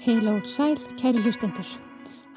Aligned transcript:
Heila 0.00 0.38
og 0.38 0.46
sæl, 0.48 0.78
kæri 0.96 1.20
hlustendur. 1.20 1.68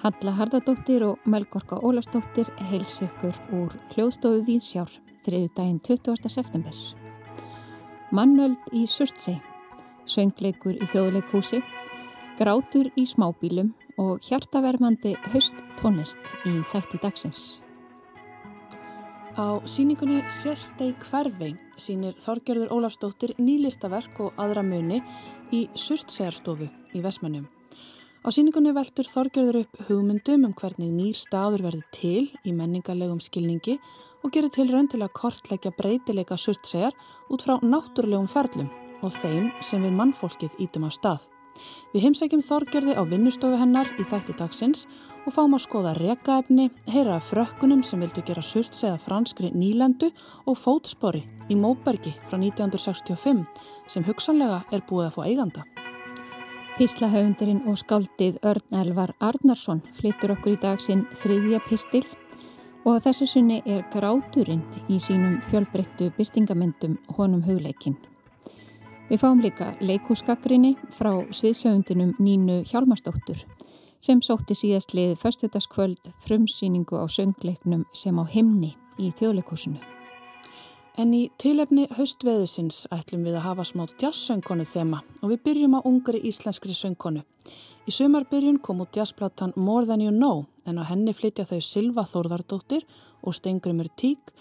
Halla 0.04 0.32
Hardadóttir 0.36 1.06
og 1.08 1.20
Melgorka 1.24 1.80
Ólafsdóttir 1.80 2.52
heils 2.68 2.98
ykkur 3.06 3.32
úr 3.56 3.72
hljóðstofu 3.94 4.44
Víðsjár 4.44 4.92
þriðu 5.24 5.54
daginn 5.56 5.80
20. 5.80 6.28
september. 6.28 6.76
Mannöld 8.12 8.60
í 8.76 8.84
Surtsei, 8.92 9.40
söngleikur 10.04 10.76
í 10.76 10.86
þjóðleikhúsi, 10.92 11.64
grátur 12.36 12.92
í 13.00 13.08
smábílum 13.08 13.72
og 13.96 14.20
hjartaverfandi 14.28 15.16
höst 15.32 15.56
tónist 15.80 16.20
í 16.44 16.60
þætti 16.74 17.00
dagsins. 17.00 17.65
Á 19.36 19.60
síningunni 19.68 20.22
Sestei 20.32 20.94
hverfi 20.96 21.50
sínir 21.76 22.14
Þorgerður 22.24 22.70
Ólafsdóttir 22.72 23.34
nýlistaverk 23.36 24.22
og 24.24 24.38
aðra 24.40 24.62
muni 24.64 25.02
í 25.52 25.66
Surtsegarstofu 25.76 26.70
í 26.96 27.02
Vesmannum. 27.04 27.44
Á 28.24 28.32
síningunni 28.32 28.72
veltur 28.72 29.10
Þorgerður 29.12 29.66
upp 29.66 29.82
hugmyndum 29.90 30.48
um 30.48 30.56
hvernig 30.56 30.94
nýr 30.96 31.20
staður 31.20 31.66
verði 31.68 31.84
til 31.92 32.24
í 32.48 32.56
menningarlegum 32.56 33.20
skilningi 33.20 33.76
og 34.24 34.32
gerir 34.32 34.56
til 34.56 34.70
raun 34.72 34.88
til 34.88 35.04
að 35.04 35.12
kortleggja 35.20 35.76
breytileika 35.76 36.40
surtsegar 36.40 36.96
út 37.28 37.44
frá 37.44 37.60
náttúrulegum 37.60 38.32
ferlum 38.32 38.72
og 39.04 39.12
þeim 39.20 39.52
sem 39.60 39.84
við 39.84 40.00
mannfólkið 40.00 40.56
ítum 40.64 40.88
á 40.88 40.92
stað. 40.96 41.28
Við 41.94 42.08
heimsækjum 42.08 42.44
Þorgerði 42.44 42.96
á 43.00 43.04
vinnustofu 43.08 43.60
hennar 43.60 43.92
í 44.00 44.04
þætti 44.08 44.36
dagsins 44.40 44.88
og 44.88 45.15
fáum 45.34 45.56
að 45.58 45.64
skoða 45.64 45.92
rekaefni, 45.98 46.68
heyra 46.86 47.16
af 47.18 47.32
frökkunum 47.32 47.80
sem 47.82 48.04
vildu 48.04 48.22
gera 48.28 48.44
surtseða 48.46 49.00
franskri 49.02 49.50
nýlendu 49.58 50.12
og 50.46 50.60
fótspori 50.62 51.24
í 51.50 51.58
Móbergi 51.58 52.12
frá 52.28 52.38
1965 52.38 53.42
sem 53.90 54.06
hugsanlega 54.06 54.60
er 54.70 54.84
búið 54.86 55.08
að 55.08 55.16
fá 55.16 55.24
eiganda. 55.26 55.64
Píslahöfundurinn 56.76 57.64
og 57.66 57.80
skáldið 57.82 58.38
Örn 58.46 58.78
Elvar 58.78 59.16
Arnarsson 59.18 59.82
flyttur 59.98 60.36
okkur 60.36 60.60
í 60.60 60.62
dag 60.62 60.84
sinn 60.84 61.08
þriðja 61.18 61.64
pistil 61.66 62.04
og 62.86 63.02
þessu 63.08 63.26
sunni 63.26 63.64
er 63.66 63.82
gráturinn 63.94 64.62
í 64.86 65.00
sínum 65.02 65.40
fjölbreyttu 65.50 66.12
byrtingamendum 66.20 67.00
honum 67.18 67.42
hugleikin. 67.48 67.98
Við 69.10 69.22
fáum 69.26 69.42
líka 69.42 69.74
leikúsgagrinni 69.82 70.76
frá 70.94 71.16
sviðsjöfundinum 71.34 72.14
Nínu 72.22 72.62
Hjálmarsdóttur 72.70 73.42
sem 74.06 74.22
sótti 74.22 74.54
síðast 74.54 74.94
liðið 74.94 75.18
förstutaskvöld 75.24 76.10
frumsýningu 76.28 77.00
á 77.02 77.06
söngleiknum 77.10 77.86
sem 77.94 78.18
á 78.22 78.24
himni 78.30 78.76
í 79.02 79.10
þjóðleikúsinu. 79.18 79.80
En 80.96 81.12
í 81.12 81.26
tilefni 81.42 81.88
haustveðusins 81.98 82.86
ætlum 82.94 83.26
við 83.26 83.40
að 83.40 83.48
hafa 83.50 83.66
smá 83.68 83.84
jazzsöngkonu 84.00 84.64
þema 84.70 85.02
og 85.22 85.34
við 85.34 85.42
byrjum 85.48 85.76
á 85.76 85.80
ungri 85.90 86.22
íslenskri 86.30 86.76
söngkonu. 86.78 87.26
Í 87.86 87.92
sömarbyrjun 87.92 88.62
kom 88.64 88.84
út 88.86 88.96
jazzplatan 88.96 89.56
More 89.58 89.90
Than 89.90 90.06
You 90.06 90.14
Know 90.14 90.46
en 90.66 90.80
á 90.80 90.84
henni 90.88 91.14
flytja 91.14 91.48
þau 91.50 91.60
Silva 91.62 92.06
Þórðardóttir 92.08 92.86
og 93.26 93.36
Stengrimur 93.36 93.90
Tík 93.98 94.32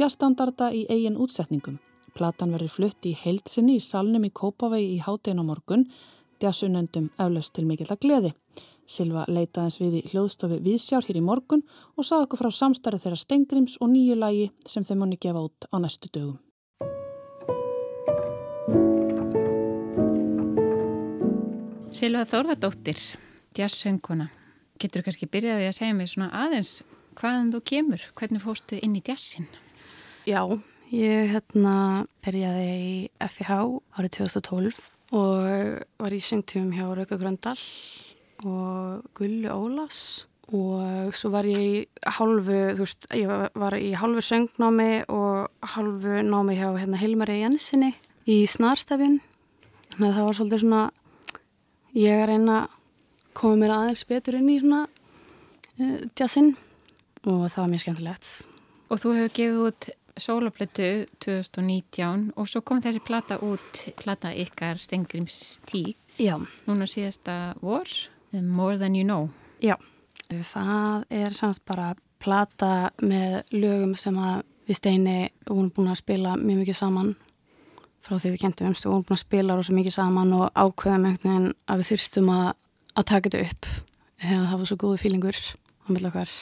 jazzstandarda 0.00 0.72
í 0.72 0.86
eigin 0.88 1.20
útsetningum. 1.20 1.78
Platan 2.16 2.56
verður 2.56 2.74
flutt 2.74 3.06
í 3.06 3.14
heilsinni 3.14 3.76
í 3.78 3.84
salnum 3.84 4.24
í 4.26 4.32
Kópavegi 4.34 4.96
í 4.96 5.02
hátdein 5.04 5.40
á 5.40 5.44
morgun, 5.46 5.86
jazzunendum 6.42 7.12
eflaust 7.20 7.54
til 7.54 7.68
mikill 7.68 7.92
að 7.92 8.02
gleði. 8.02 8.32
Silva 8.90 9.22
leitaðins 9.30 9.78
við 9.78 10.00
í 10.00 10.04
hljóðstofi 10.10 10.58
Viðsjár 10.64 11.06
hér 11.06 11.20
í 11.20 11.22
morgun 11.22 11.62
og 11.94 12.06
sagði 12.06 12.26
okkur 12.26 12.40
frá 12.42 12.54
samstarið 12.56 13.04
þeirra 13.04 13.18
Stengrims 13.20 13.76
og 13.78 13.92
nýju 13.92 14.16
lægi 14.18 14.48
sem 14.66 14.86
þeim 14.86 15.04
muni 15.04 15.18
gefa 15.20 15.44
út 15.46 15.68
á 15.70 15.76
næstu 15.78 16.10
dögum. 16.10 16.40
Silva 21.94 22.26
Þórðardóttir, 22.26 22.98
jazzsönguna. 23.54 24.30
Getur 24.80 25.02
þú 25.02 25.06
kannski 25.08 25.30
byrjaði 25.30 25.66
að 25.68 25.76
segja 25.76 25.94
mér 25.94 26.10
svona 26.10 26.30
aðeins 26.42 26.80
hvaðan 27.18 27.50
þú 27.54 27.60
kemur, 27.70 28.04
hvernig 28.18 28.42
fórstu 28.42 28.78
inn 28.82 28.94
í 28.98 29.02
jazzin? 29.06 29.48
Já, 30.26 30.42
ég 30.90 31.34
hérna 31.34 31.74
byrjaði 32.24 32.70
í 32.70 32.94
FIH 33.22 33.58
árið 33.98 34.14
2012 34.18 34.80
og 35.18 35.82
var 35.98 36.14
í 36.14 36.22
söngtjum 36.22 36.70
hjá 36.74 36.86
Rauka 36.86 37.18
Gröndal 37.18 37.58
og 37.58 38.09
Gulli 38.42 39.48
Ólás 39.50 40.24
og 40.50 41.12
svo 41.14 41.30
var 41.30 41.46
ég 41.46 41.60
í 41.62 41.72
hálfu, 42.10 42.58
þú 42.74 42.82
veist, 42.82 43.06
ég 43.14 43.30
var 43.30 43.76
í 43.78 43.92
hálfu 43.94 44.24
söngnámi 44.26 45.04
og 45.12 45.50
hálfu 45.74 46.22
námi 46.26 46.56
hjá 46.58 46.72
hérna 46.74 46.98
Hilmari 46.98 47.40
Jensinni 47.42 47.92
í 48.26 48.42
Snarstafinn 48.50 49.20
þannig 49.94 50.08
að 50.08 50.16
það 50.16 50.26
var 50.26 50.38
svolítið 50.38 50.64
svona 50.64 50.82
ég 51.94 52.24
er 52.24 52.34
eina 52.34 52.58
komið 53.38 53.62
mér 53.62 53.76
aðeins 53.76 54.04
betur 54.08 54.40
inn 54.40 54.50
í 54.50 54.58
svona 54.62 54.82
uh, 54.88 55.96
jazzin 56.18 56.54
og 57.26 57.46
það 57.52 57.62
var 57.62 57.72
mjög 57.74 57.84
skemmtilegt. 57.84 58.28
Og 58.90 58.98
þú 58.98 59.16
hefur 59.18 59.34
gefið 59.36 59.64
út 59.68 59.90
sólaplötu 60.20 60.88
2019 61.22 62.30
og 62.34 62.48
svo 62.50 62.62
kom 62.66 62.80
þessi 62.82 63.02
plata 63.04 63.38
út, 63.44 63.84
plata 64.00 64.32
ykkar 64.34 64.80
Stengrims 64.82 65.60
tík 65.68 65.96
Já. 66.20 66.34
Núna 66.66 66.84
síðasta 66.90 67.54
vor 67.62 67.88
More 68.32 68.78
Than 68.78 68.94
You 68.94 69.04
Know. 69.04 69.28
Já, 69.62 69.76
það 70.30 71.04
er 71.10 71.34
samst 71.36 71.64
bara 71.66 71.94
plata 72.20 72.90
með 73.02 73.40
lögum 73.56 73.96
sem 73.98 74.16
að 74.20 74.44
við 74.68 74.78
steini 74.78 75.16
vorum 75.48 75.70
búin 75.74 75.90
að 75.90 76.00
spila 76.02 76.36
mjög 76.38 76.62
mikið 76.62 76.78
saman 76.78 77.14
frá 78.04 78.16
því 78.16 78.32
við 78.34 78.42
kentum 78.44 78.70
umstu, 78.70 78.88
vorum 78.88 79.04
búin 79.08 79.18
að 79.18 79.24
spila 79.24 79.56
rosa 79.58 79.74
mikið 79.76 79.96
saman 79.96 80.32
og 80.36 80.46
ákveðum 80.54 81.08
einhvern 81.08 81.32
veginn 81.32 81.56
að 81.66 81.82
við 81.82 81.90
þyrstum 81.90 82.30
að, 82.34 82.46
að 82.94 83.08
taka 83.10 83.32
þetta 83.32 83.42
upp 83.48 83.70
eða 84.20 84.46
það 84.46 84.56
var 84.60 84.70
svo 84.70 84.78
góði 84.84 85.02
fílingur 85.02 85.40
á 85.40 85.86
milla 85.90 86.12
okkar. 86.12 86.32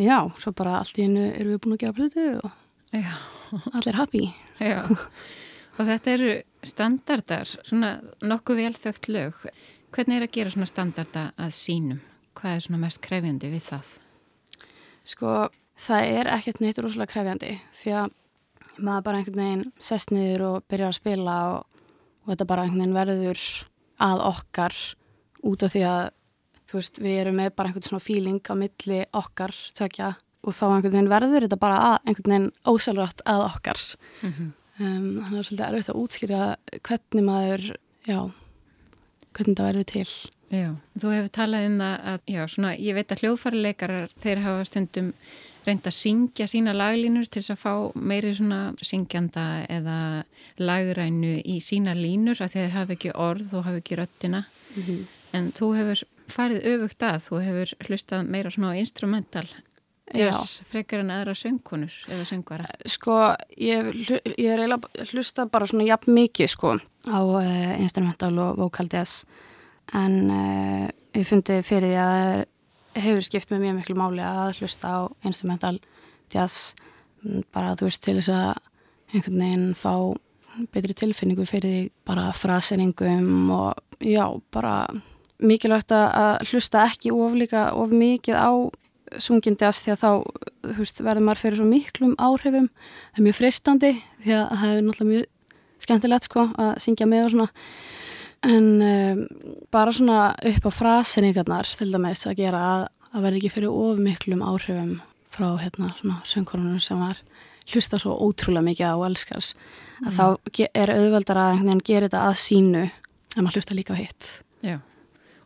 Já, 0.00 0.18
svo 0.42 0.52
bara 0.56 0.78
allt 0.80 0.98
í 0.98 1.06
hennu 1.06 1.28
erum 1.30 1.54
við 1.54 1.62
búin 1.62 1.76
að 1.76 1.84
gera 1.84 1.96
plötu 1.98 2.26
og 2.40 2.50
Já. 2.94 3.14
allir 3.74 3.98
happy. 4.00 4.24
Já, 4.70 4.80
og 4.90 5.88
þetta 5.90 6.14
eru 6.16 6.34
standardar, 6.64 7.54
svona 7.66 7.96
nokkuð 8.24 8.62
velþögt 8.62 9.10
lög. 9.12 9.44
Hvernig 9.94 10.16
er 10.18 10.24
að 10.26 10.32
gera 10.34 10.50
svona 10.50 10.66
standarda 10.66 11.20
að 11.38 11.52
sínum? 11.54 12.00
Hvað 12.34 12.56
er 12.56 12.62
svona 12.64 12.80
mest 12.82 12.98
krefjandi 13.04 13.50
við 13.52 13.60
það? 13.68 13.92
Sko, 15.06 15.34
það 15.78 16.14
er 16.16 16.30
ekkert 16.34 16.58
neitt 16.64 16.80
rosalega 16.82 17.12
krefjandi 17.12 17.52
því 17.78 17.94
að 18.00 18.16
maður 18.74 19.04
bara 19.06 19.20
einhvern 19.20 19.38
veginn 19.38 19.62
sest 19.78 20.10
niður 20.10 20.44
og 20.48 20.66
byrjar 20.66 20.90
að 20.90 20.98
spila 20.98 21.36
og, 21.52 21.86
og 22.24 22.32
þetta 22.32 22.48
bara 22.50 22.66
einhvern 22.66 22.82
veginn 22.82 22.98
verður 22.98 23.46
að 24.02 24.26
okkar 24.32 24.78
út 25.46 25.62
af 25.62 25.74
því 25.76 25.86
að 25.92 26.02
þú 26.64 26.80
veist, 26.80 27.02
við 27.06 27.18
erum 27.22 27.38
með 27.38 27.54
bara 27.54 27.70
einhvern 27.70 27.86
svona 27.86 28.02
feeling 28.08 28.42
á 28.50 28.54
milli 28.58 29.00
okkar 29.14 29.54
tökja 29.78 30.12
og 30.42 30.56
þá 30.58 30.64
einhvern 30.72 30.96
veginn 30.96 31.12
verður 31.12 31.46
þetta 31.46 31.60
bara 31.62 31.82
að, 31.92 31.98
einhvern 32.02 32.34
veginn 32.34 32.52
ósælrætt 32.66 33.22
að 33.30 33.46
okkar 33.46 33.84
mm 34.24 34.30
-hmm. 34.32 34.54
um, 34.80 35.10
þannig 35.22 35.22
að 35.22 35.30
það 35.30 35.38
er 35.38 35.46
svolítið 35.50 35.68
erfitt 35.68 35.92
að 35.92 36.00
útskýra 36.02 36.56
hvernig 36.82 37.30
maður, 37.30 37.76
já 38.10 38.18
hvernig 39.34 39.58
það 39.58 39.68
verður 39.70 39.88
til. 39.90 40.06
Já, 40.54 40.68
þú 41.00 41.10
hefur 41.14 41.32
talað 41.34 41.66
um 41.68 41.80
það 41.80 42.06
að, 42.12 42.20
já, 42.30 42.42
svona, 42.52 42.76
ég 42.78 42.94
veit 42.94 43.12
að 43.12 43.24
hljóðfærileikarar, 43.24 44.14
þeir 44.22 44.42
hafa 44.44 44.68
stundum 44.68 45.10
reynd 45.64 45.86
að 45.88 45.96
syngja 45.96 46.46
sína 46.50 46.74
laglínur 46.76 47.28
til 47.28 47.40
þess 47.40 47.54
að 47.54 47.62
fá 47.62 47.74
meiri 47.96 48.34
svona 48.36 48.60
syngjanda 48.84 49.44
eða 49.72 49.98
lagrænu 50.60 51.38
í 51.40 51.58
sína 51.64 51.94
línur 51.96 52.42
að 52.44 52.58
þeir 52.58 52.74
hafa 52.74 52.96
ekki 52.96 53.14
orð 53.16 53.54
og 53.56 53.64
hafa 53.68 53.80
ekki 53.80 53.98
röttina 53.98 54.44
mm 54.44 54.82
-hmm. 54.82 55.00
en 55.38 55.52
þú 55.56 55.70
hefur 55.78 56.04
farið 56.28 56.66
öfugt 56.74 57.02
að, 57.02 57.22
þú 57.28 57.40
hefur 57.46 57.74
hlustað 57.88 58.28
meira 58.28 58.50
svona 58.50 58.76
instrumental 58.76 59.48
Þess 60.04 60.58
frekar 60.68 61.00
en 61.00 61.12
aðra 61.14 61.32
söngkonur 61.38 61.94
eða 62.12 62.26
söngvara? 62.28 62.66
Sko, 62.92 63.14
ég, 63.56 63.88
ég 64.04 64.50
er 64.52 64.60
eiginlega 64.60 65.06
hlusta 65.14 65.46
bara 65.48 65.68
svona 65.70 65.86
jafn 65.88 66.12
mikið 66.12 66.50
sko 66.52 66.74
á 67.08 67.20
uh, 67.24 67.70
instrumental 67.80 68.34
og 68.44 68.60
vocal 68.60 68.86
jazz. 68.92 69.24
En 69.96 70.18
uh, 70.28 70.84
ég 71.16 71.24
fundi 71.28 71.56
fyrir 71.64 71.94
því 71.94 72.02
að 72.02 72.20
það 72.94 73.06
hefur 73.06 73.26
skipt 73.30 73.54
með 73.54 73.64
mjög 73.64 73.78
miklu 73.80 73.98
máli 74.02 74.26
að 74.28 74.60
hlusta 74.60 74.92
á 74.92 75.00
instrumental 75.24 75.78
jazz. 76.34 76.74
Bara 77.54 77.72
þú 77.80 77.88
veist 77.88 78.04
til 78.04 78.18
þess 78.20 78.34
að 78.36 78.52
einhvern 79.14 79.40
veginn 79.40 79.66
fá 79.78 79.94
betri 80.74 80.94
tilfinningu 80.94 81.48
fyrir 81.48 81.70
því 81.70 81.82
bara 82.06 82.28
fraseningum 82.36 83.50
og 83.56 84.04
já, 84.04 84.28
bara 84.52 84.86
mikilvægt 85.42 85.96
að 85.96 86.44
hlusta 86.50 86.84
ekki 86.90 87.10
of 87.14 87.34
líka 87.38 87.70
of 87.72 87.90
mikið 87.90 88.36
á 88.38 88.52
sungindast 89.22 89.84
því 89.84 89.94
að 89.94 90.02
þá 90.02 90.10
veist, 90.78 91.00
verður 91.04 91.26
maður 91.26 91.42
fyrir 91.42 91.60
svo 91.60 91.68
miklum 91.68 92.16
áhrifum. 92.18 92.68
Það 93.12 93.20
er 93.20 93.26
mjög 93.28 93.38
fristandi 93.38 93.92
því 94.24 94.36
að 94.38 94.44
það 94.52 94.72
er 94.72 94.84
náttúrulega 94.86 95.10
mjög 95.12 95.84
skemmtilegt 95.84 96.28
sko 96.28 96.46
að 96.64 96.72
syngja 96.84 97.08
með 97.10 97.26
og 97.26 97.34
svona. 97.34 97.48
En 98.44 98.68
um, 98.84 99.22
bara 99.72 99.94
svona 99.96 100.18
upp 100.36 100.68
á 100.68 100.70
frasinningarnar 100.74 101.70
til 101.78 101.90
dæmis 101.92 102.26
að 102.28 102.38
gera 102.42 102.62
að, 102.74 102.86
að 103.12 103.26
verði 103.26 103.40
ekki 103.40 103.54
fyrir 103.56 103.76
of 103.84 104.02
miklum 104.04 104.44
áhrifum 104.44 104.98
frá 105.34 105.48
hérna 105.58 105.90
svona 105.98 106.20
söngkorunum 106.28 106.80
sem 106.82 107.00
var 107.00 107.20
hlusta 107.72 107.98
svo 107.98 108.14
ótrúlega 108.20 108.66
mikið 108.66 108.92
á 108.92 108.96
elskars 109.08 109.54
að 110.04 110.10
mm. 110.10 110.16
þá 110.18 110.24
er 110.76 110.92
auðveldar 110.92 111.40
að 111.40 111.62
gera 111.86 112.08
þetta 112.08 112.24
að 112.28 112.36
sínu 112.42 112.82
að 112.84 113.40
maður 113.40 113.58
hlusta 113.58 113.76
líka 113.78 113.96
á 113.96 114.02
hitt. 114.02 114.28
Já, 114.64 114.76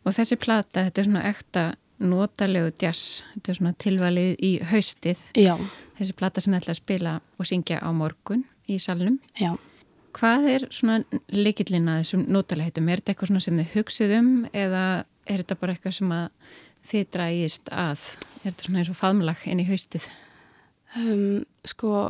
og 0.03 0.15
þessi 0.15 0.37
plata, 0.39 0.83
þetta 0.85 1.01
er 1.01 1.09
svona 1.09 1.23
ekta 1.29 1.63
notalegu 1.99 2.71
jazz, 2.79 3.23
þetta 3.35 3.51
er 3.51 3.59
svona 3.59 3.73
tilvalið 3.83 4.43
í 4.45 4.51
haustið 4.71 5.23
Já. 5.37 5.55
þessi 5.99 6.15
plata 6.19 6.43
sem 6.43 6.55
ætla 6.55 6.75
að 6.75 6.81
spila 6.81 7.15
og 7.37 7.49
syngja 7.49 7.81
á 7.83 7.89
morgun 7.95 8.45
í 8.69 8.79
salnum 8.81 9.19
Já. 9.39 9.55
Hvað 10.15 10.47
er 10.49 10.65
svona 10.73 11.03
leikillin 11.29 11.89
að 11.91 12.01
þessum 12.01 12.23
notaleghetum? 12.33 12.87
Er 12.89 13.01
þetta 13.01 13.13
eitthvað 13.13 13.43
sem 13.45 13.59
þið 13.61 13.75
hugsið 13.75 14.13
um 14.17 14.31
eða 14.57 14.85
er 15.29 15.43
þetta 15.43 15.57
bara 15.59 15.75
eitthvað 15.75 15.95
sem 15.99 16.13
að 16.15 16.55
þið 16.89 17.11
drægist 17.13 17.69
að? 17.69 18.05
Er 18.39 18.47
þetta 18.47 18.65
svona 18.65 18.81
eins 18.81 18.89
og 18.89 18.97
faðmlag 18.97 19.43
inn 19.51 19.61
í 19.61 19.67
haustið? 19.69 20.07
Um, 20.97 21.43
sko, 21.67 22.07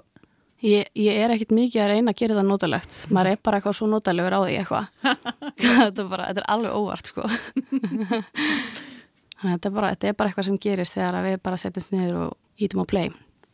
ég, 0.64 0.88
ég 0.96 1.20
er 1.20 1.34
ekkit 1.36 1.52
mikið 1.56 1.84
að 1.84 1.92
reyna 1.92 2.14
að 2.14 2.22
gera 2.22 2.38
það 2.40 2.48
notalegt. 2.54 3.00
Maður 3.12 3.34
er 3.34 3.42
bara 3.44 3.60
eitthvað 3.60 3.78
svo 3.82 3.90
notalegur 3.92 4.38
á 4.38 4.42
því 4.46 4.56
eitthvað. 4.62 4.94
þetta, 5.66 6.08
þetta 6.14 6.46
er 6.46 6.50
alveg 6.56 6.80
óvart, 6.80 7.12
sko. 7.12 7.28
Þetta, 9.42 9.70
er 9.70 9.76
bara, 9.76 9.92
þetta 9.94 10.08
er 10.08 10.18
bara 10.20 10.30
eitthvað 10.30 10.50
sem 10.50 10.58
gerist 10.58 10.98
þegar 10.98 11.24
við 11.24 11.38
bara 11.44 11.58
setjumst 11.58 11.92
niður 11.92 12.22
og 12.24 12.38
ítum 12.60 12.84
á 12.84 12.86
play. 12.86 13.12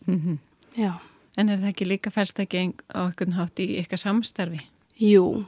Mm 0.07 0.19
-hmm. 0.19 0.37
Já. 0.77 0.93
En 1.37 1.49
er 1.49 1.57
það 1.57 1.71
ekki 1.73 1.85
líka 1.85 2.11
færst 2.11 2.39
ekki 2.39 2.73
á 2.95 3.01
einhvern 3.07 3.33
hátt 3.33 3.59
í 3.59 3.77
eitthvað 3.77 3.99
samstarfi? 3.99 4.61
Jú, 4.99 5.45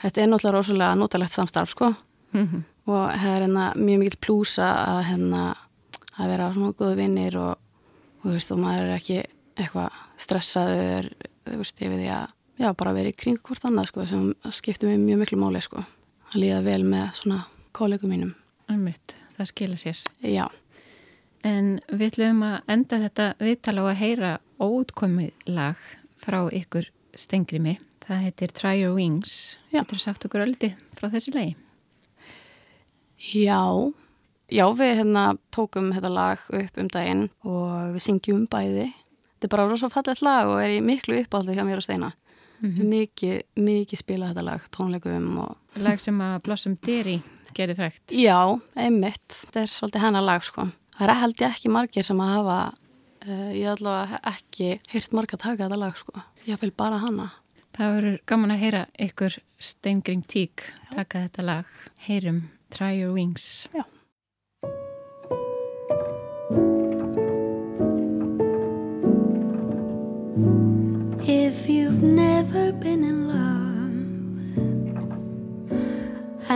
þetta 0.00 0.20
er 0.20 0.28
náttúrulega 0.28 0.56
rosalega 0.56 0.94
notalegt 0.94 1.32
samstarf, 1.32 1.70
sko. 1.70 1.94
Mm 2.32 2.48
-hmm 2.48 2.62
og 2.84 3.04
það 3.16 3.30
er 3.30 3.44
hérna 3.46 3.66
mjög 3.78 4.00
mikill 4.02 4.20
plúsa 4.20 4.68
að 4.84 5.00
hérna 5.08 5.42
að 6.14 6.30
vera 6.30 6.50
svona 6.52 6.76
góðu 6.76 6.98
vinnir 6.98 7.36
og, 7.40 7.56
og 8.20 8.26
þú 8.26 8.34
veist 8.36 8.54
og 8.54 8.60
maður 8.60 8.88
er 8.88 8.96
ekki 8.98 9.18
eitthvað 9.54 9.98
stressaður 10.20 11.10
þú 11.46 11.58
veist 11.62 11.80
yfir 11.80 12.00
því 12.02 12.10
að 12.18 12.34
já 12.60 12.68
bara 12.78 12.94
vera 12.94 13.10
í 13.10 13.18
kring 13.18 13.40
hvort 13.42 13.64
annað 13.66 13.90
sko 13.90 14.06
sem 14.10 14.30
skiptir 14.54 14.90
mér 14.90 15.02
mjög 15.02 15.22
miklu 15.24 15.40
máli 15.40 15.62
sko 15.64 15.80
að 15.80 16.38
líða 16.42 16.60
vel 16.66 16.80
með 16.86 17.20
svona 17.20 17.40
kollegum 17.74 18.12
mínum 18.12 18.34
Ummitt, 18.72 19.16
það 19.38 19.50
skilja 19.52 19.80
sér 19.82 20.04
Já 20.34 20.46
En 21.44 21.74
við 21.92 22.06
ætlum 22.14 22.40
að 22.46 22.70
enda 22.72 23.00
þetta 23.02 23.26
viðtala 23.42 23.84
á 23.84 23.86
að 23.90 23.98
heyra 24.00 24.30
óutkomið 24.62 25.50
lag 25.52 25.82
frá 26.22 26.38
ykkur 26.48 26.88
stengrimi 27.20 27.76
það 28.06 28.24
heitir 28.28 28.54
Try 28.56 28.78
Your 28.80 28.96
Wings 28.96 29.58
Getur 29.74 29.98
þú 29.98 30.06
sagt 30.06 30.24
okkur 30.24 30.46
öldi 30.46 30.72
frá 30.96 31.10
þessu 31.12 31.34
lagi? 31.36 31.52
Já, 33.24 33.92
já 34.52 34.64
við 34.76 34.98
hérna 34.98 35.22
tókum 35.54 35.92
þetta 35.94 36.10
lag 36.12 36.42
upp 36.52 36.80
um 36.80 36.88
daginn 36.92 37.22
og 37.46 37.94
við 37.94 38.02
syngjum 38.04 38.42
bæði. 38.52 38.90
Þetta 39.38 39.48
er 39.48 39.52
bara 39.54 39.64
rosalega 39.70 39.94
fallet 39.94 40.22
lag 40.26 40.50
og 40.52 40.60
er 40.60 40.74
í 40.74 40.82
miklu 40.84 41.16
uppáldi 41.22 41.56
hjá 41.56 41.64
mér 41.64 41.80
og 41.80 41.86
Steina. 41.86 42.10
Mm 42.60 42.70
-hmm. 42.70 42.84
Mikið, 42.88 43.42
mikið 43.56 43.98
spila 43.98 44.28
þetta 44.30 44.44
lag, 44.44 44.60
tónleikum 44.70 45.38
og... 45.38 45.56
Lag 45.76 46.00
sem 46.00 46.20
að 46.20 46.42
Blossom 46.42 46.76
Deary 46.86 47.20
gerir 47.54 47.76
frækt. 47.76 48.10
Já, 48.10 48.60
einmitt. 48.76 49.28
Þetta 49.28 49.60
er 49.60 49.70
svolítið 49.72 50.00
hennar 50.00 50.22
lag 50.22 50.44
sko. 50.44 50.68
Það 50.98 51.08
er 51.08 51.20
held 51.20 51.40
ég 51.40 51.50
ekki 51.50 51.68
margir 51.68 52.04
sem 52.04 52.20
að 52.20 52.34
hafa, 52.34 52.58
uh, 53.26 53.50
ég 53.54 53.70
allavega 53.70 54.20
ekki 54.30 54.80
hýrt 54.92 55.12
marga 55.12 55.36
taka 55.36 55.64
þetta 55.64 55.78
lag 55.78 55.96
sko. 55.96 56.12
Ég 56.46 56.60
vil 56.60 56.70
bara 56.70 56.98
hana. 56.98 57.30
Það 57.74 57.94
verður 57.96 58.18
gaman 58.26 58.54
að 58.54 58.62
heyra 58.62 58.86
ykkur 58.98 59.38
Steingrim 59.58 60.22
Tík 60.22 60.62
taka 60.94 61.26
þetta 61.26 61.42
lag. 61.42 61.64
Heyrum 61.98 62.48
Try 62.70 63.00
Your 63.00 63.14
Wings. 63.14 63.66
Já. 63.74 63.84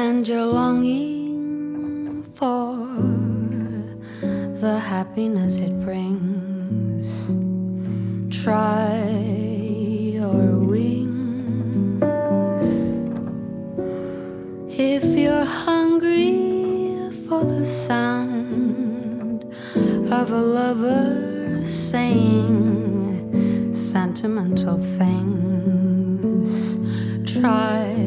And 0.09 0.27
you're 0.27 0.47
longing 0.47 2.23
for 2.35 2.75
the 4.63 4.81
happiness 4.81 5.59
it 5.59 5.79
brings, 5.85 7.27
try 8.43 9.05
your 10.19 10.61
wings. 10.61 12.03
If 14.79 15.05
you're 15.05 15.45
hungry 15.45 17.11
for 17.27 17.45
the 17.45 17.67
sound 17.67 19.45
of 20.11 20.33
a 20.33 20.41
lover 20.41 21.61
saying 21.65 23.75
sentimental 23.75 24.79
things, 24.99 26.51
try 27.31 27.98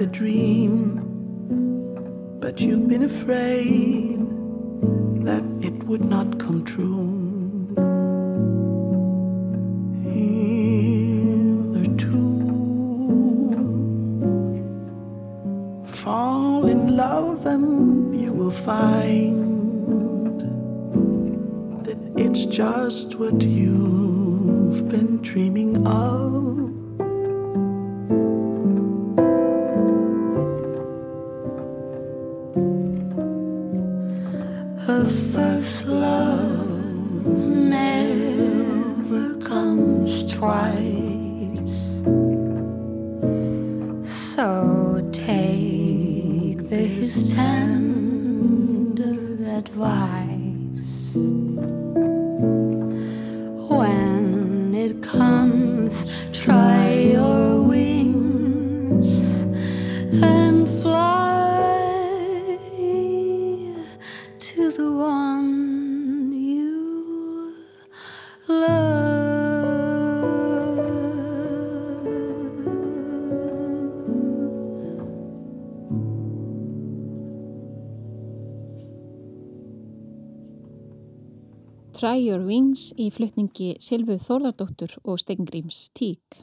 had 0.00 0.08
a 0.08 0.12
dream 0.12 0.78
but 2.40 2.60
you've 2.62 2.88
been 2.88 3.02
afraid 3.02 4.18
that 5.26 5.44
it 5.60 5.74
would 5.84 6.04
not 6.04 6.38
come 6.38 6.64
true. 6.64 7.28
Fall 15.84 16.66
in 16.66 16.96
love 16.96 17.44
and 17.44 18.18
you 18.18 18.32
will 18.32 18.50
find 18.50 19.40
that 21.84 21.98
it's 22.16 22.46
just 22.46 23.16
what 23.16 23.42
you've 23.42 23.89
Try 82.20 82.26
Your 82.28 82.42
Wings 82.44 82.90
í 83.00 83.06
flutningi 83.08 83.78
Silvu 83.80 84.18
Þórðardóttur 84.20 84.90
og 85.08 85.22
Stengrims 85.22 85.86
Tík. 85.96 86.42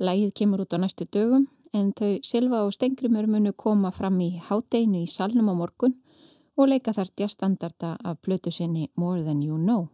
Lægið 0.00 0.30
kemur 0.38 0.62
út 0.64 0.72
á 0.72 0.80
næstu 0.80 1.04
dögum 1.04 1.44
en 1.76 1.90
þau 1.92 2.22
Silva 2.24 2.62
og 2.64 2.72
Stengrimur 2.72 3.28
munu 3.28 3.52
koma 3.52 3.90
fram 3.92 4.16
í 4.24 4.30
hátdeinu 4.40 5.02
í 5.04 5.10
salnum 5.10 5.52
á 5.52 5.54
morgun 5.60 5.98
og 6.56 6.72
leika 6.72 6.96
þar 6.96 7.12
djastandarda 7.20 7.90
af 8.00 8.22
blötu 8.24 8.48
sinni 8.48 8.88
More 8.96 9.20
Than 9.26 9.44
You 9.44 9.60
Know. 9.60 9.90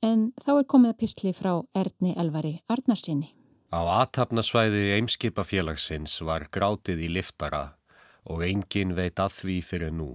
en 0.00 0.32
þá 0.40 0.52
er 0.56 0.64
komið 0.64 0.94
að 0.94 1.00
písli 1.04 1.36
frá 1.36 1.52
Erni 1.76 2.16
Elvari 2.16 2.62
Arnarsinni. 2.64 3.34
Á 3.68 3.84
aðtapnasvæði 4.00 4.94
Eimskipafélagsins 4.96 6.22
var 6.24 6.48
grátið 6.48 7.04
í 7.04 7.12
liftara 7.20 7.74
og 8.24 8.48
engin 8.48 8.96
veit 8.96 9.20
að 9.20 9.42
því 9.42 9.60
fyrir 9.60 9.92
nú. 9.92 10.14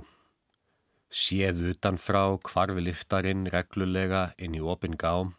Séð 1.10 1.63
utanfrá 1.72 2.24
kvarfi 2.46 2.84
liftarinn 2.86 3.48
reglulega 3.50 4.28
inn 4.38 4.54
í 4.54 4.62
opin 4.62 4.94
gám, 4.94 5.34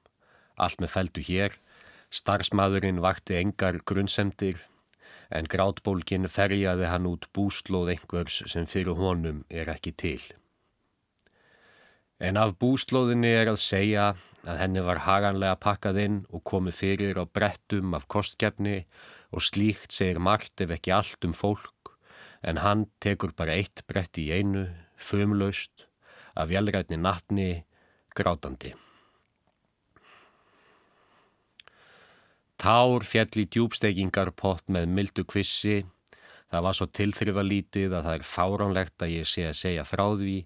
allt 0.58 0.80
með 0.82 0.94
feldu 0.96 1.22
hér, 1.22 1.54
starfsmaðurinn 2.10 2.98
vakti 3.04 3.38
engar 3.38 3.78
grunnsendir 3.86 4.58
en 5.30 5.46
grátbólgin 5.46 6.26
ferjaði 6.26 6.88
hann 6.90 7.06
út 7.06 7.28
búslóð 7.36 7.92
einhvers 7.94 8.42
sem 8.50 8.66
fyrir 8.66 8.98
honum 8.98 9.44
er 9.48 9.70
ekki 9.70 9.94
til. 9.94 10.20
En 12.18 12.36
af 12.36 12.56
búslóðinni 12.60 13.30
er 13.30 13.48
að 13.52 13.62
segja 13.62 14.10
að 14.42 14.58
henni 14.60 14.82
var 14.84 15.04
haganlega 15.06 15.56
pakkað 15.62 16.02
inn 16.02 16.18
og 16.34 16.42
komið 16.50 16.76
fyrir 16.82 17.20
á 17.22 17.24
brettum 17.24 17.94
af 17.96 18.08
kostgefni 18.10 18.82
og 19.30 19.46
slíkt 19.46 19.94
segir 19.94 20.18
margt 20.18 20.60
ef 20.60 20.74
ekki 20.74 20.92
allt 20.98 21.24
um 21.28 21.32
fólk 21.36 21.94
en 22.42 22.60
hann 22.64 22.86
tekur 23.04 23.32
bara 23.36 23.54
eitt 23.54 23.84
brett 23.86 24.18
í 24.18 24.30
einu, 24.32 24.66
fömlaust, 25.00 25.86
af 26.36 26.50
velrætni 26.52 27.00
nattni, 27.00 27.50
grátandi. 28.14 28.74
Tár 32.60 33.06
fjall 33.08 33.40
í 33.40 33.46
djúbstekingarpott 33.48 34.66
með 34.68 34.90
mildu 34.92 35.24
kvissi. 35.24 35.78
Það 36.50 36.64
var 36.66 36.76
svo 36.76 36.86
tilþrifalítið 36.98 37.94
að 37.94 38.06
það 38.06 38.16
er 38.18 38.26
fáránlegt 38.26 39.04
að 39.06 39.12
ég 39.14 39.28
sé 39.30 39.46
að 39.48 39.58
segja 39.62 39.86
frá 39.88 40.02
því 40.20 40.36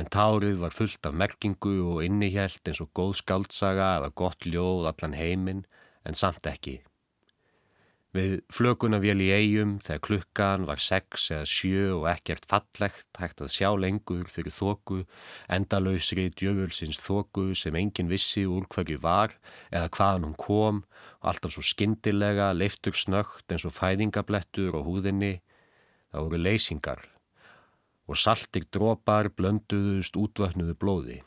en 0.00 0.08
tárið 0.14 0.60
var 0.62 0.76
fullt 0.76 1.08
af 1.10 1.18
merkingu 1.18 1.74
og 1.92 2.04
innihjælt 2.06 2.70
eins 2.70 2.80
og 2.84 2.92
góð 2.96 3.18
skaldsaga 3.20 3.90
eða 3.98 4.14
gott 4.22 4.46
ljóð 4.46 4.88
allan 4.92 5.18
heiminn 5.18 5.66
en 6.08 6.16
samt 6.16 6.48
ekki. 6.48 6.78
Við 8.18 8.32
flökunna 8.50 8.98
vél 8.98 9.20
í 9.22 9.28
eigum 9.30 9.76
þegar 9.84 10.00
klukkan 10.02 10.64
var 10.66 10.80
sex 10.82 11.28
eða 11.30 11.44
sjö 11.46 11.82
og 12.00 12.06
ekkert 12.10 12.48
fallegt 12.50 13.20
hægt 13.20 13.42
að 13.44 13.52
sjá 13.54 13.68
lengur 13.78 14.24
fyrir 14.32 14.54
þóku, 14.56 15.04
endalausri 15.54 16.24
djöfulsins 16.32 16.98
þóku 17.04 17.52
sem 17.60 17.78
engin 17.78 18.10
vissi 18.10 18.42
úr 18.48 18.66
hverju 18.72 18.98
var 19.04 19.36
eða 19.70 19.92
hvaðan 19.94 20.26
hún 20.26 20.34
kom 20.40 20.80
alltaf 21.20 21.54
svo 21.54 21.62
skindilega, 21.62 22.50
leiftur 22.56 22.96
snögt 22.96 23.54
eins 23.54 23.68
og 23.68 23.76
fæðingablettur 23.76 24.74
og 24.80 24.88
húðinni. 24.88 25.36
Það 26.10 26.26
voru 26.26 26.42
leysingar 26.42 27.06
og 28.08 28.18
saltir 28.18 28.66
drópar 28.72 29.30
blönduðust 29.36 30.18
útvöknuðu 30.18 30.74
blóði. 30.80 31.22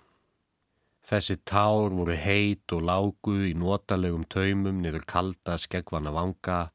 Þessi 1.07 1.39
tár 1.48 1.93
voru 1.95 2.19
heit 2.19 2.74
og 2.75 2.83
lágu 2.86 3.39
í 3.48 3.55
notalegum 3.57 4.27
taumum 4.29 4.83
niður 4.83 5.05
kalda 5.07 5.57
skeggvana 5.62 6.13
vanga, 6.13 6.71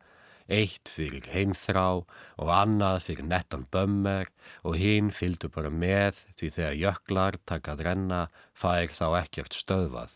eitt 0.49 0.91
fyrir 0.93 1.27
heimþrá 1.33 1.87
og 2.03 2.53
annað 2.53 3.01
fyrir 3.09 3.27
nettan 3.31 3.67
bömmer 3.73 4.31
og 4.63 4.79
hinn 4.81 5.11
fylgdu 5.15 5.51
bara 5.53 5.73
með 5.73 6.23
því 6.39 6.53
þegar 6.59 6.79
jöklar 6.83 7.41
takað 7.49 7.83
renna 7.89 8.21
fær 8.55 8.95
þá 8.95 9.07
ekkert 9.23 9.59
stöðvað. 9.59 10.15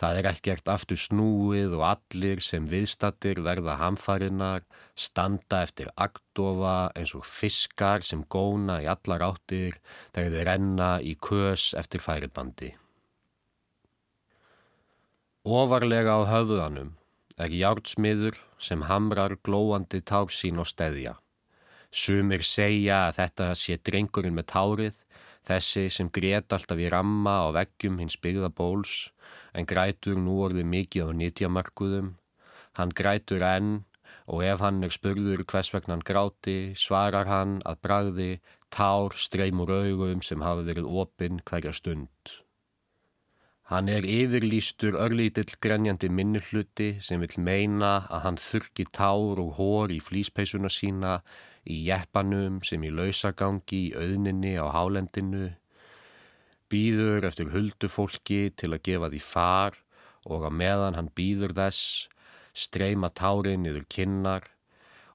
Það 0.00 0.18
er 0.18 0.28
ekkert 0.30 0.70
aftur 0.72 1.00
snúið 1.00 1.74
og 1.76 1.84
allir 1.90 2.40
sem 2.44 2.64
viðstattir 2.70 3.42
verða 3.44 3.76
hamfarinnar, 3.82 4.64
standa 4.96 5.60
eftir 5.66 5.90
agdofa 6.00 6.90
eins 6.96 7.12
og 7.18 7.26
fiskar 7.28 8.04
sem 8.06 8.24
góna 8.32 8.80
í 8.80 8.88
allar 8.88 9.26
áttir 9.28 9.76
þegar 10.16 10.32
þeir 10.32 10.48
renna 10.50 10.90
í 11.04 11.12
kös 11.20 11.74
eftir 11.76 12.04
færibandi. 12.04 12.72
Ofarlega 15.46 16.16
á 16.16 16.20
höfðanum 16.26 16.96
er 17.36 17.52
jártsmiður 17.52 18.36
sem 18.58 18.84
hamrar 18.88 19.36
glóandi 19.44 20.00
tár 20.00 20.32
sín 20.32 20.60
og 20.62 20.68
steðja. 20.70 21.16
Sumir 21.92 22.44
segja 22.44 23.06
að 23.06 23.18
þetta 23.20 23.48
sé 23.56 23.76
drengurinn 23.88 24.36
með 24.36 24.48
tárið, 24.52 24.96
þessi 25.46 25.86
sem 25.92 26.08
grét 26.12 26.52
alltaf 26.52 26.80
í 26.80 26.88
ramma 26.92 27.36
á 27.44 27.46
veggjum 27.56 28.00
hins 28.02 28.16
byggða 28.20 28.50
bóls, 28.50 28.94
en 29.54 29.68
grætur 29.68 30.18
nú 30.20 30.40
orðið 30.46 30.70
mikið 30.72 31.08
á 31.08 31.10
nýtjamarkuðum. 31.20 32.14
Hann 32.76 32.96
grætur 32.96 33.44
enn 33.46 33.76
og 34.26 34.42
ef 34.44 34.64
hann 34.64 34.82
er 34.84 34.94
spurður 34.94 35.44
hvers 35.46 35.72
vegna 35.74 35.96
hann 35.96 36.06
gráti, 36.06 36.58
svarar 36.74 37.30
hann 37.30 37.60
að 37.64 37.80
bragði 37.86 38.30
tár 38.74 39.14
streymur 39.16 39.70
augum 39.70 40.24
sem 40.24 40.42
hafa 40.42 40.66
verið 40.66 40.90
opinn 41.04 41.40
hverja 41.46 41.72
stund. 41.76 42.40
Hann 43.66 43.88
er 43.90 44.04
yfirlýstur 44.06 44.94
örlítill 44.94 45.56
grenjandi 45.58 46.06
minnuluti 46.06 47.00
sem 47.02 47.18
vil 47.24 47.32
meina 47.42 47.96
að 48.14 48.20
hann 48.22 48.38
þurki 48.38 48.86
tár 48.94 49.40
og 49.42 49.56
hór 49.56 49.90
í 49.90 49.96
flýspeisuna 49.98 50.70
sína 50.70 51.16
í 51.66 51.80
jeppanum 51.88 52.60
sem 52.62 52.86
í 52.86 52.92
lausagangi 52.94 53.80
í 53.88 53.90
auðninni 53.98 54.54
á 54.62 54.70
hálendinu, 54.70 55.50
býður 56.70 57.26
eftir 57.26 57.50
huldufólki 57.56 58.40
til 58.54 58.70
að 58.70 58.84
gefa 58.86 59.10
því 59.10 59.24
far 59.32 59.82
og 60.30 60.46
að 60.46 60.58
meðan 60.62 61.00
hann 61.00 61.10
býður 61.18 61.58
þess 61.58 62.06
streyma 62.54 63.10
tárin 63.18 63.66
yfir 63.66 63.90
kinnar 63.90 64.50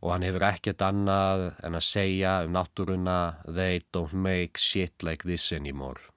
og 0.03 0.11
hann 0.11 0.27
hefur 0.27 0.49
ekkert 0.51 0.83
annað 0.91 1.49
en 1.63 1.79
að 1.79 1.87
segja 1.87 2.41
um 2.43 2.59
náttúruna 2.59 3.19
they 3.47 3.79
don't 3.95 4.11
make 4.11 4.59
shit 4.59 5.07
like 5.07 5.23
this 5.23 5.53
anymore. 5.55 6.10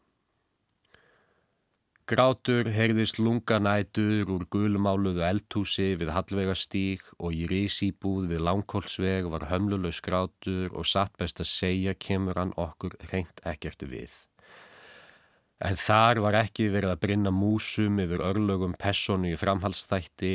Grátur 2.05 2.69
heyrðist 2.69 3.17
lunganætur 3.17 4.29
úr 4.29 4.43
gulmáluðu 4.53 5.23
eldhúsi 5.25 5.95
við 5.97 6.11
Hallvegastík 6.13 7.07
og 7.17 7.33
í 7.33 7.47
risýbúð 7.49 8.27
við 8.29 8.43
Langholtsveg 8.45 9.25
var 9.33 9.47
hömlulegs 9.49 10.03
grátur 10.05 10.75
og 10.77 10.85
satt 10.85 11.15
best 11.17 11.41
að 11.41 11.49
segja 11.49 11.95
kemur 11.97 12.37
hann 12.37 12.53
okkur 12.61 12.99
reynd 13.09 13.41
ekkert 13.49 13.87
við. 13.89 14.13
En 15.65 15.81
þar 15.81 16.21
var 16.27 16.37
ekki 16.43 16.67
verið 16.75 16.93
að 16.93 17.01
brinna 17.07 17.33
músum 17.33 17.97
yfir 18.05 18.21
örlögum 18.29 18.77
personu 18.77 19.33
í 19.33 19.41
framhalsþætti, 19.41 20.35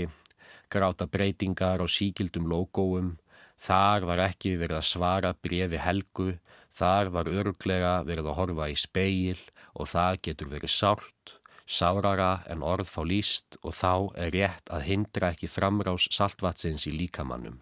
gráta 0.73 1.05
breytingar 1.05 1.85
og 1.85 1.93
síkildum 1.93 2.49
logoum, 2.49 3.19
þar 3.61 4.09
var 4.09 4.23
ekki 4.25 4.55
verið 4.57 4.79
að 4.79 4.89
svara 4.89 5.35
brefi 5.37 5.85
helgu, 5.85 6.31
þar 6.73 7.13
var 7.13 7.29
örglega 7.29 7.99
verið 8.09 8.31
að 8.33 8.41
horfa 8.41 8.71
í 8.73 8.79
speil 8.87 9.37
og 9.77 9.93
það 9.93 10.23
getur 10.25 10.57
verið 10.57 10.73
sárt 10.73 11.38
sárara 11.69 12.43
en 12.49 12.63
orð 12.65 12.89
fá 12.89 13.01
líst 13.05 13.59
og 13.61 13.75
þá 13.77 13.93
er 14.25 14.31
rétt 14.33 14.71
að 14.73 14.85
hindra 14.89 15.33
ekki 15.35 15.49
framrás 15.51 16.07
saltvatsins 16.15 16.87
í 16.89 16.95
líkamannum. 16.97 17.59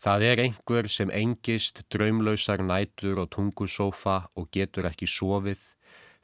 Það 0.00 0.22
er 0.30 0.40
einhver 0.46 0.88
sem 0.88 1.10
engist 1.12 1.82
draumlausar 1.92 2.62
nætur 2.64 3.20
og 3.20 3.30
tungusófa 3.34 4.16
og 4.34 4.48
getur 4.56 4.88
ekki 4.88 5.06
sofið 5.06 5.60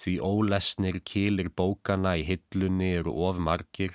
því 0.02 0.14
ólesnir 0.24 0.98
kýlir 1.04 1.50
bókana 1.52 2.16
í 2.20 2.24
hillunni 2.24 2.94
eru 3.00 3.12
of 3.28 3.38
margir. 3.40 3.92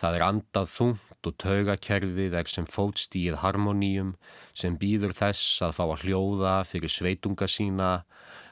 Það 0.00 0.16
er 0.16 0.24
andað 0.24 0.72
þungt 0.72 1.28
og 1.28 1.36
taugakerfið 1.44 2.36
er 2.40 2.50
sem 2.50 2.66
fótstíð 2.72 3.38
harmoníum 3.42 4.14
sem 4.56 4.76
býður 4.80 5.12
þess 5.20 5.60
að 5.66 5.76
fá 5.76 5.84
að 5.84 6.06
hljóða 6.06 6.54
fyrir 6.70 6.94
sveitunga 6.94 7.48
sína 7.50 7.90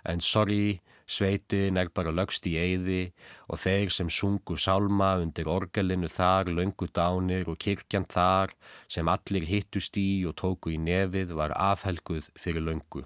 en 0.05 0.21
sorgi 0.21 0.81
Sveitin 1.07 1.79
er 1.79 1.89
bara 1.95 2.11
lögst 2.11 2.47
í 2.51 2.57
eyði 2.59 3.13
og 3.47 3.61
þeir 3.63 3.93
sem 3.95 4.09
sungu 4.11 4.57
sálma 4.59 5.13
undir 5.23 5.47
orgelinu 5.47 6.11
þar, 6.11 6.51
löngu 6.51 6.89
dánir 6.91 7.47
og 7.47 7.61
kirkjan 7.63 8.09
þar 8.11 8.55
sem 8.91 9.07
allir 9.09 9.47
hittust 9.47 9.97
í 10.03 10.25
og 10.27 10.35
tóku 10.41 10.75
í 10.75 10.79
nefið 10.83 11.37
var 11.39 11.55
afhelguð 11.55 12.27
fyrir 12.35 12.67
löngu. 12.67 13.05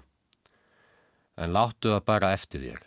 En 1.37 1.53
láttu 1.53 1.93
það 1.93 2.07
bara 2.09 2.31
eftir 2.33 2.65
þér, 2.65 2.81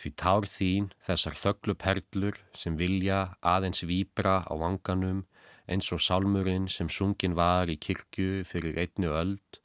því 0.00 0.10
tár 0.22 0.48
þín 0.50 0.88
þessar 1.06 1.38
þöggluperlur 1.38 2.40
sem 2.62 2.78
vilja 2.80 3.20
aðeins 3.54 3.84
výbra 3.86 4.40
á 4.50 4.52
vanganum 4.58 5.22
eins 5.70 5.92
og 5.94 6.02
sálmurinn 6.02 6.66
sem 6.68 6.90
sungin 6.90 7.38
var 7.38 7.70
í 7.70 7.78
kirkju 7.78 8.42
fyrir 8.50 8.82
einnu 8.82 9.14
öld 9.14 9.60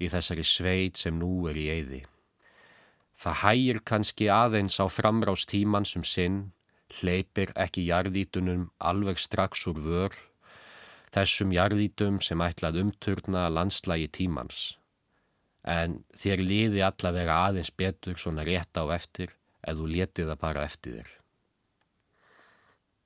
í 0.00 0.08
þessari 0.08 0.46
sveit 0.48 0.96
sem 0.96 1.20
nú 1.20 1.44
er 1.50 1.60
í 1.60 1.68
eyði. 1.76 2.00
Það 3.20 3.36
hægir 3.42 3.78
kannski 3.84 4.30
aðeins 4.32 4.78
á 4.80 4.88
framrástíman 4.88 5.84
sem 5.84 6.04
sinn, 6.08 6.38
hleypir 7.00 7.52
ekki 7.52 7.84
jarðítunum 7.90 8.70
alveg 8.80 9.20
strax 9.20 9.66
úr 9.68 9.80
vör, 9.84 10.16
þessum 11.12 11.52
jarðítum 11.52 12.22
sem 12.24 12.40
ætlað 12.40 12.80
umturna 12.84 13.44
landslægi 13.52 14.08
tímans. 14.16 14.62
En 15.68 16.00
þér 16.16 16.44
liði 16.46 16.80
allavega 16.86 17.36
aðeins 17.50 17.70
betur 17.76 18.16
svona 18.16 18.46
rétt 18.48 18.80
á 18.80 18.88
eftir 18.96 19.36
eða 19.60 19.76
þú 19.82 19.92
letið 19.92 20.32
það 20.32 20.42
bara 20.46 20.64
eftir 20.64 20.96
þér. 20.96 21.14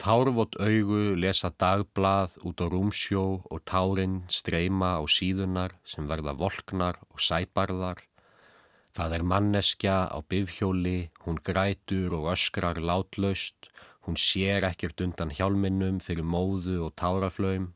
Tárvot 0.05 0.57
augu 0.63 1.03
lesa 1.19 1.51
dagblað 1.59 2.39
út 2.47 2.63
á 2.63 2.67
rúmsjó 2.71 3.27
og 3.51 3.67
tárin 3.67 4.21
streyma 4.31 4.95
á 4.99 5.03
síðunar 5.11 5.75
sem 5.83 6.07
verða 6.07 6.39
volknar 6.39 7.03
og 7.11 7.19
sæbarðar 7.19 8.03
Það 8.95 9.15
er 9.17 9.23
manneskja 9.27 9.97
á 10.07 10.19
bifhjóli, 10.23 11.11
hún 11.27 11.41
grætur 11.43 12.15
og 12.15 12.31
öskrar 12.35 12.79
látlaust, 12.79 13.75
Hún 14.05 14.19
sér 14.21 14.67
ekkert 14.69 15.01
undan 15.01 15.31
hjálminnum 15.33 15.97
fyrir 16.05 16.27
móðu 16.29 16.83
og 16.85 16.93
táraflöym. 17.01 17.71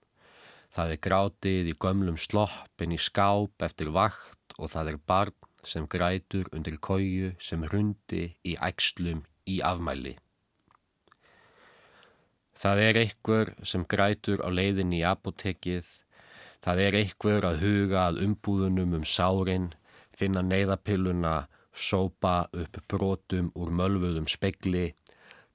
Það 0.76 0.90
er 0.92 1.00
grátið 1.06 1.70
í 1.72 1.76
gömlum 1.80 2.18
sloppin 2.20 2.92
í 2.92 2.98
skáp 3.00 3.64
eftir 3.64 3.88
vakt 3.96 4.56
og 4.58 4.68
það 4.74 4.90
er 4.92 4.98
barn 5.08 5.38
sem 5.64 5.86
grætur 5.88 6.50
undir 6.52 6.76
kóju 6.84 7.32
sem 7.40 7.64
hrundi 7.64 8.26
í 8.44 8.58
ægslum 8.60 9.22
í 9.48 9.56
afmæli. 9.64 10.18
Það 12.52 12.84
er 12.84 13.00
einhver 13.06 13.54
sem 13.64 13.88
grætur 13.88 14.44
á 14.44 14.52
leiðin 14.52 14.92
í 14.92 15.00
apotekið. 15.08 15.88
Það 16.60 16.84
er 16.84 16.98
einhver 17.00 17.48
að 17.48 17.62
huga 17.64 18.04
að 18.04 18.20
umbúðunum 18.26 18.98
um 19.00 19.08
sárin, 19.08 19.70
finna 20.18 20.42
neyðapilluna, 20.42 21.36
sópa 21.72 22.48
upp 22.52 22.80
brotum 22.90 23.52
úr 23.54 23.70
mölvuðum 23.70 24.26
spekli, 24.26 24.88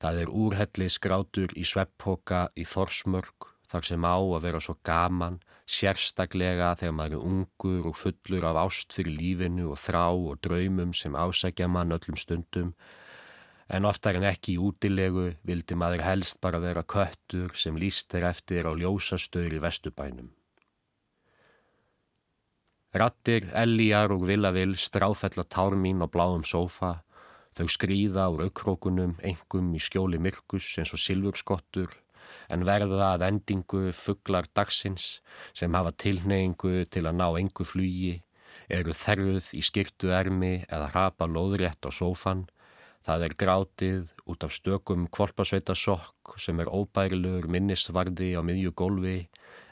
Það 0.04 0.18
er 0.20 0.30
úrhelli 0.36 0.86
skrátur 0.92 1.52
í 1.56 1.62
svepphoka 1.64 2.50
í 2.60 2.66
Þorsmörg 2.68 3.46
þar 3.72 3.86
sem 3.88 4.04
á 4.04 4.20
að 4.20 4.42
vera 4.44 4.60
svo 4.60 4.76
gaman, 4.84 5.38
sérstaklega 5.64 6.74
þegar 6.82 6.98
maður 6.98 7.16
er 7.16 7.30
ungur 7.30 7.88
og 7.88 7.96
fullur 8.02 8.50
af 8.50 8.60
ást 8.66 8.92
fyrir 8.98 9.16
lífinu 9.16 9.70
og 9.72 9.80
þrá 9.80 10.04
og 10.12 10.44
draumum 10.44 10.92
sem 10.92 11.16
ásækja 11.16 11.72
mann 11.72 11.96
öllum 11.96 12.20
stundum. 12.20 12.76
En 13.72 13.88
oftar 13.88 14.20
en 14.20 14.28
ekki 14.28 14.58
í 14.58 14.60
útilegu 14.60 15.30
vildi 15.48 15.80
maður 15.80 16.04
helst 16.04 16.42
bara 16.44 16.60
vera 16.60 16.84
köttur 16.84 17.56
sem 17.56 17.80
líst 17.80 18.12
þeir 18.12 18.28
eftir 18.34 18.68
á 18.68 18.76
ljósastöður 18.76 19.56
í 19.56 19.64
vestubænum. 19.64 20.34
Rattir, 22.94 23.50
Eljar 23.58 24.14
og 24.14 24.28
Vilavil 24.30 24.76
stráfella 24.78 25.48
tár 25.50 25.74
mín 25.74 26.04
á 26.04 26.08
bláum 26.08 26.46
sófa 26.46 27.00
Þau 27.54 27.68
skrýða 27.70 28.24
úr 28.34 28.48
aukrókunum, 28.48 29.12
engum 29.22 29.68
í 29.78 29.80
skjóli 29.82 30.18
myrkus 30.18 30.72
eins 30.82 30.94
og 30.96 31.02
silfurskottur 31.02 31.92
en 32.54 32.66
verða 32.66 33.12
að 33.12 33.26
endingu 33.28 33.92
fugglar 33.94 34.48
dagsins 34.58 35.20
sem 35.54 35.78
hafa 35.78 35.92
tilneyingu 36.04 36.88
til 36.90 37.04
að 37.06 37.20
ná 37.20 37.28
engu 37.38 37.66
flugi, 37.68 38.16
eru 38.74 38.96
þerruð 38.98 39.52
í 39.54 39.62
skirtu 39.62 40.10
ermi 40.18 40.56
eða 40.66 40.90
hrapa 40.96 41.30
loðrétt 41.30 41.86
á 41.86 41.92
sófan. 41.94 42.48
Það 43.06 43.28
er 43.28 43.38
grátið 43.44 44.04
út 44.32 44.46
af 44.48 44.56
stökum 44.56 45.06
kvolpasveitasokk 45.14 46.38
sem 46.42 46.58
er 46.64 46.72
óbærilegur 46.74 47.50
minnisvarði 47.52 48.34
á 48.34 48.42
miðju 48.42 48.74
gólfi, 48.74 49.18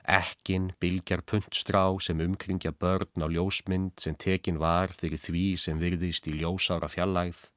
ekkin 0.08 0.72
bilgjar 0.82 1.22
puntstrá 1.22 1.86
sem 2.02 2.20
umkringja 2.20 2.72
börn 2.72 3.22
á 3.22 3.28
ljósmynd 3.30 4.00
sem 4.02 4.16
tekin 4.16 4.60
var 4.60 4.94
fyrir 4.98 5.22
því 5.22 5.46
sem 5.58 5.80
virðist 5.80 6.28
í 6.28 6.38
ljósára 6.42 6.90
fjallægð 6.92 7.50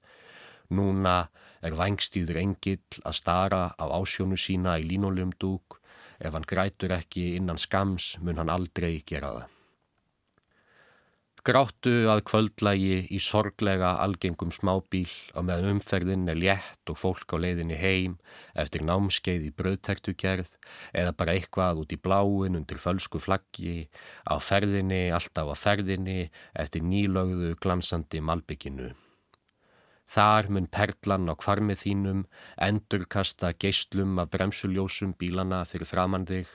Núna 0.72 1.28
er 1.64 1.76
vangstíður 1.76 2.40
engill 2.40 3.00
að 3.04 3.18
stara 3.20 3.62
á 3.76 3.84
ásjónu 4.00 4.38
sína 4.40 4.78
í 4.80 4.86
línulegum 4.88 5.34
dúk. 5.40 5.80
Ef 6.18 6.32
hann 6.32 6.48
grætur 6.48 6.94
ekki 6.96 7.34
innan 7.38 7.60
skams 7.60 8.14
mun 8.20 8.40
hann 8.40 8.52
aldrei 8.52 9.02
gera 9.06 9.34
það. 9.36 9.53
Gráttu 11.44 12.06
að 12.08 12.22
kvöldlægi 12.24 13.02
í 13.12 13.18
sorglega 13.20 13.90
algengum 14.00 14.48
smábíl 14.48 15.10
á 15.36 15.44
meðan 15.44 15.74
umferðin 15.74 16.22
er 16.32 16.38
létt 16.40 16.88
og 16.88 16.96
fólk 16.96 17.34
á 17.36 17.36
leiðinni 17.36 17.76
heim 17.76 18.14
eftir 18.56 18.80
námskeið 18.88 19.44
í 19.50 19.52
bröðtertugerð 19.58 20.54
eða 20.96 21.12
bara 21.12 21.36
eitthvað 21.36 21.82
út 21.82 21.92
í 21.92 22.00
bláin 22.00 22.56
undir 22.56 22.80
fölsku 22.80 23.20
flaggi 23.20 23.90
á 24.24 24.40
ferðinni, 24.40 25.12
alltaf 25.12 25.52
á 25.52 25.56
ferðinni 25.66 26.30
eftir 26.56 26.80
nýlögðu 26.80 27.52
glansandi 27.60 28.24
malbygginu. 28.24 28.94
Þar 30.08 30.48
mun 30.48 30.72
perlan 30.72 31.28
á 31.28 31.36
kvarmið 31.36 31.84
þínum 31.84 32.26
endurkasta 32.56 33.52
geistlum 33.52 34.16
af 34.16 34.32
bremsuljósum 34.32 35.12
bílana 35.20 35.66
fyrir 35.68 35.92
framann 35.92 36.24
þig. 36.24 36.48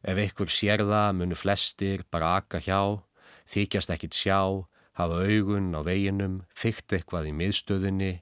Ef 0.00 0.28
ykkur 0.30 0.48
sér 0.48 0.88
það 0.88 1.16
munu 1.20 1.36
flestir 1.36 2.08
bara 2.08 2.38
aka 2.40 2.64
hjá, 2.64 3.04
þykjast 3.50 3.92
ekkit 3.94 4.16
sjá, 4.16 4.40
hafa 4.98 5.22
augun 5.26 5.74
á 5.74 5.80
veginum, 5.86 6.42
fyrkt 6.54 6.94
eitthvað 6.94 7.30
í 7.30 7.36
miðstöðinni, 7.36 8.12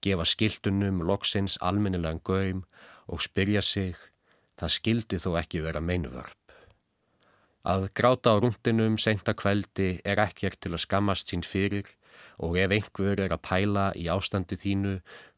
gefa 0.00 0.26
skildunum 0.28 1.02
loksins 1.06 1.58
almennilegan 1.60 2.22
göym 2.24 2.64
og 3.10 3.22
spyrja 3.24 3.62
sig, 3.62 3.96
það 4.60 4.76
skildi 4.76 5.20
þó 5.20 5.30
ekki 5.40 5.62
vera 5.64 5.82
meinvörp. 5.84 6.36
Að 7.60 7.90
gráta 7.92 8.32
á 8.32 8.40
rúndinum 8.40 8.96
seinta 8.96 9.34
kveldi 9.36 9.98
er 10.04 10.22
ekkert 10.22 10.62
til 10.64 10.72
að 10.72 10.84
skammast 10.86 11.28
sín 11.28 11.44
fyrir, 11.44 11.84
og 12.40 12.56
ef 12.56 12.72
einhver 12.72 13.20
er 13.20 13.34
að 13.34 13.44
pæla 13.44 13.90
í 14.00 14.06
ástandi 14.08 14.56
þínu 14.56 14.94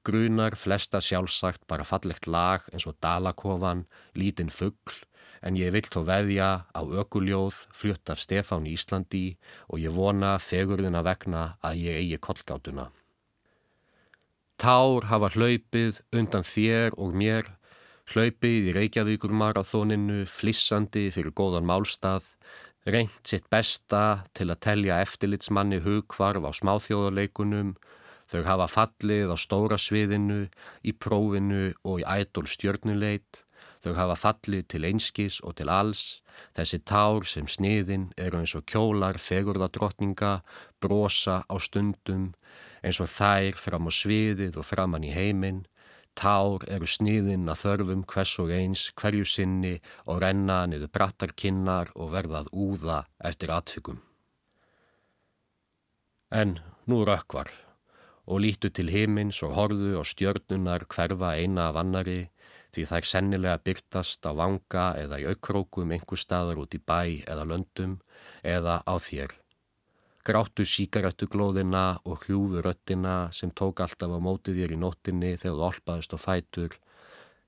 grunar 0.07 0.55
flesta 0.59 1.00
sjálfsagt 1.02 1.66
bara 1.66 1.87
fallegt 1.87 2.28
lag 2.31 2.68
eins 2.70 2.87
og 2.87 2.98
dalakofan, 3.02 3.87
lítinn 4.14 4.55
fuggl 4.55 5.02
en 5.42 5.59
ég 5.59 5.74
vill 5.74 5.88
þó 5.90 6.00
veðja 6.07 6.48
á 6.70 6.81
ökuljóð 6.83 7.59
flutt 7.74 8.11
af 8.12 8.22
Stefán 8.22 8.66
í 8.68 8.76
Íslandi 8.78 9.37
og 9.68 9.83
ég 9.83 9.94
vona 9.94 10.37
fegurðina 10.38 11.02
vegna 11.02 11.57
að 11.62 11.83
ég 11.87 12.02
eigi 12.02 12.20
kollgátuna. 12.22 12.90
Tár 14.62 15.09
hafa 15.11 15.33
hlaupið 15.35 15.98
undan 16.14 16.46
þér 16.46 16.94
og 16.94 17.16
mér, 17.18 17.48
hlaupið 18.12 18.68
í 18.70 18.74
Reykjavíkur 18.76 19.33
marathóninu, 19.35 20.22
flissandi 20.31 21.09
fyrir 21.11 21.35
góðan 21.35 21.66
málstað, 21.66 22.28
reynt 22.87 23.26
sitt 23.26 23.48
besta 23.50 24.22
til 24.38 24.52
að 24.52 24.61
telja 24.62 25.00
eftirlitsmanni 25.02 25.81
hugkvarf 25.83 26.46
á 26.46 26.50
smáþjóðarleikunum, 26.61 27.74
þau 28.31 28.42
hafa 28.46 28.68
fallið 28.70 29.35
á 29.35 29.37
stóra 29.42 29.78
sviðinu, 29.83 30.46
í 30.87 30.94
prófinu 30.94 31.72
og 31.83 32.05
í 32.05 32.07
ædol 32.07 32.46
stjörnuleit, 32.46 33.42
þau 33.83 33.97
hafa 33.99 34.16
fallið 34.18 34.68
til 34.73 34.85
einskis 34.88 35.40
og 35.42 35.57
til 35.59 35.71
alls, 35.73 36.23
þessi 36.57 36.83
tár 36.87 37.27
sem 37.29 37.49
sniðin 37.51 38.11
eru 38.16 38.40
eins 38.40 38.55
og 38.59 38.64
kjólar 38.71 39.18
fegurðadrottninga, 39.18 40.40
brosa 40.81 41.42
á 41.47 41.55
stundum, 41.59 42.33
eins 42.83 43.03
og 43.03 43.11
þær 43.11 43.59
fram 43.59 43.90
á 43.90 43.92
sviðið 43.92 44.59
og 44.59 44.68
framann 44.68 45.07
í 45.07 45.12
heiminn, 45.14 45.64
Tár 46.18 46.64
eru 46.68 46.85
sniðinn 46.85 47.49
að 47.49 47.61
þörfum 47.62 48.03
hvers 48.12 48.33
og 48.42 48.51
eins 48.53 48.83
hverju 49.01 49.25
sinni 49.29 49.79
og 50.05 50.21
renna 50.21 50.59
niður 50.68 50.92
brattarkinnar 50.92 51.92
og 51.97 52.12
verðað 52.12 52.51
úða 52.53 52.99
eftir 53.31 53.53
atfyggum. 53.55 54.03
En 56.33 56.59
nú 56.88 57.03
rökkvar 57.09 57.49
og 58.29 58.45
lítu 58.45 58.71
til 58.71 58.92
himins 58.92 59.40
og 59.42 59.57
horðu 59.57 59.97
og 60.01 60.09
stjörnunar 60.09 60.85
hverfa 60.92 61.35
eina 61.40 61.71
af 61.71 61.81
annari 61.81 62.21
því 62.72 62.87
þær 62.88 63.08
sennilega 63.08 63.61
byrtast 63.66 64.24
á 64.24 64.32
vanga 64.32 64.87
eða 65.00 65.20
í 65.20 65.28
aukrókum 65.28 65.92
einhver 65.92 66.20
staðar 66.20 66.62
út 66.62 66.74
í 66.76 66.80
bæ 66.80 67.22
eða 67.28 67.44
löndum 67.48 67.98
eða 68.42 68.80
á 68.88 68.94
þér. 68.96 69.37
Gráttu 70.22 70.64
síkarettuglóðina 70.68 71.98
og 72.06 72.24
hljúfu 72.24 72.62
röttina 72.62 73.16
sem 73.35 73.50
tók 73.50 73.82
alltaf 73.82 74.12
á 74.14 74.18
mótið 74.22 74.61
þér 74.62 74.74
í 74.76 74.78
nóttinni 74.78 75.32
þegar 75.35 75.56
þú 75.58 75.66
olpaðist 75.68 76.14
og 76.14 76.22
fætur, 76.22 76.76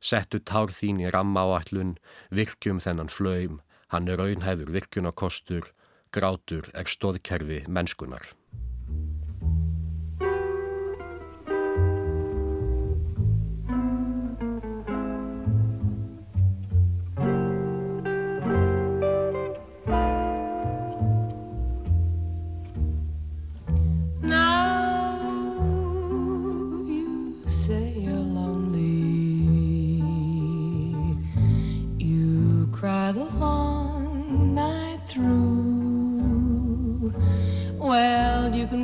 settu 0.02 0.42
tár 0.42 0.74
þín 0.74 1.00
í 1.04 1.12
rammáallun, 1.14 1.96
virkjum 2.34 2.82
þennan 2.82 3.12
flöym, 3.14 3.60
hann 3.94 4.10
er 4.10 4.18
raunhefur 4.18 4.74
virkjunarkostur, 4.74 5.70
grátur 6.10 6.66
er 6.74 6.90
stóðkerfi 6.90 7.62
mennskunar. 7.70 8.26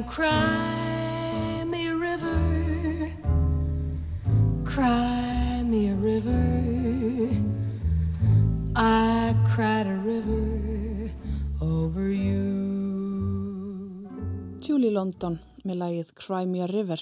Cry 0.07 1.65
me 1.67 1.89
a 1.89 1.95
river, 1.95 3.11
cry 4.65 5.63
me 5.63 5.91
a 5.91 5.95
river. 5.95 7.29
I 8.75 9.35
cried 9.55 9.87
a 9.87 9.97
river 9.97 11.11
over 11.61 12.09
you. 12.09 12.49
Julie 14.61 14.91
London 14.91 15.41
með 15.65 15.77
lagið 15.83 16.15
Cry 16.15 16.47
me 16.47 16.63
a 16.63 16.67
river. 16.67 17.01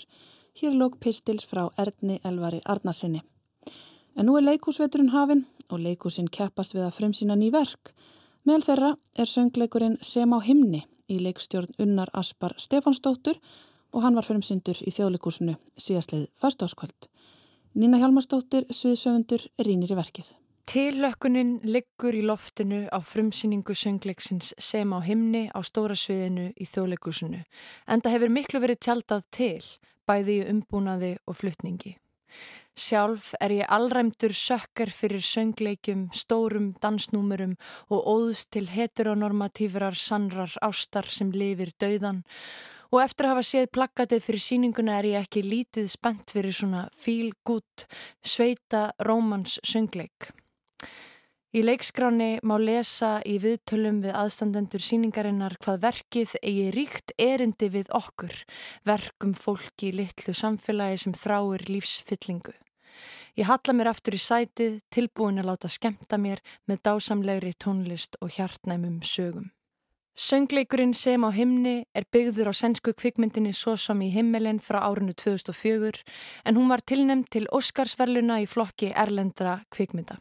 Hér 0.59 0.75
lók 0.75 0.99
pistils 0.99 1.47
frá 1.47 1.69
Erdni 1.79 2.19
Elvari 2.25 2.61
Arnarsinni. 2.65 3.23
En 4.17 4.27
nú 4.27 4.35
er 4.39 4.43
leikúsveturinn 4.49 5.15
hafinn 5.15 5.47
og 5.69 5.85
leikúsinn 5.85 6.27
keppast 6.27 6.75
við 6.75 6.89
að 6.89 6.97
fremsina 6.99 7.37
ný 7.39 7.53
verk. 7.55 7.93
Meðal 8.49 8.65
þeirra 8.65 8.89
er 9.21 9.29
söngleikurinn 9.29 9.97
Sem 10.01 10.31
á 10.33 10.41
himni 10.41 10.79
í 11.13 11.19
leikstjórn 11.21 11.75
Unnar 11.85 12.09
Aspar 12.17 12.55
Stefansdóttur 12.57 13.37
og 13.93 14.01
hann 14.01 14.17
var 14.17 14.25
fremsyndur 14.25 14.79
í 14.89 14.93
þjóðleikúsinu 14.95 15.59
síðastleið 15.77 16.31
fastáskvöld. 16.41 17.11
Nína 17.77 18.01
Hjalmarsdóttir, 18.01 18.65
sviðsöfundur, 18.73 19.45
rínir 19.61 19.93
í 19.93 19.99
verkið. 19.99 20.31
Tillökkunin 20.69 21.59
liggur 21.69 22.17
í 22.17 22.25
loftinu 22.25 22.87
á 22.89 22.97
frumsýningu 23.05 23.77
söngleiksins 23.77 24.55
sem 24.57 24.97
á 24.97 24.99
himni 25.05 25.51
á 25.53 25.61
stóra 25.61 25.97
sviðinu 25.97 26.49
í 26.57 26.65
þjóðleikusinu 26.73 27.43
en 27.45 28.01
það 28.01 28.17
hefur 28.17 28.37
miklu 28.39 28.65
verið 28.65 28.81
tjaldað 28.87 29.29
til, 29.29 29.65
bæði 30.09 30.41
í 30.41 30.49
umbúnaði 30.55 31.17
og 31.29 31.37
flutningi. 31.43 31.99
Sjálf 32.79 33.33
er 33.43 33.51
ég 33.57 33.71
allræmdur 33.75 34.31
sökkar 34.31 34.93
fyrir 34.95 35.25
söngleikum, 35.25 36.07
stórum 36.15 36.71
dansnúmurum 36.79 37.57
og 37.91 38.07
óðst 38.07 38.53
til 38.55 38.69
heteronormatífrar 38.71 39.99
sannrar 39.99 40.55
ástar 40.63 41.09
sem 41.11 41.33
lifir 41.35 41.73
dauðan 41.83 42.23
og 42.93 43.03
eftir 43.03 43.27
að 43.27 43.35
hafa 43.35 43.47
séð 43.49 43.67
plakatið 43.75 44.23
fyrir 44.25 44.45
síninguna 44.45 44.99
er 45.01 45.09
ég 45.11 45.27
ekki 45.27 45.43
lítið 45.43 45.89
spennt 45.91 46.31
fyrir 46.33 46.55
svona 46.55 46.85
fíl 46.95 47.33
gút 47.43 47.89
sveita 48.23 48.93
rómans 49.03 49.59
söngleik. 49.67 50.31
Í 51.57 51.65
leikskráni 51.65 52.39
má 52.47 52.59
lesa 52.61 53.19
í 53.27 53.39
viðtölum 53.43 54.03
við 54.05 54.15
aðstandendur 54.23 54.85
síningarinnar 54.85 55.59
hvað 55.65 55.83
verkið 55.89 56.37
eigi 56.45 56.71
ríkt 56.77 57.17
erindi 57.19 57.73
við 57.75 57.91
okkur, 57.97 58.35
verkum 58.87 59.35
fólki 59.35 59.91
í 59.91 59.97
litlu 59.99 60.37
samfélagi 60.37 61.03
sem 61.09 61.17
þráir 61.17 61.67
lífsfyllingu. 61.73 62.55
Ég 63.39 63.47
halla 63.47 63.71
mér 63.71 63.93
aftur 63.93 64.17
í 64.17 64.19
sætið, 64.19 64.81
tilbúin 64.91 65.37
að 65.39 65.47
láta 65.53 65.69
skemta 65.71 66.17
mér 66.19 66.41
með 66.67 66.81
dásamlegri 66.89 67.53
tónlist 67.55 68.17
og 68.19 68.33
hjartnæmum 68.35 68.97
sögum. 69.07 69.53
Söngleikurinn 70.19 70.97
sem 70.99 71.23
á 71.23 71.31
himni 71.31 71.85
er 71.95 72.03
byggður 72.11 72.51
á 72.51 72.55
sænsku 72.59 72.97
kvikmyndinni 72.99 73.53
Svo 73.55 73.77
som 73.79 74.01
í 74.03 74.09
himmelin 74.11 74.59
frá 74.59 74.81
árinu 74.83 75.15
2004 75.15 76.03
en 76.51 76.59
hún 76.59 76.67
var 76.67 76.83
tilnemd 76.83 77.29
til 77.31 77.47
Óskarsverluna 77.55 78.41
í 78.43 78.49
flokki 78.51 78.91
Erlendra 78.91 79.61
kvikmynda. 79.71 80.19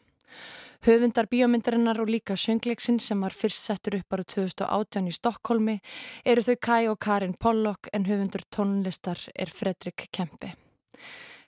Höfundar 0.86 1.26
bíómyndarinnar 1.26 1.98
og 1.98 2.12
líka 2.14 2.36
söngleiksinn 2.38 3.00
sem 3.02 3.18
var 3.18 3.34
fyrst 3.34 3.66
settur 3.66 3.98
upp 3.98 4.14
ára 4.14 4.22
2018 4.22 5.10
í 5.10 5.16
Stokkólmi 5.18 5.80
eru 6.22 6.46
þau 6.46 6.54
Kai 6.62 6.86
og 6.86 7.00
Karin 7.02 7.34
Pollock 7.34 7.90
en 7.92 8.06
höfundur 8.06 8.46
tónlistar 8.46 9.26
er 9.34 9.50
Fredrik 9.50 10.06
Kempe. 10.14 10.54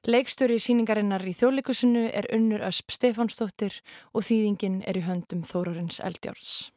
Leikstöru 0.09 0.55
í 0.57 0.61
síningarinnar 0.65 1.21
í 1.29 1.35
þjóðleikusinu 1.37 2.07
er 2.17 2.25
unnur 2.33 2.63
Ösp 2.65 2.95
Stefánsdóttir 2.95 3.75
og 4.17 4.25
þýðingin 4.25 4.79
er 4.89 4.97
í 4.97 5.03
höndum 5.05 5.43
Þórarins 5.45 5.99
Eldjárs. 6.01 6.71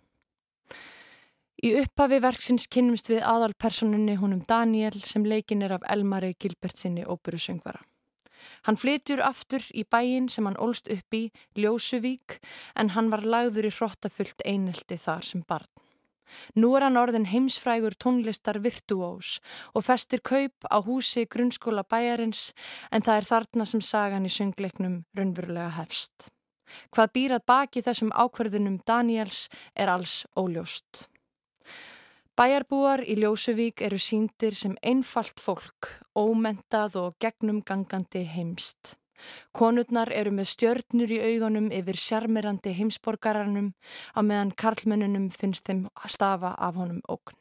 Í 1.63 1.71
upphafi 1.79 2.19
verksins 2.19 2.67
kynnumst 2.67 3.07
við 3.07 3.23
aðalpersonunni 3.23 4.17
húnum 4.19 4.41
Daniel 4.43 4.99
sem 5.07 5.23
leikin 5.23 5.63
er 5.63 5.77
af 5.77 5.87
Elmari 5.87 6.33
Gilbertsinni 6.35 7.05
óperusöngvara. 7.07 7.79
Hann 8.67 8.75
flytjur 8.75 9.23
aftur 9.23 9.63
í 9.71 9.85
bæin 9.87 10.27
sem 10.27 10.43
hann 10.43 10.59
ólst 10.59 10.91
upp 10.91 11.15
í, 11.15 11.29
Ljósuvík, 11.55 12.41
en 12.75 12.91
hann 12.91 13.07
var 13.07 13.23
lagður 13.23 13.69
í 13.69 13.71
hróttafullt 13.71 14.43
einelti 14.43 14.99
þar 14.99 15.23
sem 15.23 15.47
barn. 15.47 15.71
Nú 16.55 16.73
er 16.77 16.87
hann 16.87 16.99
orðin 16.99 17.29
heimsfrægur 17.31 17.95
tónlistar 17.95 18.59
virtuós 18.63 19.39
og 19.73 19.85
festir 19.87 20.21
kaup 20.21 20.67
á 20.69 20.77
húsi 20.85 21.25
grunnskóla 21.25 21.83
bæjarins 21.83 22.51
en 22.91 23.01
það 23.05 23.17
er 23.17 23.29
þarna 23.31 23.65
sem 23.69 23.81
sagan 23.81 24.29
í 24.29 24.31
söngleiknum 24.33 25.03
raunverulega 25.17 25.73
hefst. 25.79 26.29
Hvað 26.93 27.13
býrað 27.15 27.45
baki 27.47 27.83
þessum 27.85 28.13
ákverðunum 28.15 28.79
Daniels 28.87 29.47
er 29.75 29.91
alls 29.93 30.23
óljóst. 30.39 31.07
Bæjarbúar 32.33 33.03
í 33.05 33.13
Ljósuvík 33.21 33.83
eru 33.85 33.99
síndir 34.01 34.55
sem 34.57 34.73
einfalt 34.81 35.37
fólk, 35.37 35.91
ómentað 36.17 36.97
og 37.03 37.17
gegnumgangandi 37.21 38.23
heimst. 38.25 38.95
Konurnar 39.53 40.11
eru 40.11 40.31
með 40.35 40.49
stjörnur 40.53 41.11
í 41.13 41.19
augunum 41.21 41.69
yfir 41.71 41.99
sjarmirandi 41.99 42.73
heimsborgararnum 42.77 43.73
á 44.17 44.19
meðan 44.25 44.53
karlmennunum 44.57 45.29
finnst 45.31 45.69
þeim 45.69 45.87
stafa 46.07 46.55
af 46.57 46.79
honum 46.79 47.01
ókn. 47.07 47.37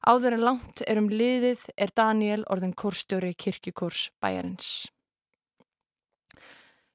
Áður 0.00 0.38
en 0.38 0.46
langt 0.46 0.80
er 0.88 0.96
um 0.96 1.10
liðið 1.12 1.66
er 1.76 1.92
Daniel 1.92 2.46
orðin 2.48 2.72
kórstjóri 2.72 3.34
kirkjukórs 3.36 4.08
bæjarins. 4.22 4.88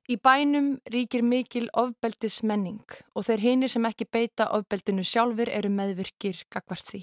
Í 0.05 0.17
bænum 0.21 0.75
ríkir 0.93 1.23
mikil 1.25 1.65
ofbeldis 1.73 2.43
menning 2.45 2.97
og 3.13 3.25
þeir 3.25 3.41
hinir 3.41 3.71
sem 3.73 3.86
ekki 3.89 4.05
beita 4.05 4.51
ofbeldinu 4.53 5.05
sjálfur 5.05 5.49
eru 5.49 5.71
meðvirkir 5.73 6.43
gagvart 6.53 6.86
því. 6.86 7.01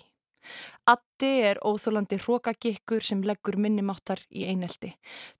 Addi 0.90 1.30
er 1.48 1.60
óþólandi 1.62 2.18
hrókagikkur 2.18 3.04
sem 3.06 3.22
leggur 3.22 3.56
minnimáttar 3.56 4.22
í 4.30 4.46
eineldi. 4.50 4.92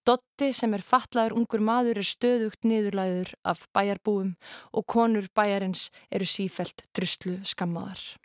Dotti 0.07 0.53
sem 0.55 0.75
er 0.75 0.85
fatlaður 0.87 1.37
ungur 1.41 1.65
maður 1.65 2.03
er 2.03 2.09
stöðugt 2.09 2.65
niðurlæður 2.69 3.35
af 3.43 3.67
bæjarbúum 3.75 4.35
og 4.73 4.87
konur 4.87 5.29
bæjarins 5.35 5.91
eru 6.11 6.29
sífelt 6.29 6.87
druslu 6.95 7.41
skammaðar. 7.43 8.22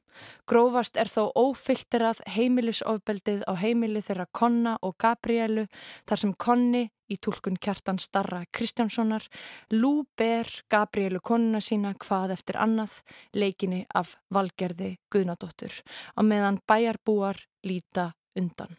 Grófast 0.47 0.97
er 0.97 1.09
þó 1.11 1.31
ófilterað 1.35 2.21
heimilisofbeldið 2.35 3.43
á 3.47 3.53
heimili 3.59 4.03
þeirra 4.05 4.27
Konna 4.31 4.77
og 4.81 4.95
Gabrielu 5.01 5.67
þar 6.07 6.23
sem 6.23 6.33
Konni 6.33 6.87
í 7.11 7.17
tólkun 7.23 7.57
kjartan 7.63 7.99
starra 8.03 8.43
Kristjánssonar 8.51 9.27
lú 9.71 10.05
ber 10.19 10.49
Gabrielu 10.71 11.21
konuna 11.23 11.61
sína 11.63 11.93
hvað 11.95 12.35
eftir 12.37 12.59
annað 12.59 12.99
leikinni 13.33 13.85
af 13.95 14.17
valgerði 14.33 14.97
Guðnadóttur 15.13 15.81
á 16.15 16.21
meðan 16.23 16.59
bæjarbúar 16.67 17.39
líta 17.63 18.11
undan. 18.37 18.77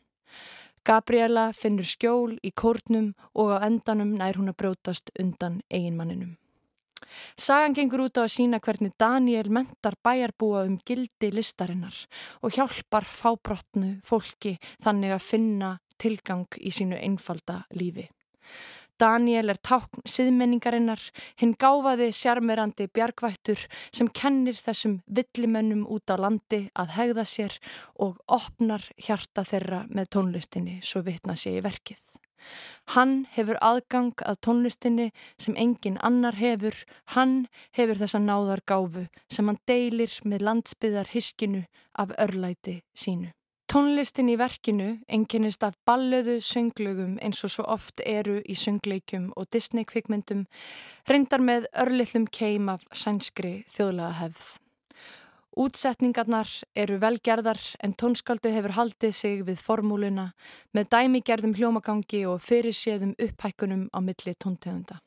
Gabriela 0.88 1.50
finnur 1.52 1.84
skjól 1.84 2.38
í 2.40 2.52
kórnum 2.56 3.12
og 3.34 3.56
á 3.56 3.58
endanum 3.66 4.14
nær 4.16 4.38
hún 4.40 4.52
að 4.52 4.60
brótast 4.62 5.10
undan 5.20 5.60
eiginmanninum. 5.68 6.36
Sagan 7.38 7.76
gengur 7.76 8.06
út 8.06 8.18
á 8.18 8.26
að 8.26 8.34
sína 8.34 8.60
hvernig 8.62 8.94
Daniel 9.00 9.50
mentar 9.54 9.96
bæjarbúa 10.04 10.64
um 10.66 10.78
gildi 10.86 11.30
listarinnar 11.32 11.94
og 12.42 12.56
hjálpar 12.56 13.06
fábrotnu 13.06 13.98
fólki 14.06 14.56
þannig 14.84 15.14
að 15.14 15.26
finna 15.30 15.72
tilgang 15.98 16.46
í 16.60 16.72
sínu 16.74 16.98
einfalda 16.98 17.64
lífi. 17.74 18.08
Daniel 18.98 19.52
er 19.52 19.58
tákn 19.62 20.02
siðmenningarinnar, 20.10 20.98
hinn 21.38 21.54
gáfaði 21.54 22.08
sjarmerandi 22.18 22.88
bjargvættur 22.90 23.60
sem 23.94 24.10
kennir 24.10 24.58
þessum 24.58 24.98
villimönnum 25.06 25.84
út 25.86 26.10
á 26.10 26.18
landi 26.18 26.64
að 26.74 26.96
hegða 26.96 27.26
sér 27.28 27.58
og 27.94 28.18
opnar 28.26 28.88
hjarta 28.98 29.46
þeirra 29.46 29.84
með 29.86 30.10
tónlistinni 30.16 30.80
svo 30.82 31.04
vitna 31.06 31.38
sé 31.38 31.54
í 31.60 31.62
verkið. 31.62 32.02
Hann 32.94 33.26
hefur 33.34 33.58
aðgang 33.64 34.12
að 34.24 34.40
tónlistinni 34.46 35.08
sem 35.38 35.56
engin 35.56 35.98
annar 36.02 36.38
hefur, 36.40 36.76
hann 37.14 37.48
hefur 37.76 38.00
þessa 38.02 38.20
náðar 38.22 38.62
gáfu 38.66 39.08
sem 39.30 39.48
hann 39.48 39.60
deilir 39.68 40.20
með 40.24 40.46
landsbyðar 40.48 41.10
hiskinu 41.14 41.64
af 41.98 42.14
örlæti 42.18 42.80
sínu. 42.94 43.32
Tónlistin 43.68 44.30
í 44.32 44.38
verkinu 44.40 44.94
enginnist 45.12 45.64
af 45.66 45.74
ballöðu 45.84 46.38
sönglögum 46.40 47.18
eins 47.20 47.42
og 47.44 47.52
svo 47.52 47.66
oft 47.68 48.00
eru 48.00 48.38
í 48.48 48.56
söngleikum 48.56 49.26
og 49.36 49.50
Disney 49.52 49.84
kvikmyndum, 49.84 50.46
reyndar 51.04 51.44
með 51.44 51.68
örlillum 51.76 52.24
keim 52.32 52.70
af 52.72 52.88
sænskri 52.96 53.66
þjóðlega 53.68 54.14
hefð. 54.22 54.48
Útsetningarnar 55.58 56.46
eru 56.78 57.00
velgerðar 57.02 57.58
en 57.82 57.90
tónskaldið 57.98 58.52
hefur 58.54 58.74
haldið 58.76 59.14
sig 59.16 59.40
við 59.42 59.58
formúluna 59.58 60.28
með 60.76 60.90
dæmigerðum 60.92 61.56
hljómagangi 61.58 62.20
og 62.30 62.44
fyrirséðum 62.46 63.16
upphækkunum 63.18 63.88
á 63.90 63.98
milli 63.98 64.36
tóntegunda. 64.38 65.00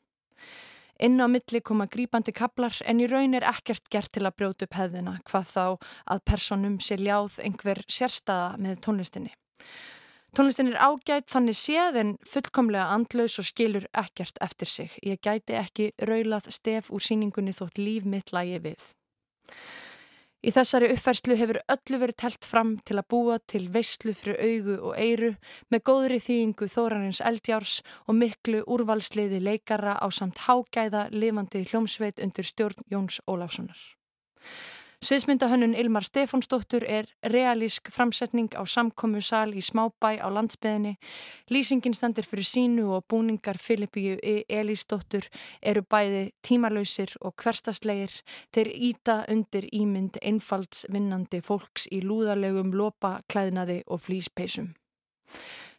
Inn 0.99 1.23
á 1.23 1.31
milli 1.31 1.61
koma 1.63 1.87
grípandi 1.87 2.33
kaplar 2.35 2.75
en 2.83 2.99
í 2.99 3.07
raun 3.07 3.37
er 3.39 3.47
ekkert 3.47 3.87
gert 3.93 4.11
til 4.11 4.25
að 4.27 4.35
brjóta 4.41 4.67
upp 4.67 4.75
hefðina 4.75 5.13
hvað 5.29 5.47
þá 5.53 5.63
að 6.17 6.25
personum 6.27 6.75
sé 6.83 6.97
ljáð 6.99 7.37
einhver 7.47 7.79
sérstaða 7.87 8.57
með 8.59 8.81
tónlistinni. 8.83 9.31
Tónlistin 10.35 10.73
er 10.73 10.83
ágætt 10.83 11.31
þannig 11.31 11.59
séð 11.61 12.01
en 12.01 12.11
fullkomlega 12.27 12.89
andlaus 12.91 13.39
og 13.39 13.47
skilur 13.47 13.87
ekkert 13.95 14.35
eftir 14.43 14.67
sig. 14.67 14.99
Ég 14.99 15.23
gæti 15.23 15.55
ekki 15.55 15.93
raulað 16.03 16.51
stef 16.51 16.91
úr 16.91 17.03
síningunni 17.07 17.55
þótt 17.55 17.79
líf 17.79 18.03
mitt 18.03 18.35
lægi 18.35 18.59
við. 18.67 18.91
Í 20.41 20.49
þessari 20.49 20.87
uppfærslu 20.89 21.35
hefur 21.37 21.59
öllu 21.69 21.97
verið 22.01 22.17
telt 22.23 22.45
fram 22.49 22.71
til 22.89 22.95
að 22.97 23.07
búa 23.13 23.35
til 23.51 23.67
veistlu 23.69 24.15
fyrir 24.17 24.39
augu 24.41 24.77
og 24.89 24.95
eiru 24.97 25.29
með 25.69 25.83
góðri 25.85 26.17
þýðingu 26.25 26.69
Þórarins 26.73 27.21
Eldjárs 27.29 27.75
og 28.07 28.17
miklu 28.17 28.63
úrvalsliði 28.65 29.37
leikara 29.45 29.99
á 30.01 30.07
samt 30.09 30.41
hágæða 30.47 31.11
lifandi 31.13 31.61
hljómsveit 31.69 32.23
undir 32.25 32.49
stjórn 32.49 32.81
Jóns 32.89 33.21
Óláfssonar. 33.29 33.77
Sviðsmyndahönnun 35.01 35.73
Ilmar 35.73 36.03
Stefánsdóttur 36.05 36.83
er 36.85 37.07
realísk 37.25 37.89
framsetning 37.89 38.53
á 38.53 38.61
samkommu 38.69 39.17
sal 39.25 39.49
í 39.57 39.61
smábæ 39.65 40.21
á 40.21 40.29
landsbyðinni. 40.29 40.91
Lýsingin 41.49 41.95
standir 41.97 42.27
fyrir 42.29 42.45
sínu 42.45 42.85
og 42.93 43.07
búningar 43.09 43.57
Filipíu 43.57 44.19
e. 44.21 44.43
Elísdóttur 44.45 45.25
eru 45.65 45.81
bæði 45.81 46.21
tímalauðsir 46.45 47.15
og 47.25 47.33
hverstaslegir. 47.33 48.13
Þeir 48.53 48.69
íta 48.77 49.15
undir 49.25 49.65
ímynd 49.73 50.21
einfalds 50.21 50.85
vinnandi 50.93 51.41
fólks 51.41 51.89
í 51.89 52.03
lúðarlegum 52.05 52.69
lopa, 52.69 53.23
klæðnaði 53.25 53.81
og 53.87 54.05
flýspeisum. 54.05 54.69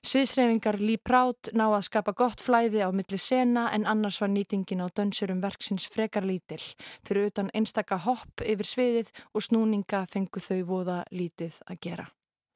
Sviðsreyfingar 0.03 0.81
Lee 0.83 0.99
Prout 0.99 1.53
ná 1.55 1.69
að 1.69 1.85
skapa 1.87 2.11
gott 2.19 2.41
flæði 2.43 2.81
á 2.83 2.91
milli 2.91 3.19
sena 3.23 3.69
en 3.71 3.85
annars 3.87 4.19
var 4.19 4.33
nýtingin 4.33 4.83
á 4.83 4.91
dönsurum 4.91 5.39
verksins 5.45 5.87
frekar 5.87 6.27
lítill. 6.27 6.65
Fyrir 7.07 7.31
utan 7.31 7.53
einstaka 7.55 8.01
hopp 8.03 8.43
yfir 8.43 8.67
sviðið 8.67 9.13
og 9.31 9.47
snúninga 9.47 10.03
fengu 10.11 10.43
þau 10.43 10.59
voða 10.67 10.99
lítið 11.15 11.61
að 11.71 11.81
gera. 11.87 12.09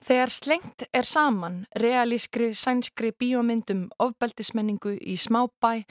Þegar 0.03 0.35
slengt 0.35 0.85
er 0.93 1.07
saman 1.07 1.63
realískri 1.79 2.51
sænskri 2.55 3.13
bíómyndum 3.15 3.87
ofbeldismenningu 4.03 4.97
í 4.99 5.15
smábæ 5.15 5.87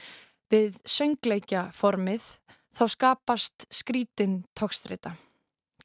við 0.52 0.76
söngleikja 0.84 1.70
formið 1.72 2.28
þá 2.76 2.84
skapast 2.92 3.64
skrítin 3.72 4.42
tókstrita. 4.52 5.16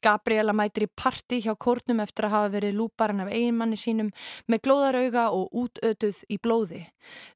Gabriela 0.02 0.54
mætir 0.56 0.86
í 0.86 0.90
parti 0.98 1.40
hjá 1.44 1.54
kórnum 1.54 2.02
eftir 2.04 2.26
að 2.28 2.34
hafa 2.36 2.52
verið 2.56 2.78
lúparinn 2.78 3.22
af 3.24 3.32
eiginmanni 3.32 3.78
sínum 3.80 4.12
með 4.50 4.64
glóðarauga 4.66 5.26
og 5.36 5.52
útötuð 5.64 6.22
í 6.28 6.38
blóði. 6.42 6.84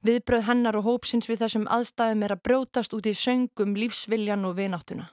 Viðbröð 0.06 0.48
hennar 0.50 0.80
og 0.80 0.88
hópsins 0.90 1.30
við 1.30 1.44
þessum 1.44 1.68
aðstæðum 1.72 2.24
er 2.26 2.36
að 2.36 2.44
brjótast 2.48 2.96
út 2.96 3.06
í 3.06 3.14
söngum, 3.16 3.76
lífsviljan 3.78 4.48
og 4.48 4.58
vináttuna. 4.58 5.10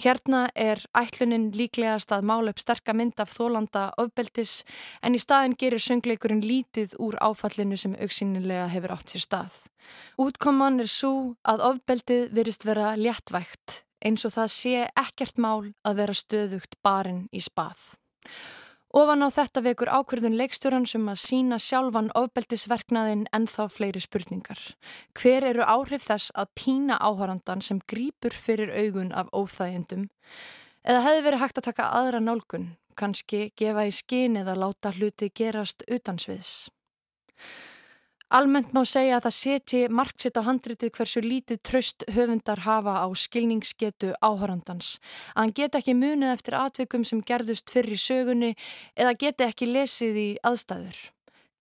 Hérna 0.00 0.46
er 0.56 0.80
ætlunin 0.96 1.50
líklegast 1.52 2.12
að 2.16 2.24
mála 2.30 2.54
upp 2.54 2.62
sterka 2.62 2.94
mynd 2.96 3.20
af 3.20 3.34
þólanda 3.34 3.90
ofbeldis 4.00 4.62
en 5.04 5.16
í 5.16 5.20
staðin 5.20 5.56
gerir 5.60 5.82
söngleikurinn 5.84 6.40
lítið 6.40 6.96
úr 7.04 7.18
áfallinu 7.20 7.76
sem 7.76 7.98
auksinilega 8.00 8.70
hefur 8.72 8.96
átt 8.96 9.12
sér 9.12 9.26
stað. 9.26 9.60
Útkoman 10.16 10.80
er 10.80 10.88
svo 10.88 11.36
að 11.44 11.66
ofbeldið 11.74 12.32
virist 12.36 12.64
vera 12.64 12.94
léttvægt 12.96 13.82
eins 14.04 14.24
og 14.24 14.34
það 14.36 14.54
sé 14.54 14.86
ekkert 14.98 15.38
mál 15.38 15.72
að 15.84 16.00
vera 16.02 16.16
stöðugt 16.16 16.78
barinn 16.84 17.26
í 17.32 17.42
spað. 17.44 17.78
Ofan 18.90 19.22
á 19.22 19.30
þetta 19.30 19.62
vekur 19.62 19.90
ákverðun 19.94 20.34
leikstjóran 20.34 20.86
sem 20.90 21.04
að 21.06 21.20
sína 21.22 21.60
sjálfan 21.62 22.08
ofbeldisverknaðin 22.18 23.28
en 23.30 23.46
þá 23.46 23.68
fleiri 23.70 24.02
spurningar. 24.02 24.58
Hver 25.14 25.46
eru 25.46 25.62
áhrif 25.62 26.08
þess 26.08 26.32
að 26.34 26.50
pína 26.58 26.96
áhórandan 26.98 27.62
sem 27.62 27.78
grýpur 27.86 28.34
fyrir 28.34 28.72
augun 28.74 29.12
af 29.14 29.30
óþægjendum? 29.30 30.08
Eða 30.82 31.04
hefði 31.06 31.22
verið 31.28 31.42
hægt 31.44 31.60
að 31.60 31.68
taka 31.68 31.90
aðra 32.00 32.20
nálgun, 32.24 32.66
kannski 32.98 33.52
gefa 33.54 33.86
í 33.86 33.94
skin 33.94 34.40
eða 34.42 34.58
láta 34.58 34.90
hluti 34.96 35.30
gerast 35.30 35.86
utansviðs? 35.86 36.72
Almennt 38.30 38.70
má 38.70 38.84
segja 38.86 39.16
að 39.18 39.24
það 39.24 39.34
setji 39.34 39.78
marksitt 39.90 40.36
á 40.38 40.46
handritið 40.46 40.92
hversu 40.94 41.20
lítið 41.24 41.58
tröst 41.66 42.04
höfundar 42.14 42.60
hafa 42.62 43.00
á 43.02 43.10
skilningsgetu 43.10 44.12
áhorandans. 44.22 45.00
Að 45.34 45.40
hann 45.40 45.54
geti 45.56 45.80
ekki 45.80 45.94
munið 45.98 46.34
eftir 46.36 46.54
atvikum 46.54 47.02
sem 47.02 47.24
gerðust 47.26 47.72
fyrir 47.74 47.98
sögunni 47.98 48.52
eða 48.94 49.16
geti 49.18 49.48
ekki 49.48 49.66
lesið 49.72 50.20
í 50.22 50.28
aðstæður. 50.46 51.00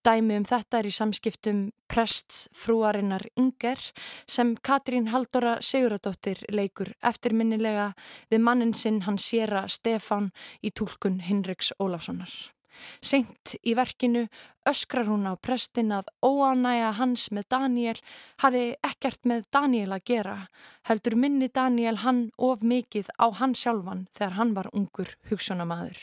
Dæmi 0.06 0.38
um 0.38 0.46
þetta 0.46 0.78
er 0.84 0.92
í 0.92 0.94
samskiptum 0.94 1.66
prests 1.90 2.46
frúarinnar 2.54 3.26
Inger 3.34 3.82
sem 4.30 4.54
Katrín 4.62 5.10
Haldóra 5.10 5.58
Siguradóttir 5.66 6.46
leikur 6.54 6.94
eftirminnilega 7.02 7.96
við 8.30 8.46
mannin 8.46 8.78
sinn 8.78 9.02
hann 9.10 9.18
séra 9.18 9.66
Stefán 9.66 10.30
í 10.62 10.70
tólkun 10.70 11.18
Hinriks 11.26 11.74
Ólafssonar. 11.82 12.30
Sengt 13.02 13.56
í 13.64 13.76
verkinu 13.78 14.28
öskrar 14.70 15.08
hún 15.10 15.28
á 15.30 15.34
prestin 15.40 15.92
að 15.96 16.12
óanæja 16.26 16.94
hans 17.00 17.30
með 17.36 17.50
Daniel 17.56 17.98
hafi 18.44 18.64
ekkert 18.86 19.30
með 19.30 19.48
Daniel 19.54 19.92
að 19.96 20.06
gera, 20.12 20.38
heldur 20.90 21.16
minni 21.16 21.50
Daniel 21.50 21.98
hann 22.06 22.30
of 22.38 22.62
mikið 22.62 23.12
á 23.18 23.28
hann 23.42 23.56
sjálfan 23.56 24.08
þegar 24.16 24.38
hann 24.40 24.56
var 24.58 24.72
ungur 24.74 25.16
hugsunamaður. 25.30 26.02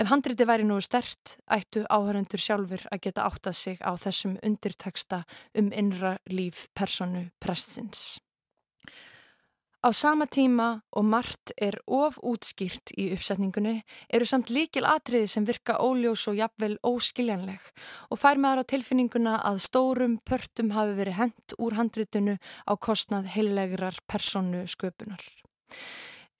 Ef 0.00 0.08
handriti 0.08 0.46
væri 0.48 0.64
nú 0.64 0.78
stert, 0.80 1.36
ættu 1.44 1.82
áhörendur 1.92 2.40
sjálfur 2.40 2.86
að 2.88 3.02
geta 3.04 3.26
áttað 3.28 3.56
sig 3.58 3.82
á 3.84 3.92
þessum 4.00 4.38
undirteksta 4.40 5.24
um 5.60 5.68
innra 5.76 6.16
líf 6.32 6.68
personu 6.72 7.26
prestins. 7.36 8.16
Á 9.80 9.96
sama 9.96 10.26
tíma 10.28 10.82
og 10.92 11.06
margt 11.08 11.54
er 11.56 11.78
of 11.88 12.18
útskýrt 12.20 12.92
í 13.00 13.06
uppsetningunni 13.14 13.78
eru 14.12 14.26
samt 14.28 14.50
líkil 14.52 14.84
atriði 14.84 15.30
sem 15.32 15.46
virka 15.48 15.78
óljós 15.80 16.26
og 16.28 16.36
jafnvel 16.36 16.74
óskiljanleg 16.84 17.64
og 18.12 18.20
fær 18.20 18.36
maður 18.36 18.60
á 18.60 18.70
tilfinninguna 18.74 19.38
að 19.40 19.62
stórum 19.64 20.18
pörtum 20.20 20.74
hafi 20.76 20.98
verið 21.00 21.18
hendt 21.22 21.56
úr 21.56 21.78
handritinu 21.80 22.36
á 22.68 22.72
kostnað 22.76 23.32
heilegrar 23.32 23.96
personu 24.04 24.66
sköpunar. 24.68 25.24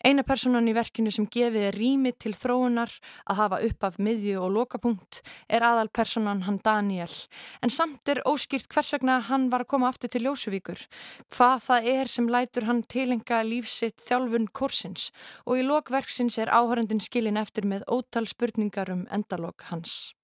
Eina 0.00 0.22
personan 0.24 0.68
í 0.70 0.72
verkinu 0.72 1.10
sem 1.12 1.26
gefið 1.28 1.66
er 1.68 1.76
rými 1.76 2.12
til 2.16 2.32
þróunar 2.32 2.92
að 3.28 3.40
hafa 3.40 3.58
upp 3.66 3.84
af 3.84 3.98
miðju 4.00 4.38
og 4.40 4.54
lokapunkt 4.54 5.18
er 5.52 5.64
aðal 5.66 5.90
personan 5.92 6.46
hann 6.46 6.60
Daniel 6.64 7.16
en 7.60 7.74
samt 7.74 8.08
er 8.08 8.22
óskýrt 8.28 8.70
hvers 8.72 8.94
vegna 8.96 9.18
hann 9.28 9.50
var 9.52 9.66
að 9.66 9.72
koma 9.74 9.90
aftur 9.92 10.08
til 10.12 10.24
Ljósuvíkur, 10.24 10.80
hvað 11.28 11.66
það 11.66 11.90
er 11.92 12.12
sem 12.12 12.30
lætur 12.32 12.68
hann 12.70 12.80
tilenga 12.82 13.42
lífsitt 13.44 14.00
þjálfun 14.06 14.48
korsins 14.56 15.10
og 15.44 15.60
í 15.60 15.66
lokverksins 15.68 16.40
er 16.40 16.52
áhörendin 16.54 17.04
skilin 17.04 17.40
eftir 17.40 17.68
með 17.68 17.84
ótal 17.84 18.24
spurningar 18.30 18.88
um 18.94 19.04
endalok 19.12 19.68
hans. 19.68 20.14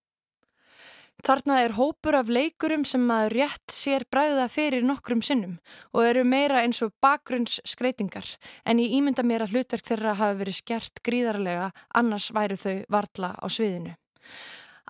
Þarna 1.27 1.57
er 1.65 1.73
hópur 1.75 2.15
af 2.15 2.29
leikurum 2.31 2.85
sem 2.87 3.03
maður 3.03 3.33
rétt 3.35 3.73
sér 3.75 4.05
bræða 4.15 4.45
fyrir 4.47 4.85
nokkrum 4.87 5.25
sinnum 5.27 5.57
og 5.91 6.05
eru 6.07 6.23
meira 6.23 6.61
eins 6.63 6.79
og 6.87 6.93
bakgrunns 7.03 7.57
skreitingar 7.67 8.29
en 8.63 8.79
ég 8.79 8.95
ímynda 8.95 9.25
mér 9.27 9.43
að 9.43 9.57
hlutverk 9.57 9.89
þeirra 9.89 10.13
hafi 10.21 10.39
verið 10.45 10.59
skert 10.61 11.03
gríðarlega 11.03 11.73
annars 11.99 12.29
væru 12.31 12.61
þau 12.63 12.77
varla 12.95 13.33
á 13.43 13.47
sviðinu. 13.51 13.97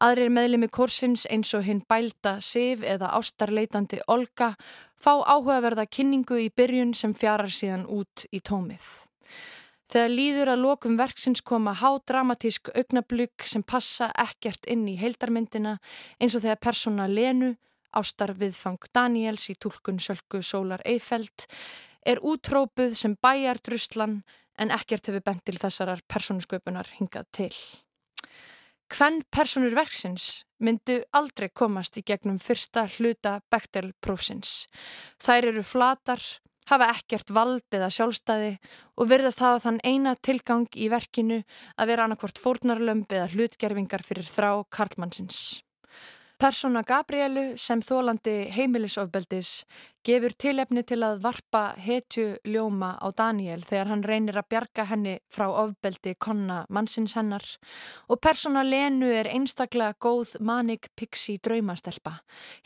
Aðrir 0.05 0.29
meðlemi 0.29 0.69
kursins 0.69 1.25
eins 1.33 1.55
og 1.57 1.65
hinn 1.65 1.81
bælda 1.89 2.37
Sif 2.45 2.85
eða 2.85 3.15
ástarleitandi 3.17 4.03
Olga 4.05 4.53
fá 5.01 5.15
áhugaverða 5.17 5.89
kynningu 5.89 6.37
í 6.37 6.51
byrjun 6.53 6.93
sem 6.93 7.17
fjarar 7.17 7.49
síðan 7.49 7.89
út 7.89 8.29
í 8.29 8.45
tómið. 8.45 8.85
Þegar 9.93 10.11
líður 10.11 10.51
að 10.51 10.63
lokum 10.65 10.97
verksins 10.99 11.43
koma 11.47 11.75
hádramatísk 11.79 12.73
augnablugg 12.75 13.47
sem 13.47 13.63
passa 13.63 14.11
ekkert 14.19 14.67
inn 14.67 14.87
í 14.91 14.97
heildarmyndina 14.99 15.77
eins 16.19 16.35
og 16.35 16.43
þegar 16.43 16.63
persóna 16.67 17.07
Lenu, 17.07 17.55
ástar 17.95 18.35
viðfang 18.37 18.83
Daniels 18.93 19.47
í 19.53 19.55
tólkun 19.55 20.03
Sölku 20.03 20.43
Sólar 20.43 20.83
Eifeld, 20.85 21.47
er 22.07 22.19
útrópuð 22.19 22.97
sem 22.99 23.15
bæjar 23.23 23.63
druslan 23.63 24.21
en 24.59 24.73
ekkert 24.75 25.11
hefur 25.11 25.25
bent 25.25 25.45
til 25.47 25.59
þessarar 25.61 26.03
persónusköpunar 26.11 26.91
hingað 26.99 27.31
til. 27.39 27.53
Hvenn 28.93 29.23
personur 29.35 29.75
verksins 29.75 30.45
myndu 30.63 31.01
aldrei 31.19 31.49
komast 31.51 31.99
í 31.99 32.05
gegnum 32.07 32.39
fyrsta 32.43 32.87
hluta 32.97 33.41
Bechtel-prófsins. 33.51 34.67
Þær 35.23 35.51
eru 35.51 35.65
flatar, 35.67 36.23
hafa 36.71 36.91
ekkert 36.95 37.31
vald 37.35 37.67
eða 37.75 37.91
sjálfstæði 37.95 38.57
og 38.97 39.11
virðast 39.11 39.43
hafa 39.45 39.63
þann 39.67 39.83
eina 39.85 40.17
tilgang 40.23 40.67
í 40.75 40.89
verkinu 40.93 41.43
að 41.77 41.93
vera 41.93 42.07
annarkvort 42.07 42.41
fórnarlömb 42.43 43.13
eða 43.13 43.31
hlutgerfingar 43.35 44.05
fyrir 44.07 44.27
þrá 44.27 44.51
Karlmannsins. 44.71 45.66
Persóna 46.37 46.83
Gabrielu 46.85 47.55
sem 47.57 47.81
þólandi 47.81 48.51
heimilisofbeldis 48.53 49.63
gefur 50.05 50.35
tilefni 50.37 50.83
til 50.85 50.99
að 51.07 51.23
varpa 51.23 51.63
hetju 51.81 52.35
ljóma 52.45 52.91
á 53.01 53.09
Daniel 53.17 53.63
þegar 53.65 53.89
hann 53.89 54.03
reynir 54.05 54.37
að 54.37 54.51
bjarga 54.53 54.85
henni 54.91 55.15
frá 55.33 55.47
ofbeldi 55.49 56.13
konna 56.21 56.59
mannsins 56.69 57.15
hennar 57.17 57.47
og 58.13 58.21
persóna 58.21 58.67
Lenu 58.69 59.09
er 59.09 59.31
einstaklega 59.33 59.97
góð 59.97 60.35
manik 60.45 60.91
pixi 60.93 61.39
draumastelpa, 61.41 62.19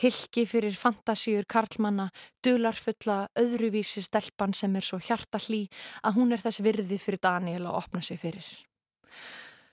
hilki 0.03 0.49
fyrir 0.51 0.75
fantasíur 0.75 1.47
karlmanna, 1.47 2.09
dularfulla 2.43 3.29
öðruvísi 3.39 4.03
stelpan 4.03 4.51
sem 4.51 4.75
er 4.75 4.89
svo 4.89 4.99
hjarta 4.99 5.39
hlý 5.47 5.69
að 6.03 6.19
hún 6.19 6.35
er 6.35 6.43
þess 6.43 6.67
virði 6.67 6.99
fyrir 6.99 7.23
Daniel 7.23 7.69
að 7.69 7.79
opna 7.85 8.03
sig 8.03 8.19
fyrir. 8.19 8.51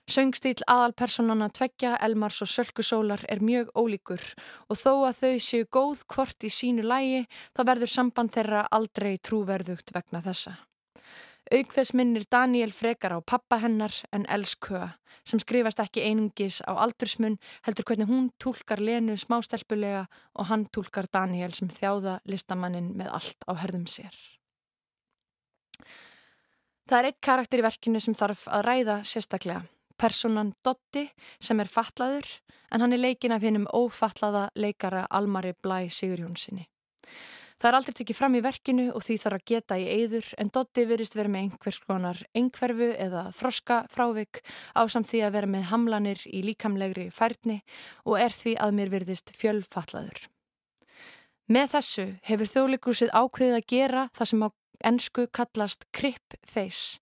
Söngstíl 0.08 0.62
aðalpersonana 0.64 1.50
tveggja, 1.52 1.98
Elmars 2.00 2.38
og 2.40 2.48
Sölkusólar 2.48 3.26
er 3.28 3.42
mjög 3.44 3.74
ólíkur 3.76 4.22
og 4.72 4.78
þó 4.80 5.04
að 5.10 5.18
þau 5.18 5.42
séu 5.44 5.66
góð 5.68 6.06
hvort 6.08 6.46
í 6.48 6.48
sínu 6.48 6.86
lægi 6.86 7.26
þá 7.52 7.60
verður 7.68 7.92
samband 7.92 8.32
þeirra 8.32 8.62
aldrei 8.72 9.18
trúverðugt 9.20 9.92
vegna 9.92 10.24
þessa. 10.24 10.54
Auk 11.52 11.76
þess 11.76 11.92
minnir 11.92 12.24
Daniel 12.32 12.72
frekar 12.72 13.16
á 13.16 13.20
pappa 13.20 13.60
hennar 13.60 13.92
en 14.08 14.24
elsköa 14.32 14.94
sem 15.28 15.44
skrifast 15.44 15.84
ekki 15.84 16.08
einungis 16.08 16.62
á 16.64 16.72
aldursmun 16.72 17.36
heldur 17.68 17.84
hvernig 17.84 18.08
hún 18.08 18.32
tólkar 18.40 18.80
Lenu 18.80 19.12
smástelpulega 19.20 20.06
og 20.32 20.48
hann 20.48 20.68
tólkar 20.72 21.12
Daniel 21.12 21.52
sem 21.52 21.68
þjáða 21.68 22.20
listamannin 22.24 22.94
með 22.96 23.12
allt 23.12 23.44
á 23.44 23.52
herðum 23.60 23.84
sér. 23.84 24.12
Það 26.88 26.98
er 26.98 27.08
eitt 27.12 27.20
karakter 27.20 27.60
í 27.60 27.68
verkinu 27.68 28.00
sem 28.00 28.16
þarf 28.16 28.48
að 28.48 28.70
ræða 28.72 29.02
sérstaklega 29.04 29.66
personan 29.98 30.54
Dotti 30.64 31.08
sem 31.40 31.60
er 31.60 31.70
fatlaður 31.70 32.28
en 32.72 32.84
hann 32.84 32.94
er 32.94 33.02
leikin 33.02 33.34
af 33.34 33.44
hennum 33.44 33.68
ófatlaða 33.74 34.48
leikara 34.54 35.06
Almari 35.10 35.54
Blæ 35.62 35.88
Sigurjónssoni. 35.92 36.66
Það 37.58 37.68
er 37.68 37.76
aldrei 37.76 37.94
tekið 37.98 38.16
fram 38.20 38.36
í 38.38 38.42
verkinu 38.44 38.84
og 38.94 39.02
því 39.02 39.14
þarf 39.18 39.36
að 39.40 39.46
geta 39.50 39.78
í 39.82 39.86
eyður 39.90 40.26
en 40.38 40.50
Dotti 40.54 40.84
virist 40.86 41.16
verið 41.18 41.32
með 41.34 41.46
einhvers 41.46 41.78
konar 41.82 42.20
einhverfu 42.38 42.90
eða 42.94 43.24
þroska 43.34 43.78
frávik 43.90 44.42
á 44.78 44.86
samt 44.86 45.10
því 45.10 45.24
að 45.26 45.34
vera 45.34 45.50
með 45.50 45.64
hamlanir 45.72 46.22
í 46.30 46.44
líkamlegri 46.46 47.08
færni 47.10 47.58
og 48.04 48.20
er 48.22 48.36
því 48.36 48.54
að 48.62 48.76
mér 48.78 48.92
virðist 48.94 49.34
fjölfallaður. 49.34 50.28
Með 51.50 51.74
þessu 51.74 52.06
hefur 52.28 52.52
þjóðleikursið 52.52 53.10
ákveðið 53.16 53.58
að 53.58 53.68
gera 53.74 54.06
það 54.14 54.30
sem 54.30 54.46
á 54.46 54.48
ennsku 54.84 55.26
kallast 55.32 55.86
crip 55.92 56.36
face 56.46 57.00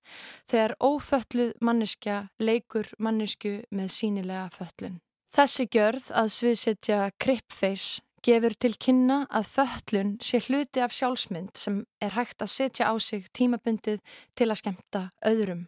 þegar 0.51 0.77
ófölluð 0.81 1.55
manneskja 1.61 2.27
leikur 2.39 2.89
mannesku 2.99 3.61
með 3.71 3.93
sínilega 3.99 4.49
föllun. 4.55 5.01
Þessi 5.37 5.69
gjörð 5.69 6.11
að 6.17 6.33
sviðsetja 6.33 7.01
crip 7.21 7.53
face 7.53 8.03
gefur 8.27 8.57
til 8.59 8.75
kynna 8.81 9.25
að 9.31 9.51
föllun 9.55 10.15
sé 10.25 10.41
hluti 10.49 10.83
af 10.83 10.95
sjálfsmynd 10.97 11.55
sem 11.61 11.83
er 12.03 12.17
hægt 12.17 12.43
að 12.43 12.55
setja 12.55 12.89
á 12.91 12.95
sig 12.99 13.29
tímabundið 13.37 14.01
til 14.35 14.49
að 14.51 14.61
skemta 14.63 15.03
öðrum 15.27 15.67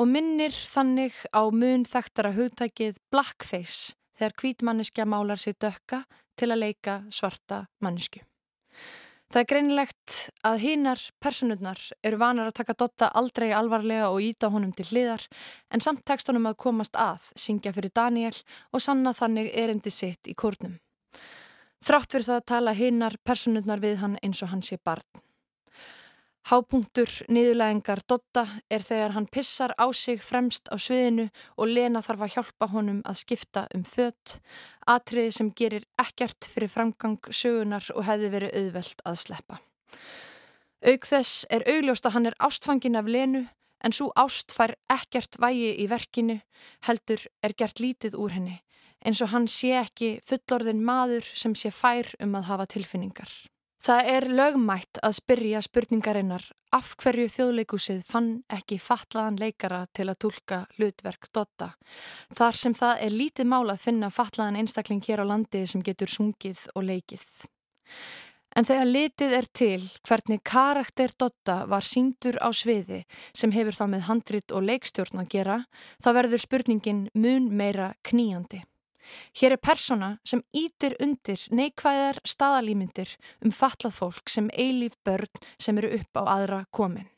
og 0.00 0.08
minnir 0.08 0.54
þannig 0.54 1.16
á 1.36 1.44
mun 1.52 1.84
þekktara 1.84 2.32
hugtækið 2.32 2.98
blackface 3.12 3.92
þegar 4.16 4.36
hvítmanniska 4.40 5.04
málar 5.04 5.40
sig 5.40 5.58
dökka 5.60 6.04
til 6.40 6.50
að 6.50 6.62
leika 6.64 6.94
svarta 7.12 7.66
mannisku. 7.84 8.22
Það 9.30 9.38
er 9.44 9.46
greinilegt 9.46 10.14
að 10.42 10.56
hínar 10.64 11.02
personurnar 11.22 11.78
eru 12.02 12.18
vanar 12.18 12.48
að 12.50 12.56
taka 12.58 12.74
Dotta 12.74 13.12
aldrei 13.14 13.52
alvarlega 13.54 14.08
og 14.10 14.24
íta 14.26 14.50
honum 14.50 14.72
til 14.74 14.88
hliðar 14.88 15.22
en 15.70 15.84
samt 15.84 16.02
tekst 16.02 16.32
honum 16.32 16.48
að 16.50 16.56
komast 16.64 16.98
að, 16.98 17.28
syngja 17.38 17.70
fyrir 17.76 17.94
Daniel 17.94 18.34
og 18.74 18.82
sanna 18.82 19.14
þannig 19.14 19.52
erindi 19.54 19.92
sitt 19.94 20.26
í 20.26 20.34
kórnum. 20.34 20.80
Þrátt 21.78 22.10
fyrir 22.10 22.26
það 22.26 22.40
að 22.40 22.48
tala 22.50 22.74
hinnar 22.74 23.18
personurnar 23.22 23.86
við 23.86 24.00
hann 24.02 24.18
eins 24.18 24.42
og 24.42 24.50
hann 24.50 24.66
sé 24.66 24.80
barn. 24.82 25.06
Hápunktur 26.48 27.10
niðurlegengar 27.28 28.00
Dotta 28.08 28.46
er 28.72 28.82
þegar 28.82 29.12
hann 29.14 29.26
pissar 29.28 29.74
á 29.76 29.86
sig 29.92 30.22
fremst 30.24 30.70
á 30.72 30.80
sviðinu 30.80 31.28
og 31.60 31.68
Lena 31.68 32.00
þarf 32.02 32.24
að 32.24 32.32
hjálpa 32.34 32.68
honum 32.72 33.02
að 33.04 33.20
skipta 33.20 33.66
um 33.76 33.84
fött, 33.84 34.38
atriði 34.88 35.34
sem 35.36 35.52
gerir 35.52 35.84
ekkert 36.00 36.48
fyrir 36.48 36.72
framgang 36.72 37.20
sögunar 37.28 37.84
og 37.94 38.08
hefði 38.08 38.32
verið 38.32 38.56
auðvelt 38.62 39.04
að 39.04 39.20
sleppa. 39.26 39.60
Auk 40.80 41.06
þess 41.06 41.44
er 41.52 41.66
augljóst 41.68 42.08
að 42.08 42.16
hann 42.16 42.30
er 42.32 42.40
ástfangin 42.40 42.96
af 42.96 43.06
Lenu 43.06 43.44
en 43.84 43.92
svo 43.92 44.08
ást 44.16 44.56
fær 44.56 44.74
ekkert 44.88 45.36
vægi 45.40 45.76
í 45.84 45.86
verkinu, 45.92 46.40
heldur 46.88 47.28
er 47.44 47.52
gert 47.52 47.84
lítið 47.84 48.16
úr 48.16 48.38
henni 48.38 48.62
eins 49.04 49.20
og 49.24 49.32
hann 49.32 49.48
sé 49.48 49.72
ekki 49.80 50.18
fullorðin 50.28 50.82
maður 50.84 51.24
sem 51.42 51.54
sé 51.56 51.72
fær 51.72 52.10
um 52.20 52.36
að 52.36 52.50
hafa 52.50 52.68
tilfinningar. 52.74 53.30
Það 53.80 54.08
er 54.12 54.24
lögmætt 54.28 54.98
að 55.00 55.14
spyrja 55.16 55.60
spurningarinnar 55.64 56.42
af 56.76 56.90
hverju 57.00 57.30
þjóðleikusið 57.32 58.02
fann 58.04 58.28
ekki 58.52 58.76
fatlaðan 58.76 59.38
leikara 59.40 59.86
til 59.96 60.10
að 60.12 60.18
tólka 60.26 60.58
hlutverk 60.74 61.30
Dotta, 61.32 61.70
þar 62.36 62.58
sem 62.60 62.74
það 62.76 63.06
er 63.06 63.16
lítið 63.16 63.48
mál 63.48 63.72
að 63.72 63.80
finna 63.86 64.10
fatlaðan 64.12 64.58
einstakling 64.60 65.00
hér 65.06 65.24
á 65.24 65.30
landi 65.32 65.64
sem 65.64 65.80
getur 65.86 66.12
sungið 66.12 66.60
og 66.74 66.84
leikið. 66.90 67.24
En 68.52 68.68
þegar 68.68 68.90
litið 68.90 69.36
er 69.38 69.48
til 69.48 69.82
hvernig 70.04 70.42
karakter 70.44 71.14
Dotta 71.16 71.62
var 71.70 71.86
síndur 71.88 72.36
á 72.36 72.52
sviði 72.52 73.06
sem 73.32 73.54
hefur 73.54 73.78
það 73.78 73.94
með 73.94 74.06
handrit 74.10 74.52
og 74.52 74.66
leikstjórn 74.66 75.24
að 75.24 75.30
gera, 75.38 75.56
þá 76.04 76.10
verður 76.18 76.44
spurningin 76.44 77.06
mun 77.14 77.48
meira 77.56 77.94
kníjandi. 78.04 78.60
Hér 79.36 79.56
er 79.56 79.62
persona 79.62 80.10
sem 80.24 80.42
ítir 80.56 80.96
undir 81.00 81.46
neikvæðar 81.50 82.20
staðalýmyndir 82.26 83.16
um 83.44 83.54
fatlað 83.54 83.96
fólk 84.00 84.28
sem 84.32 84.50
eilíf 84.52 84.98
börn 85.04 85.48
sem 85.58 85.78
eru 85.78 85.94
upp 86.00 86.20
á 86.20 86.22
aðra 86.36 86.64
komin. 86.70 87.08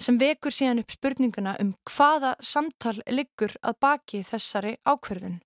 Sem 0.00 0.18
vekur 0.20 0.54
síðan 0.54 0.80
upp 0.82 0.94
spurninguna 0.94 1.54
um 1.60 1.74
hvaða 1.88 2.32
samtal 2.40 2.96
liggur 3.12 3.52
að 3.60 3.78
baki 3.84 4.22
þessari 4.24 4.76
ákverðun. 4.88 5.40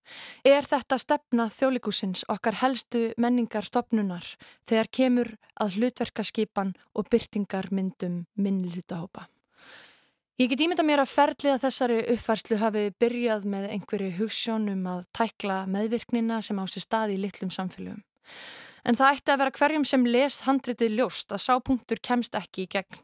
Er 0.46 0.68
þetta 0.70 1.00
stefna 1.02 1.48
þjólikúsins 1.50 2.24
okkar 2.30 2.60
helstu 2.62 3.08
menningar 3.18 3.66
stopnunar 3.66 4.34
þegar 4.68 4.92
kemur 5.00 5.34
að 5.60 5.78
hlutverkaskipan 5.80 6.74
og 6.94 7.10
byrtingar 7.10 7.72
myndum 7.74 8.24
minnlutahópa? 8.38 9.28
Ég 10.34 10.48
get 10.50 10.64
ímynda 10.64 10.82
mér 10.82 10.98
að 10.98 11.12
ferðliða 11.12 11.60
þessari 11.62 11.96
uppfærslu 12.10 12.56
hafi 12.58 12.80
byrjað 12.98 13.44
með 13.52 13.68
einhverju 13.70 14.14
hugssjón 14.16 14.64
um 14.72 14.80
að 14.90 15.04
tækla 15.14 15.60
meðvirknina 15.70 16.40
sem 16.42 16.58
á 16.58 16.66
sér 16.66 16.82
staði 16.82 17.14
í 17.14 17.20
litlum 17.22 17.52
samfélögum. 17.54 18.00
En 18.82 18.98
það 18.98 19.12
ætti 19.12 19.30
að 19.30 19.40
vera 19.44 19.54
hverjum 19.60 19.84
sem 19.86 20.08
les 20.10 20.40
handritið 20.48 20.96
ljóst 20.98 21.30
að 21.30 21.44
sápunktur 21.44 22.02
kemst 22.02 22.34
ekki 22.34 22.64
í 22.64 22.72
gegn. 22.74 22.98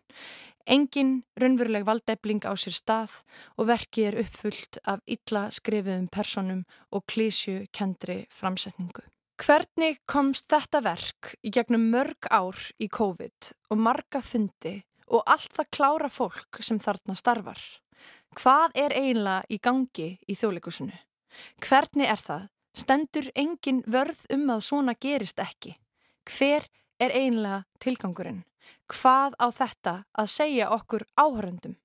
Engin 0.66 1.14
raunveruleg 1.38 1.86
valdefling 1.86 2.42
á 2.50 2.52
sér 2.58 2.74
stað 2.74 3.14
og 3.54 3.70
verki 3.70 4.08
er 4.10 4.18
uppfullt 4.24 4.82
af 4.90 4.98
illa 5.06 5.46
skrifiðum 5.54 6.10
personum 6.10 6.66
og 6.90 7.06
klísju 7.06 7.68
kendri 7.70 8.24
framsetningu. 8.34 9.06
Hvernig 9.38 10.02
komst 10.10 10.50
þetta 10.50 10.82
verk 10.82 11.36
í 11.46 11.54
gegnum 11.54 11.92
mörg 11.94 12.26
ár 12.26 12.58
í 12.82 12.90
COVID 12.90 13.54
og 13.70 13.84
marga 13.86 14.18
fundi 14.18 14.80
og 15.10 15.22
allt 15.26 15.52
það 15.56 15.70
klára 15.76 16.10
fólk 16.12 16.60
sem 16.64 16.78
þarna 16.82 17.16
starfar. 17.18 17.60
Hvað 18.38 18.76
er 18.78 18.94
eiginlega 18.94 19.46
í 19.50 19.58
gangi 19.58 20.08
í 20.26 20.36
þjóðleikusinu? 20.38 20.96
Hvernig 21.62 22.10
er 22.10 22.22
það? 22.22 22.48
Stendur 22.70 23.26
engin 23.34 23.82
vörð 23.90 24.22
um 24.30 24.46
að 24.54 24.62
svona 24.68 24.94
gerist 24.94 25.42
ekki? 25.42 25.74
Hver 26.30 26.68
er 27.02 27.10
eiginlega 27.10 27.64
tilgangurinn? 27.82 28.44
Hvað 28.90 29.34
á 29.42 29.46
þetta 29.50 29.94
að 30.14 30.30
segja 30.30 30.70
okkur 30.74 31.06
áhörundum? 31.18 31.76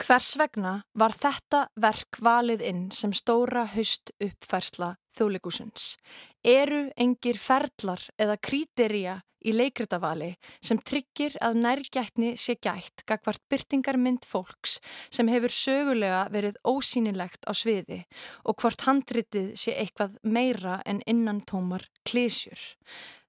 Hvers 0.00 0.32
vegna 0.40 0.72
var 0.98 1.14
þetta 1.14 1.66
verk 1.78 2.18
valið 2.24 2.64
inn 2.66 2.82
sem 2.90 3.12
stóra 3.14 3.66
haust 3.74 4.10
uppfærsla 4.18 4.94
þjóðleikusins? 5.18 5.96
Eru 6.44 6.86
engir 6.96 7.38
ferlar 7.40 8.02
eða 8.20 8.38
kríterja 8.40 9.20
í 9.42 9.54
leikritavali 9.54 10.32
sem 10.62 10.78
tryggir 10.78 11.36
að 11.42 11.58
nærgætni 11.62 12.34
sé 12.40 12.56
gætt 12.62 13.04
gagvart 13.08 13.42
byrtingarmynd 13.52 14.26
fólks 14.28 14.78
sem 15.12 15.30
hefur 15.32 15.54
sögulega 15.54 16.24
verið 16.34 16.60
ósýnilegt 16.68 17.46
á 17.48 17.52
sviði 17.56 18.02
og 18.46 18.58
hvort 18.62 18.86
handritið 18.86 19.52
sé 19.58 19.74
eitthvað 19.78 20.18
meira 20.22 20.80
en 20.86 21.02
innan 21.06 21.42
tómar 21.48 21.88
klísjur. 22.08 22.60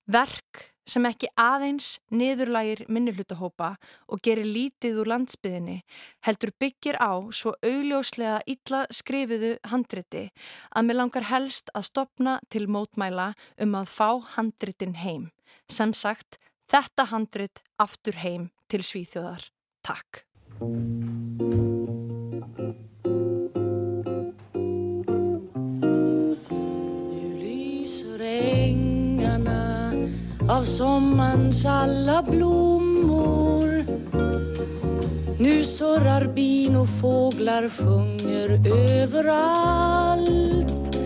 Verk 0.05 0.72
sem 0.89 1.05
ekki 1.07 1.29
aðeins 1.39 1.97
niðurlægir 2.13 2.83
minnuhlutahópa 2.91 3.73
og 4.07 4.21
gerir 4.25 4.47
lítið 4.47 5.01
úr 5.03 5.11
landsbyðinni 5.13 5.77
heldur 6.27 6.53
byggir 6.59 6.99
á 6.99 7.13
svo 7.31 7.55
augljóslega 7.63 8.41
illa 8.49 8.83
skrifiðu 8.91 9.55
handriti 9.71 10.27
að 10.75 10.89
mér 10.89 10.99
langar 11.01 11.29
helst 11.31 11.71
að 11.73 11.87
stopna 11.89 12.37
til 12.49 12.67
mótmæla 12.67 13.31
um 13.63 13.79
að 13.79 13.91
fá 13.95 14.09
handritin 14.35 14.97
heim. 14.99 15.31
Sem 15.69 15.93
sagt, 15.93 16.39
þetta 16.71 17.09
handrit 17.13 17.63
aftur 17.79 18.19
heim 18.23 18.49
til 18.67 18.83
Svíþjóðar. 18.83 19.49
Takk. 19.83 20.23
Av 30.63 30.67
sommarns 30.67 31.65
alla 31.65 32.23
blommor. 32.23 33.85
Nu 35.37 35.63
surrar 35.63 36.33
bin 36.33 36.75
och 36.75 36.89
fåglar 36.89 37.69
sjunger 37.69 38.67
överallt. 39.01 40.97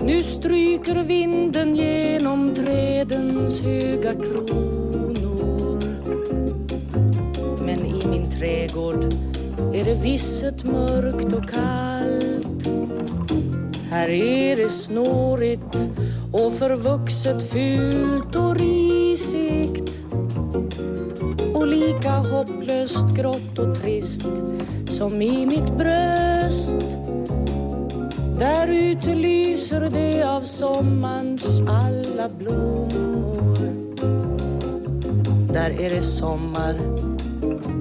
Nu 0.00 0.22
stryker 0.22 1.02
vinden 1.02 1.76
genom 1.76 2.54
trädens 2.54 3.60
höga 3.60 4.12
kronor. 4.12 5.80
Men 7.66 7.86
i 7.86 8.06
min 8.06 8.30
trädgård 8.30 9.04
är 9.74 9.84
det 9.84 10.02
visset 10.02 10.64
mörkt 10.64 11.34
och 11.34 11.50
kallt. 11.50 12.41
Här 13.92 14.08
är 14.08 14.56
det 14.56 14.68
snårigt 14.68 15.88
och 16.32 16.52
förvuxet 16.52 17.50
fult 17.50 18.36
och 18.36 18.56
risigt. 18.56 20.02
Och 21.54 21.66
lika 21.66 22.10
hopplöst 22.10 23.16
grått 23.16 23.58
och 23.58 23.82
trist 23.82 24.26
som 24.88 25.22
i 25.22 25.46
mitt 25.46 25.78
bröst. 25.78 26.76
Där 28.38 28.68
ute 28.68 29.14
lyser 29.14 29.80
det 29.80 30.22
av 30.22 30.40
sommarns 30.40 31.60
alla 31.60 32.28
blommor. 32.38 33.56
Där 35.52 35.80
är 35.80 35.90
det 35.90 36.02
sommar 36.02 36.74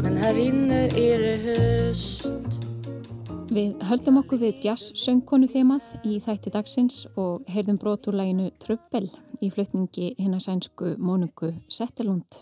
men 0.03 0.17
här 0.17 0.37
inne 0.37 0.87
är 0.87 1.19
det 1.19 1.35
höst. 1.35 2.10
Við 3.51 3.81
höldum 3.83 4.15
okkur 4.21 4.39
við 4.39 4.61
jazz 4.63 4.93
söngkonu 4.95 5.49
þemað 5.51 5.83
í 6.07 6.21
þætti 6.23 6.53
dagsins 6.53 7.01
og 7.19 7.43
heyrðum 7.51 7.81
broturlæginu 7.81 8.45
Trubbel 8.63 9.09
í 9.43 9.49
flutningi 9.51 10.13
hinn 10.15 10.37
að 10.37 10.45
sænsku 10.45 10.93
Mónuku 10.95 11.49
Settelund. 11.67 12.37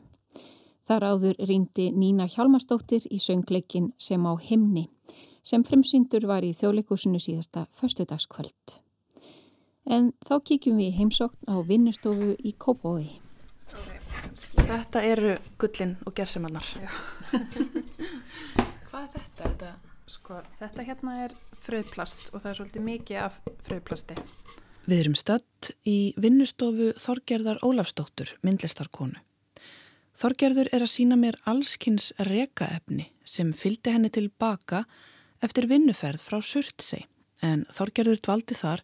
Þar 0.85 1.07
áður 1.09 1.41
rýndi 1.49 1.87
Nína 1.97 2.29
Hjalmarsdóttir 2.29 3.09
í 3.09 3.17
söngleikin 3.25 3.89
sem 3.97 4.21
á 4.29 4.37
himni 4.37 4.85
sem 5.41 5.65
fremsyndur 5.65 6.29
var 6.29 6.45
í 6.45 6.53
þjóðleikusinu 6.53 7.17
síðasta 7.17 7.65
förstudagskvöld. 7.81 8.77
En 9.89 10.13
þá 10.29 10.45
kíkjum 10.45 10.77
við 10.77 10.93
heimsókn 11.01 11.41
á 11.49 11.57
vinnustofu 11.65 12.37
í 12.37 12.53
Kópói. 12.53 13.17
Þetta 14.61 15.07
eru 15.09 15.39
gullin 15.57 15.97
og 16.05 16.13
gerðsemannar. 16.13 16.69
Hvað 18.89 19.01
er 19.01 19.09
þetta? 19.17 19.41
þetta? 19.41 19.88
Sko, 20.09 20.39
þetta 20.57 20.83
hérna 20.87 21.15
er 21.27 21.33
fröðplast 21.61 22.31
og 22.33 22.41
það 22.41 22.49
er 22.49 22.57
svolítið 22.57 22.85
mikið 22.87 23.17
af 23.27 23.35
fröðplasti. 23.67 24.15
Við 24.89 25.01
erum 25.03 25.17
stödd 25.19 25.69
í 25.85 25.97
vinnustofu 26.17 26.87
Þorgerðar 26.97 27.59
Ólafsdóttur, 27.61 28.31
myndlistarkonu. 28.41 29.19
Þorgerður 30.17 30.71
er 30.73 30.81
að 30.81 30.91
sína 30.95 31.17
mér 31.19 31.37
allskynns 31.47 32.09
rekaefni 32.25 33.05
sem 33.21 33.53
fylgdi 33.53 33.93
henni 33.93 34.09
tilbaka 34.09 34.81
eftir 35.45 35.69
vinnuferð 35.69 36.25
frá 36.25 36.41
Surtsei 36.41 37.05
en 37.45 37.67
Þorgerður 37.69 38.23
dvaldi 38.25 38.57
þar 38.57 38.81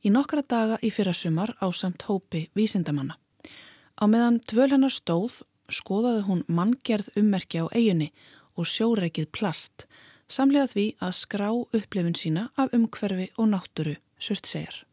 í 0.00 0.10
nokkra 0.14 0.40
daga 0.40 0.80
í 0.80 0.88
fyrra 0.88 1.12
sumar 1.12 1.52
á 1.60 1.68
samt 1.68 2.08
hópi 2.08 2.46
vísindamanna. 2.56 3.18
Á 4.00 4.08
meðan 4.08 4.40
dvöl 4.48 4.72
hennar 4.72 4.94
stóð 4.94 5.42
skoðaði 5.68 6.24
hún 6.30 6.46
manngerð 6.48 7.12
ummerki 7.20 7.60
á 7.60 7.68
eiginni 7.76 8.08
og 8.56 8.66
sjóreikið 8.68 9.28
plast 9.36 9.86
samlega 10.30 10.70
því 10.70 10.86
að 11.02 11.14
skrá 11.18 11.48
upplifin 11.52 12.16
sína 12.18 12.48
af 12.56 12.74
umhverfi 12.76 13.30
og 13.38 13.50
náttúru 13.52 13.96
Surtsegar. 14.22 14.84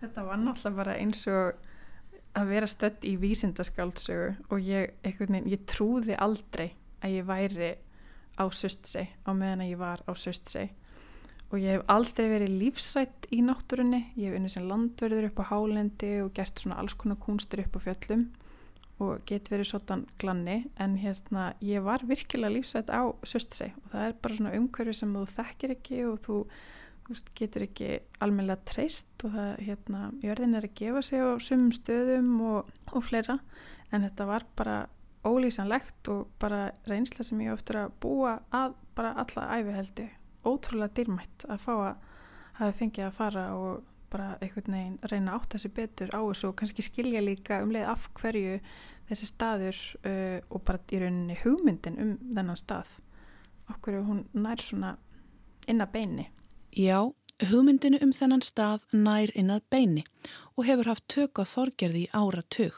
Þetta 0.00 0.24
var 0.24 0.38
náttúrulega 0.40 0.78
bara 0.78 0.96
eins 0.96 1.26
og 1.28 1.58
að 2.38 2.52
vera 2.52 2.68
stödd 2.70 3.04
í 3.08 3.16
vísindaskáldsögu 3.20 4.28
og 4.52 4.62
ég, 4.62 4.94
veginn, 5.04 5.48
ég 5.50 5.64
trúði 5.68 6.16
aldrei 6.18 6.70
að 7.02 7.16
ég 7.18 7.28
væri 7.28 7.70
á 8.38 8.44
Surtsei 8.54 9.08
á 9.26 9.30
meðan 9.34 9.64
að 9.64 9.72
ég 9.72 9.80
var 9.80 10.04
á 10.06 10.12
Surtsei 10.14 10.68
og 11.48 11.58
ég 11.62 11.78
hef 11.78 11.86
aldrei 11.90 12.28
verið 12.28 12.58
lífsrætt 12.60 13.28
í 13.32 13.40
náttúrunni, 13.44 14.02
ég 14.20 14.30
hef 14.30 14.38
unnið 14.38 14.54
sem 14.54 14.68
landverður 14.68 15.30
upp 15.30 15.40
á 15.42 15.50
hálendi 15.50 16.12
og 16.22 16.34
gert 16.36 16.60
svona 16.60 16.78
alls 16.80 16.96
konar 16.98 17.18
kúnstur 17.22 17.64
upp 17.64 17.78
á 17.80 17.84
fjöllum 17.88 18.28
og 18.98 19.22
get 19.28 19.50
verið 19.52 19.70
svona 19.70 20.00
glanni 20.18 20.58
en 20.82 20.96
hérna 20.98 21.52
ég 21.62 21.84
var 21.86 22.02
virkilega 22.06 22.54
lífsrætt 22.56 22.90
á 22.90 23.06
Surtsei 23.22 23.70
og 23.84 23.92
það 23.92 24.06
er 24.08 24.18
bara 24.22 24.38
svona 24.40 24.56
umhverfi 24.58 24.96
sem 24.98 25.14
þú 25.14 25.24
þekkir 25.36 25.74
ekki 25.76 26.02
og 26.08 26.18
þú 26.26 26.38
veist, 27.08 27.30
getur 27.38 27.64
ekki 27.64 27.90
almennilega 28.24 28.64
treyst 28.68 29.24
og 29.24 29.34
það 29.34 29.50
hérna, 29.64 30.02
jörðin 30.24 30.58
er 30.58 30.68
að 30.68 30.76
gefa 30.80 31.02
sig 31.06 31.24
á 31.24 31.30
sumum 31.40 31.72
stöðum 31.72 32.30
og, 32.44 32.72
og 32.92 33.04
fleira. 33.06 33.38
En 33.92 34.04
þetta 34.04 34.26
var 34.28 34.44
bara 34.58 34.78
ólýsanlegt 35.26 36.10
og 36.12 36.28
bara 36.40 36.68
reynsla 36.88 37.24
sem 37.26 37.40
ég 37.44 37.54
oftur 37.54 37.82
að 37.84 37.94
búa 38.02 38.38
að 38.54 38.76
bara 38.98 39.14
alla 39.22 39.46
æfiheldi 39.58 40.08
ótrúlega 40.46 40.94
dýrmætt 40.98 41.46
að 41.48 41.62
fá 41.64 41.72
að 41.76 41.94
hafa 42.58 42.76
fengið 42.78 43.06
að 43.06 43.16
fara 43.16 43.46
og 43.56 43.86
bara 44.12 44.36
einhvern 44.40 44.76
veginn 44.76 44.98
reyna 45.10 45.34
átt 45.36 45.58
sé 45.60 45.68
betur 45.68 46.12
á 46.14 46.20
þessu 46.20 46.50
og 46.50 46.56
kannski 46.60 46.84
skilja 46.84 47.20
líka 47.24 47.62
um 47.64 47.74
leið 47.74 47.90
af 47.92 48.08
hverju 48.20 48.58
þessi 49.08 49.28
staður 49.28 49.82
uh, 50.04 50.40
og 50.48 50.64
bara 50.64 50.80
í 50.92 51.02
rauninni 51.02 51.38
hugmyndin 51.42 52.00
um 52.02 52.16
þennan 52.34 52.60
stað 52.60 52.98
okkur 53.68 54.02
hún 54.04 54.24
nær 54.32 54.60
svona 54.64 54.96
inn 55.68 55.84
að 55.84 55.94
beini 55.94 56.28
Já, 56.76 57.08
hugmyndinu 57.48 57.98
um 58.04 58.12
þennan 58.12 58.44
stað 58.44 58.84
nær 58.92 59.30
inn 59.34 59.50
að 59.50 59.64
beini 59.72 60.04
og 60.56 60.66
hefur 60.68 60.90
haft 60.90 61.06
tök 61.08 61.40
á 61.40 61.44
þorgerði 61.48 62.04
í 62.04 62.10
ára 62.12 62.42
tök. 62.44 62.76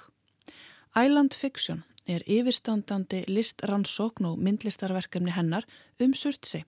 Island 0.95 1.35
Fiction 1.35 1.83
er 2.07 2.22
yfirstandandi 2.26 3.24
listrannsókn 3.28 4.28
og 4.31 4.39
myndlistarverkefni 4.39 5.35
hennar 5.35 5.66
um 6.01 6.14
Surtsey. 6.14 6.64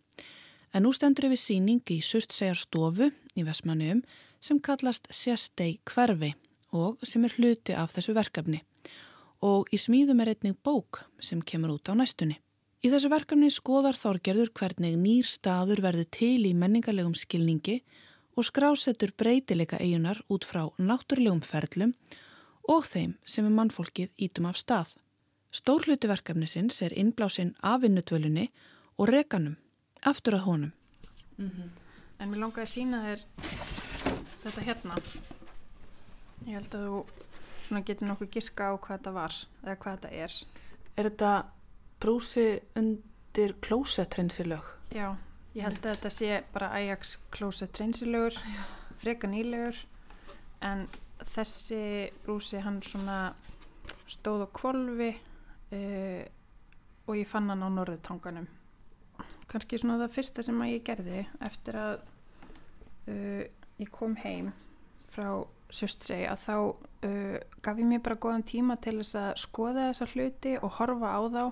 En 0.75 0.87
nú 0.87 0.93
stendur 0.97 1.29
yfir 1.29 1.41
síning 1.41 1.83
í 1.95 2.01
Surtseyjar 2.03 2.59
stofu 2.59 3.11
í 3.37 3.47
Vestmanniðum 3.47 4.03
sem 4.43 4.59
kallast 4.59 5.07
Sérstei 5.15 5.79
hverfi 5.87 6.35
og 6.73 7.03
sem 7.07 7.25
er 7.25 7.35
hluti 7.37 7.75
af 7.77 7.93
þessu 7.95 8.15
verkefni. 8.17 8.63
Og 9.43 9.69
í 9.75 9.79
smíðum 9.79 10.23
er 10.23 10.33
einnig 10.33 10.57
bók 10.65 11.03
sem 11.23 11.43
kemur 11.43 11.77
út 11.77 11.91
á 11.91 11.95
næstunni. 11.99 12.39
Í 12.83 12.91
þessu 12.91 13.11
verkefni 13.13 13.51
skoðar 13.55 13.99
Þorgerður 13.99 14.51
hvernig 14.59 14.97
nýr 14.99 15.29
staður 15.29 15.83
verður 15.85 16.09
til 16.11 16.41
í 16.49 16.55
menningarlegum 16.59 17.15
skilningi 17.15 17.83
og 18.35 18.49
skrásetur 18.49 19.13
breytileika 19.19 19.79
eigunar 19.79 20.23
út 20.33 20.47
frá 20.49 20.65
náttúrlegum 20.81 21.43
ferlum 21.47 21.93
og 22.69 22.87
þeim 22.89 23.15
sem 23.27 23.47
er 23.47 23.55
mannfólkið 23.55 24.11
ítum 24.27 24.49
af 24.51 24.59
stað. 24.59 24.97
Stór 25.53 25.85
hluti 25.87 26.09
verkefnisins 26.09 26.81
er 26.83 26.95
innblásinn 26.97 27.55
af 27.61 27.83
vinnutölunni 27.83 28.49
og 28.97 29.11
rekanum, 29.13 29.59
aftur 30.01 30.39
að 30.39 30.47
honum. 30.47 30.73
Mm 31.37 31.51
-hmm. 31.51 31.69
En 32.19 32.31
mér 32.31 32.39
langaði 32.39 32.63
að 32.63 32.73
sína 32.75 33.03
þér 33.05 33.82
þetta 34.43 34.67
hérna. 34.67 34.99
Ég 36.47 36.57
held 36.59 36.77
að 36.77 36.87
þú 37.69 37.83
getur 37.87 38.09
nokkuð 38.11 38.33
giska 38.35 38.71
á 38.71 38.73
hvað 38.75 38.97
þetta 38.99 39.13
var 39.17 39.37
eða 39.63 39.77
hvað 39.85 39.99
þetta 39.99 40.25
er. 40.27 40.39
Er 40.97 41.09
þetta 41.09 41.33
brúsi 42.03 42.47
undir 42.79 43.55
klósettrensilög? 43.65 44.67
Já, 44.93 45.07
ég 45.55 45.65
held 45.69 45.81
að 45.81 45.95
þetta 45.95 46.13
sé 46.13 46.43
bara 46.53 46.73
Ajax 46.77 47.17
klósettrensilögur, 47.33 48.37
freka 49.01 49.31
nýlegur 49.31 49.79
en 50.63 50.87
þessi 51.23 52.11
brúsi 52.25 52.61
hann 52.63 52.81
svona 52.85 53.21
stóð 54.11 54.47
á 54.47 54.49
kvolvi 54.55 55.13
uh, 55.15 56.25
og 57.07 57.17
ég 57.19 57.31
fann 57.31 57.51
hann 57.51 57.65
á 57.65 57.69
norðutanganum 57.71 58.49
kannski 59.51 59.79
svona 59.81 60.01
það 60.05 60.15
fyrsta 60.17 60.45
sem 60.47 60.61
að 60.65 60.73
ég 60.73 60.85
gerði 60.87 61.25
eftir 61.45 61.79
að 61.79 61.95
uh, 63.13 63.43
ég 63.81 63.91
kom 63.93 64.17
heim 64.21 64.53
frá 65.13 65.45
Sjöstsei 65.73 66.27
að 66.29 66.41
þá 66.43 66.57
uh, 66.59 67.37
gaf 67.65 67.79
ég 67.81 67.89
mér 67.89 68.03
bara 68.05 68.21
góðan 68.21 68.45
tíma 68.45 68.77
til 68.83 68.99
þess 68.99 69.17
að 69.17 69.31
skoða 69.41 69.89
þessa 69.91 70.09
hluti 70.13 70.57
og 70.61 70.75
horfa 70.79 71.13
á 71.17 71.21
þá. 71.33 71.45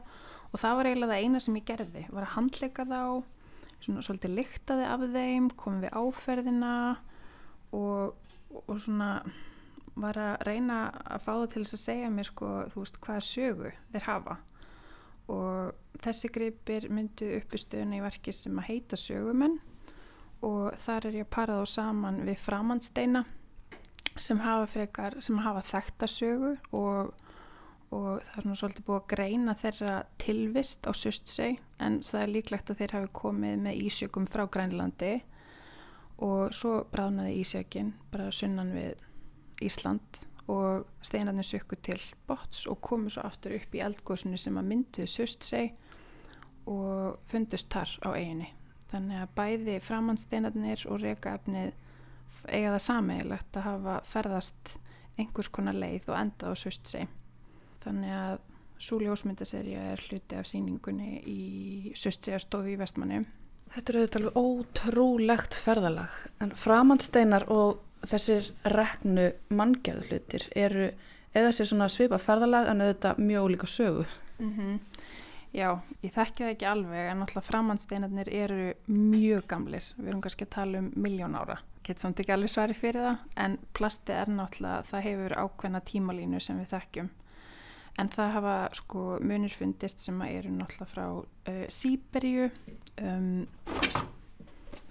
Og 0.51 0.59
það 0.61 0.77
var 0.77 0.89
eiginlega 0.91 1.15
það 1.15 1.25
eina 1.25 1.41
sem 1.41 1.57
ég 1.57 1.69
gerði 1.69 2.03
var 2.11 2.27
að 2.27 2.35
handleika 2.35 2.85
þá 2.91 3.03
svona 3.81 4.03
svolítið 4.05 4.35
lyktaði 4.37 4.89
af 4.91 5.05
þeim 5.15 5.47
komið 5.57 5.87
við 5.87 5.97
áferðina 6.01 6.73
og, 7.77 8.19
og 8.67 8.75
svona 8.83 9.11
var 10.01 10.19
að 10.21 10.45
reyna 10.49 10.81
að 11.05 11.25
fá 11.25 11.33
það 11.33 11.49
til 11.55 11.63
þess 11.65 11.77
að 11.77 11.85
segja 11.85 12.13
mér 12.13 12.29
sko, 12.29 12.51
þú 12.73 12.85
veist, 12.85 13.01
hvaða 13.05 13.25
sögu 13.27 13.73
þeir 13.93 14.07
hafa. 14.07 14.37
Og 15.31 16.01
þessi 16.03 16.31
gripir 16.35 16.89
myndu 16.93 17.29
uppistöðuna 17.39 18.01
í 18.01 18.05
verki 18.05 18.35
sem 18.35 18.61
að 18.61 18.69
heita 18.73 18.99
sögumenn 18.99 19.61
og 20.47 20.77
þar 20.81 21.09
er 21.09 21.19
ég 21.21 21.27
að 21.29 21.35
para 21.37 21.59
þá 21.61 21.73
saman 21.75 22.23
við 22.27 22.39
framhandsteina 22.41 23.25
sem 24.21 24.41
hafa 24.43 24.69
frekar, 24.69 25.17
sem 25.23 25.39
hafa 25.41 25.63
þekta 25.65 26.09
sögu 26.11 26.55
og, 26.77 27.13
og 27.95 28.09
það 28.21 28.37
er 28.37 28.45
svona 28.45 28.61
svolítið 28.63 28.87
búið 28.87 29.01
að 29.01 29.11
greina 29.15 29.57
þeirra 29.61 29.97
tilvist 30.21 30.89
á 30.89 30.93
Sustsei 30.97 31.59
en 31.81 32.01
það 32.07 32.23
er 32.23 32.35
líklegt 32.35 32.73
að 32.73 32.83
þeir 32.83 32.97
hafi 32.99 33.13
komið 33.21 33.61
með 33.67 33.85
ísjökum 33.87 34.29
frá 34.31 34.45
Grænlandi 34.51 35.15
og 36.21 36.53
svo 36.57 36.83
bráðnaði 36.93 37.39
ísjökin 37.41 37.95
bara 38.13 38.33
sunnan 38.35 38.75
við 38.77 39.07
Ísland 39.65 40.25
og 40.51 40.87
steinarnir 41.05 41.47
sökku 41.47 41.77
til 41.81 42.01
bots 42.27 42.67
og 42.67 42.81
komu 42.83 43.11
svo 43.13 43.25
aftur 43.29 43.55
upp 43.57 43.75
í 43.77 43.83
eldgóðsunu 43.85 44.41
sem 44.41 44.57
að 44.59 44.71
mynduði 44.73 45.11
söst 45.11 45.47
seg 45.47 45.77
og 46.71 47.21
fundust 47.31 47.71
þar 47.73 47.93
á 48.05 48.09
eiginni. 48.17 48.51
Þannig 48.91 49.23
að 49.23 49.35
bæði 49.39 49.79
framhandsteinarnir 49.87 50.85
og 50.91 51.01
reykaefnið 51.05 51.73
eiga 52.49 52.73
það 52.75 52.85
sameigilegt 52.85 53.59
að 53.59 53.67
hafa 53.67 53.97
ferðast 54.09 54.77
einhvers 55.21 55.51
konar 55.53 55.77
leið 55.77 56.09
og 56.11 56.17
enda 56.19 56.51
á 56.51 56.55
söst 56.59 56.89
seg. 56.91 57.11
Þannig 57.85 58.17
að 58.17 58.39
Súljósmyndaserja 58.81 59.81
er 59.93 60.01
hluti 60.09 60.39
af 60.41 60.47
síningunni 60.49 61.19
í 61.29 61.93
söstsegastofi 62.01 62.73
í 62.73 62.79
Vestmanni. 62.81 63.19
Þetta 63.75 63.93
er 63.93 63.99
auðvitað 63.99 64.21
alveg 64.21 64.39
ótrúlegt 64.41 65.59
ferðalag 65.61 66.15
en 66.41 66.55
framhandsteinar 66.57 67.45
og 67.53 67.83
þessir 68.09 68.49
reknu 68.73 69.29
manngjörðu 69.53 70.09
hlutir 70.09 70.47
eru 70.57 70.89
eða 71.37 71.53
sér 71.55 71.69
svona 71.71 71.91
svipa 71.93 72.19
ferðalag 72.19 72.71
en 72.73 72.81
auðvitað 72.87 73.21
mjög 73.21 73.51
líka 73.53 73.69
sögu 73.69 74.07
mm 74.39 74.51
-hmm. 74.57 74.79
Já, 75.51 75.81
ég 76.05 76.13
þekki 76.15 76.45
það 76.45 76.53
ekki 76.53 76.67
alveg 76.71 77.09
en 77.11 77.25
alltaf 77.25 77.49
framhandsteinarnir 77.51 78.29
eru 78.31 78.67
mjög 78.87 79.49
gamlir, 79.51 79.87
við 79.97 80.11
erum 80.13 80.21
kannski 80.23 80.47
að 80.47 80.53
tala 80.55 80.83
um 80.83 80.91
miljón 80.95 81.35
ára, 81.35 81.57
gett 81.87 82.03
samt 82.03 82.21
ekki 82.23 82.37
alveg 82.37 82.53
svari 82.53 82.77
fyrir 82.79 83.03
það 83.03 83.41
en 83.45 83.57
plasti 83.75 84.15
er 84.15 84.31
náttúrulega 84.31 84.85
það 84.93 85.03
hefur 85.09 85.35
ákveðna 85.43 85.81
tímalínu 85.91 86.43
sem 86.45 86.61
við 86.63 86.71
þekkjum. 86.77 87.11
En 87.99 88.11
það 88.15 88.31
hafa 88.37 88.55
sko 88.79 89.03
munir 89.27 89.57
fundist 89.59 90.05
sem 90.05 90.23
eru 90.29 90.53
náttúrulega 90.55 90.93
frá 90.93 91.05
uh, 91.19 91.65
Sýberju 91.67 92.47
um, 93.03 93.43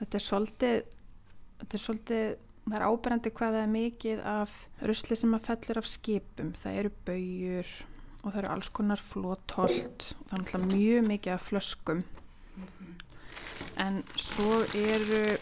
þetta 0.02 0.20
er 0.20 0.26
svolítið 0.26 0.82
þetta 1.62 1.80
er 1.80 1.84
svolítið 1.86 2.26
það 2.66 2.76
er 2.82 2.86
áberandi 2.90 3.32
hvað 3.38 3.56
það 3.56 3.64
er 3.64 3.72
mikið 3.78 4.26
af 4.34 4.58
rusli 4.92 5.18
sem 5.24 5.40
að 5.40 5.48
fellur 5.48 5.80
af 5.82 5.90
skipum. 5.90 6.52
Það 6.60 6.82
eru 6.84 6.94
bauður 7.08 7.74
og 8.24 8.32
það 8.34 8.40
eru 8.42 8.52
alls 8.54 8.70
konar 8.76 9.02
flótholt 9.02 10.06
það 10.12 10.34
er 10.34 10.42
náttúrulega 10.44 10.76
mjög 10.76 11.08
mikið 11.08 11.34
af 11.34 11.50
flöskum. 11.50 12.04
En 13.80 14.04
svo 14.20 14.64
eru 14.76 15.38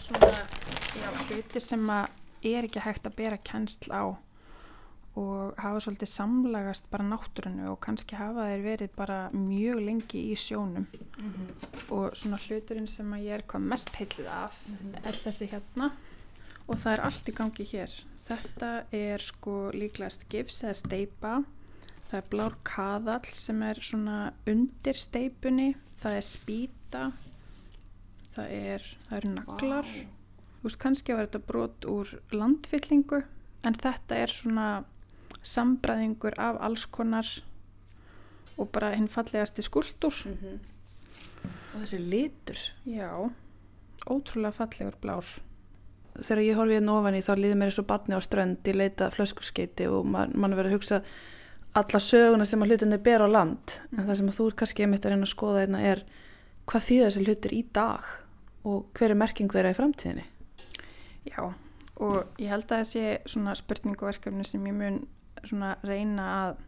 svona 0.00 0.42
já, 0.96 1.10
hlutir 1.28 1.62
sem 1.62 1.90
að 1.92 2.08
er 2.46 2.66
ekki 2.66 2.82
hægt 2.82 3.06
að 3.06 3.18
bera 3.18 3.38
kennsl 3.38 3.92
á 3.94 4.04
og 5.16 5.54
hafa 5.56 5.80
svolítið 5.80 6.10
samlagast 6.12 6.90
bara 6.92 7.06
náttúrunu 7.08 7.70
og 7.70 7.78
kannski 7.84 8.18
hafa 8.18 8.50
þeir 8.50 8.64
verið 8.66 8.90
bara 8.98 9.20
mjög 9.32 9.80
lengi 9.86 10.26
í 10.32 10.36
sjónum. 10.36 10.84
Mm 11.16 11.32
-hmm. 11.32 11.92
og 11.94 12.16
svona 12.16 12.36
hluturinn 12.36 12.86
sem 12.86 13.12
að 13.12 13.24
ég 13.24 13.34
er 13.38 13.42
hvað 13.42 13.62
mest 13.62 13.96
heilið 13.96 14.26
af 14.26 14.60
mm 14.66 14.76
-hmm. 14.76 15.08
er 15.08 15.14
þessi 15.14 15.46
hérna. 15.46 15.90
Og 16.68 16.76
það 16.76 16.92
er 16.92 17.00
allt 17.00 17.28
í 17.28 17.32
gangi 17.32 17.64
hér 17.64 17.90
þetta 18.26 18.70
er 18.92 19.22
sko 19.22 19.70
líklegast 19.74 20.26
gifs 20.28 20.62
eða 20.64 20.74
steipa 20.74 21.34
það 22.10 22.20
er 22.20 22.30
blár 22.30 22.54
kaðall 22.66 23.34
sem 23.34 23.62
er 23.62 23.80
svona 23.82 24.18
undir 24.46 24.98
steipunni 24.98 25.74
það 26.02 26.18
er 26.18 26.26
spýta. 26.26 27.06
Það 28.36 28.52
er, 28.52 28.86
það 29.06 29.18
eru 29.18 29.32
naglar. 29.32 29.88
Wow. 29.88 30.12
þú 30.56 30.68
veist 30.68 30.80
kannski 30.82 31.14
að 31.14 31.22
þetta 31.22 31.40
brot 31.48 31.86
úr 31.88 32.12
landfyllingu 32.34 33.20
en 33.66 33.76
þetta 33.80 34.18
er 34.20 34.34
svona 34.34 34.68
sambræðingur 35.46 36.36
af 36.42 36.58
alls 36.66 36.84
konar 36.90 37.28
og 38.56 38.68
bara 38.74 38.92
hinn 38.96 39.08
fallegasti 39.08 39.62
skuldur 39.64 40.16
mm 40.26 40.36
-hmm. 40.42 40.58
og 41.74 41.80
þessi 41.80 41.98
litur. 41.98 42.58
Já, 42.84 43.30
ótrúlega 44.06 44.52
fallegur 44.52 44.96
blár 45.00 45.26
þegar 46.24 46.42
ég 46.44 46.58
horfið 46.58 46.78
hérna 46.78 46.98
ofan 46.98 47.16
í 47.18 47.22
þá 47.24 47.32
líður 47.38 47.58
mér 47.60 47.70
eins 47.70 47.80
og 47.82 47.88
batni 47.88 48.18
á 48.18 48.20
strönd 48.24 48.68
í 48.68 48.74
leita 48.76 49.08
flöskuskeiti 49.14 49.88
og 49.92 50.06
mann 50.08 50.34
man 50.36 50.54
verður 50.56 50.72
að 50.72 50.76
hugsa 50.78 51.00
alla 51.76 52.00
söguna 52.00 52.46
sem 52.48 52.62
að 52.64 52.72
hlutinni 52.72 52.98
ber 53.04 53.24
á 53.24 53.28
land. 53.28 53.74
En 53.92 54.06
það 54.06 54.20
sem 54.20 54.30
að 54.30 54.38
þú 54.38 54.46
er 54.48 54.56
kannski 54.62 54.86
einmitt 54.86 55.04
að 55.04 55.12
reyna 55.12 55.28
að 55.28 55.32
skoða 55.34 55.64
einna 55.66 55.82
er 55.84 56.04
hvað 56.66 56.86
þýða 56.86 57.08
þessi 57.08 57.24
hlutir 57.26 57.56
í 57.56 57.62
dag 57.76 58.06
og 58.66 58.86
hver 58.96 59.12
er 59.12 59.20
merking 59.20 59.52
þeirra 59.52 59.74
í 59.74 59.76
framtíðinni? 59.76 60.24
Já, 61.26 61.42
og 62.02 62.40
ég 62.40 62.50
held 62.50 62.64
að 62.64 62.72
það 62.72 62.88
sé 62.92 63.04
svona 63.28 63.54
spurninguverkefni 63.58 64.46
sem 64.46 64.64
ég 64.66 64.78
mun 64.78 65.02
svona 65.44 65.74
reyna 65.84 66.30
að 66.38 66.64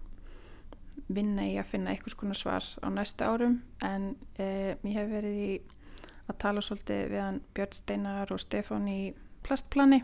vinna 1.14 1.46
í 1.46 1.56
að 1.58 1.70
finna 1.72 1.94
einhvers 1.94 2.16
konar 2.18 2.38
svar 2.38 2.66
á 2.84 2.88
næstu 2.92 3.24
árum. 3.24 3.60
En 3.86 4.12
eh, 4.36 4.76
ég 4.84 4.98
hef 4.98 5.10
verið 5.10 5.40
í 5.40 5.50
að 6.28 6.38
tala 6.42 6.62
svolítið 6.64 7.04
við 7.14 7.22
hann 7.24 7.40
Björn 7.56 7.76
Steinar 7.78 8.34
og 8.34 8.42
Stefán 8.42 8.88
í 8.90 9.00
plastplani. 9.48 10.02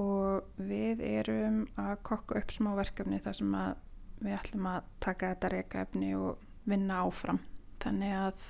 Og 0.00 0.56
við 0.56 1.02
erum 1.04 1.64
að 1.76 1.94
kokka 2.08 2.40
upp 2.40 2.52
smá 2.54 2.72
verkefni 2.78 3.20
þar 3.22 3.38
sem 3.38 3.56
að 3.58 3.72
við 4.22 4.36
ætlum 4.38 4.68
að 4.70 4.90
taka 5.04 5.32
þetta 5.34 5.50
reykaefni 5.52 6.12
og 6.16 6.46
vinna 6.68 7.02
áfram. 7.04 7.40
Þannig 7.82 8.14
að 8.16 8.46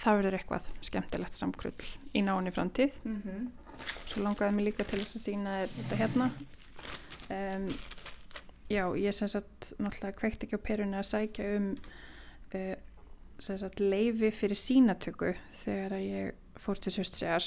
það 0.00 0.18
verður 0.20 0.38
eitthvað 0.38 0.70
skemmtilegt 0.88 1.38
samkrull 1.38 1.90
í 2.16 2.24
náni 2.26 2.52
framtíð. 2.54 2.96
Mm 3.04 3.20
-hmm. 3.22 3.50
svo 4.06 4.22
langaði 4.22 4.54
mig 4.54 4.64
líka 4.64 4.84
til 4.84 5.02
þess 5.02 5.16
að 5.16 5.26
sína 5.28 5.58
þetta 5.66 6.00
hérna. 6.00 6.30
Um, 7.30 7.68
Já, 8.70 8.88
ég 8.96 9.12
sem 9.12 9.28
sagt 9.28 9.74
náttúrulega 9.76 10.16
kveikt 10.16 10.44
ekki 10.46 10.56
á 10.56 10.66
perunni 10.66 10.96
að 10.96 11.10
sækja 11.10 11.48
um 11.58 11.66
uh, 12.56 12.76
sem 13.38 13.58
sagt 13.60 13.82
leifi 13.82 14.30
fyrir 14.32 14.56
sínatöku 14.56 15.34
þegar 15.60 15.98
ég 16.00 16.60
fór 16.60 16.80
til 16.80 16.94
Söstsegar 16.94 17.44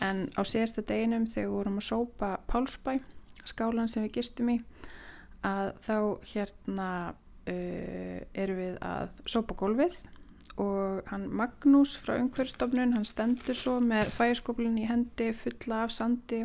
en 0.00 0.28
á 0.34 0.40
síðasta 0.46 0.82
deginum 0.82 1.26
þegar 1.26 1.48
við 1.48 1.56
vorum 1.58 1.78
að 1.80 1.88
sópa 1.88 2.30
Pálsbæ, 2.50 2.98
skálan 3.44 3.88
sem 3.88 4.06
við 4.06 4.16
gistum 4.18 4.50
í 4.54 4.58
að 5.44 5.72
þá 5.84 5.96
hérna 6.32 6.88
uh, 7.12 8.20
erum 8.32 8.60
við 8.60 8.76
að 8.80 9.08
sópa 9.28 9.56
gólfið 9.60 9.96
og 10.60 11.08
hann 11.10 11.26
Magnús 11.34 11.96
frá 11.98 12.14
umhverfstofnun, 12.20 12.94
hann 12.94 13.08
stendur 13.08 13.56
svo 13.58 13.80
með 13.82 14.12
fæjaskoplun 14.14 14.78
í 14.78 14.86
hendi 14.86 15.32
fulla 15.34 15.82
af 15.84 15.94
sandi 15.94 16.44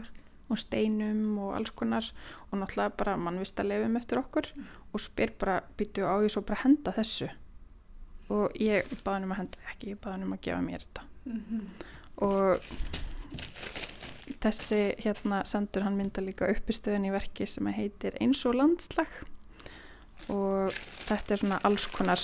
og 0.50 0.58
steinum 0.58 1.38
og 1.38 1.54
alls 1.60 1.74
konar 1.78 2.08
og 2.50 2.58
náttúrulega 2.58 2.96
bara 2.98 3.18
mannvist 3.22 3.60
að 3.62 3.70
lefum 3.70 4.00
eftir 4.00 4.22
okkur 4.24 4.50
og 4.94 5.04
spyr 5.04 5.36
bara 5.38 5.60
býtu 5.78 6.08
á 6.10 6.18
ég 6.26 6.34
svo 6.34 6.42
bara 6.42 6.64
henda 6.64 6.94
þessu 6.96 7.30
og 8.34 8.58
ég 8.62 8.90
baði 9.06 9.28
um 9.28 9.36
að 9.36 9.42
henda 9.44 9.70
ekki, 9.70 9.94
ég 9.94 10.02
baði 10.02 10.26
um 10.26 10.34
að 10.34 10.44
gefa 10.48 10.64
mér 10.66 10.86
þetta 10.86 11.06
mm 11.26 11.44
-hmm. 11.50 11.62
og 12.26 12.74
þessi 14.40 14.96
hérna 15.04 15.44
sendur 15.46 15.84
hann 15.84 15.98
mynda 15.98 16.22
líka 16.24 16.48
uppistöðin 16.48 17.10
í 17.10 17.12
verki 17.12 17.48
sem 17.48 17.68
heitir 17.74 18.16
eins 18.22 18.46
og 18.46 18.56
landslag 18.56 19.10
og 20.30 20.76
þetta 21.08 21.34
er 21.34 21.42
svona 21.42 21.60
alls 21.64 21.88
konar 21.92 22.22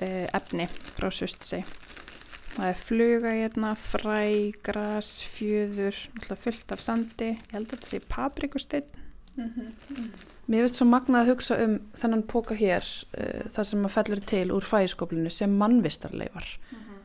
eh, 0.00 0.26
efni 0.32 0.68
frá 0.96 1.10
Sustsei 1.12 1.64
það 2.58 2.70
er 2.72 2.80
fluga 2.80 3.34
hérna, 3.34 3.74
fræ, 3.78 4.22
gras, 4.66 5.10
fjöður, 5.30 5.98
fullt 6.38 6.74
af 6.74 6.82
sandi, 6.82 7.32
ég 7.36 7.54
held 7.54 7.68
að 7.68 7.76
þetta 7.76 7.90
sé 7.90 8.00
paprikustinn. 8.10 8.88
Mm 9.36 9.50
-hmm. 9.54 10.08
Mér 10.48 10.64
finnst 10.64 10.80
svo 10.80 10.86
magnað 10.88 11.20
að 11.22 11.30
hugsa 11.32 11.58
um 11.64 11.78
þennan 11.94 12.22
póka 12.26 12.54
hér, 12.54 12.84
uh, 13.18 13.42
það 13.46 13.64
sem 13.64 13.84
að 13.84 13.94
fellur 13.96 14.20
til 14.20 14.52
úr 14.52 14.64
fæskoplinu 14.64 15.30
sem 15.30 15.50
mannvistarleifar. 15.50 16.58
Mm 16.70 16.78
-hmm. 16.78 16.98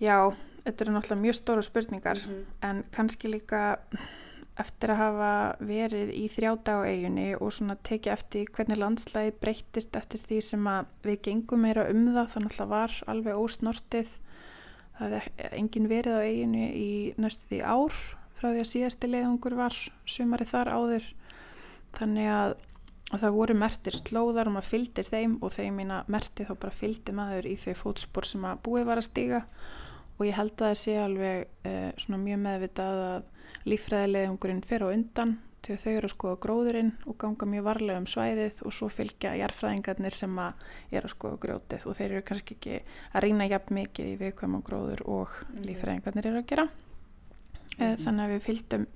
Já, 0.00 0.34
þetta 0.66 0.84
eru 0.84 0.94
náttúrulega 0.96 1.22
mjög 1.22 1.38
stóru 1.38 1.62
spurningar, 1.62 2.18
mm 2.18 2.32
-hmm. 2.32 2.54
en 2.68 2.84
kannski 2.90 3.30
líka 3.30 3.78
eftir 4.56 4.92
að 4.94 5.00
hafa 5.02 5.30
verið 5.60 6.12
í 6.16 6.26
þrjáta 6.32 6.80
á 6.80 6.88
eiginni 6.88 7.26
og 7.36 7.52
svona 7.52 7.76
tekið 7.84 8.12
eftir 8.12 8.46
hvernig 8.56 8.80
landslæði 8.80 9.34
breyttist 9.42 9.96
eftir 9.98 10.22
því 10.22 10.38
sem 10.40 10.68
að 10.70 10.86
við 11.04 11.18
gengum 11.28 11.60
meira 11.66 11.84
um 11.92 12.06
það 12.14 12.30
þannig 12.34 12.52
að 12.54 12.60
það 12.62 12.72
var 12.72 12.92
alveg 13.12 13.42
ósnortið. 13.42 14.12
Það 14.96 15.16
hefði 15.16 15.50
engin 15.60 15.88
verið 15.92 16.16
á 16.16 16.20
eiginni 16.24 16.68
í 16.72 16.92
næstu 17.20 17.50
því 17.50 17.60
ár 17.68 17.98
frá 18.36 18.48
því 18.48 18.62
að 18.62 18.70
síðasti 18.72 19.10
leiðungur 19.12 19.58
var 19.58 19.76
sumari 20.08 20.48
þar 20.48 20.72
áður. 20.72 21.10
Þannig 21.96 22.30
að, 22.32 22.54
að 23.12 23.20
það 23.26 23.36
voru 23.36 23.58
mertir 23.60 23.96
slóðar 23.96 24.48
og 24.48 24.56
maður 24.56 24.70
fylgdir 24.72 25.10
þeim 25.10 25.36
og 25.42 25.52
þeim 25.52 25.82
mína 25.82 26.04
merti 26.08 26.48
þá 26.48 26.54
bara 26.56 26.80
fylgdi 26.80 27.12
maður 27.12 27.50
í 27.52 27.58
þau 27.60 27.74
fótspór 27.82 28.28
sem 28.28 28.48
að 28.48 28.62
búið 28.64 28.88
var 28.88 29.02
að 29.02 29.10
stiga 29.10 29.42
og 30.16 30.26
ég 30.26 30.36
held 30.36 30.54
að 30.56 30.70
það 30.70 30.78
sé 30.82 30.94
alveg 31.00 31.66
eh, 31.68 31.90
svona 32.00 32.22
mjög 32.22 32.40
meðvitað 32.46 33.02
að 33.06 33.66
lífræðilegungurinn 33.66 34.64
fer 34.66 34.86
á 34.86 34.88
undan 34.92 35.36
til 35.66 35.76
þau 35.80 35.92
eru 35.92 36.06
að 36.06 36.12
skoða 36.12 36.38
gróðurinn 36.44 36.92
og 37.10 37.16
ganga 37.18 37.48
mjög 37.50 37.64
varlega 37.66 38.00
um 38.00 38.08
svæðið 38.10 38.60
og 38.68 38.74
svo 38.74 38.88
fylgja 38.92 39.34
jærfræðingarnir 39.40 40.14
sem 40.14 40.36
að 40.38 40.66
er 40.94 41.06
að 41.06 41.14
skoða 41.16 41.40
grótið 41.42 41.86
og 41.88 41.96
þeir 41.98 42.06
eru 42.10 42.26
kannski 42.28 42.56
ekki 42.56 42.76
að 43.10 43.24
rýna 43.24 43.48
jafn 43.50 43.78
mikið 43.80 44.12
í 44.12 44.18
viðkvæm 44.20 44.58
og 44.60 44.64
gróður 44.68 45.02
og 45.10 45.34
mm. 45.48 45.64
lífræðingarnir 45.66 46.30
eru 46.30 46.42
að 46.42 46.48
gera 46.52 46.66
mm. 46.68 47.96
þannig 48.04 48.22
að 48.22 48.34
við 48.34 48.44
fylgdum 48.46 48.86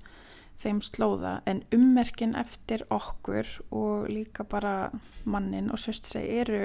þeim 0.61 0.81
slóða 0.85 1.35
en 1.49 1.63
ummerkin 1.75 2.37
eftir 2.39 2.85
okkur 2.93 3.49
og 3.73 4.07
líka 4.13 4.45
bara 4.47 4.91
mannin 5.25 5.71
og 5.73 5.81
söst 5.81 6.07
seg 6.07 6.29
eru 6.41 6.63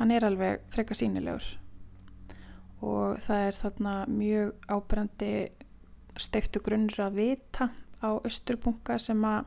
hann 0.00 0.12
er 0.12 0.26
alveg 0.26 0.64
freka 0.74 0.96
sínilegur 0.98 1.46
og 2.82 3.18
það 3.22 3.46
er 3.46 3.58
þarna 3.58 3.96
mjög 4.10 4.68
ábrandi 4.74 5.32
steiftu 6.18 6.60
grunnur 6.64 7.04
að 7.06 7.18
vita 7.20 7.70
á 8.02 8.10
austurbunga 8.18 8.98
sem 9.00 9.22
að 9.24 9.46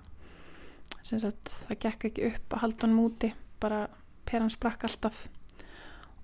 sem 1.05 1.21
sagt, 1.21 1.51
það 1.69 1.81
gekk 1.83 2.05
ekki 2.09 2.27
upp 2.31 2.53
að 2.55 2.61
halda 2.63 2.87
hann 2.87 2.97
múti, 2.97 3.31
bara 3.61 3.85
peran 4.25 4.51
sprakk 4.53 4.87
alltaf. 4.87 5.27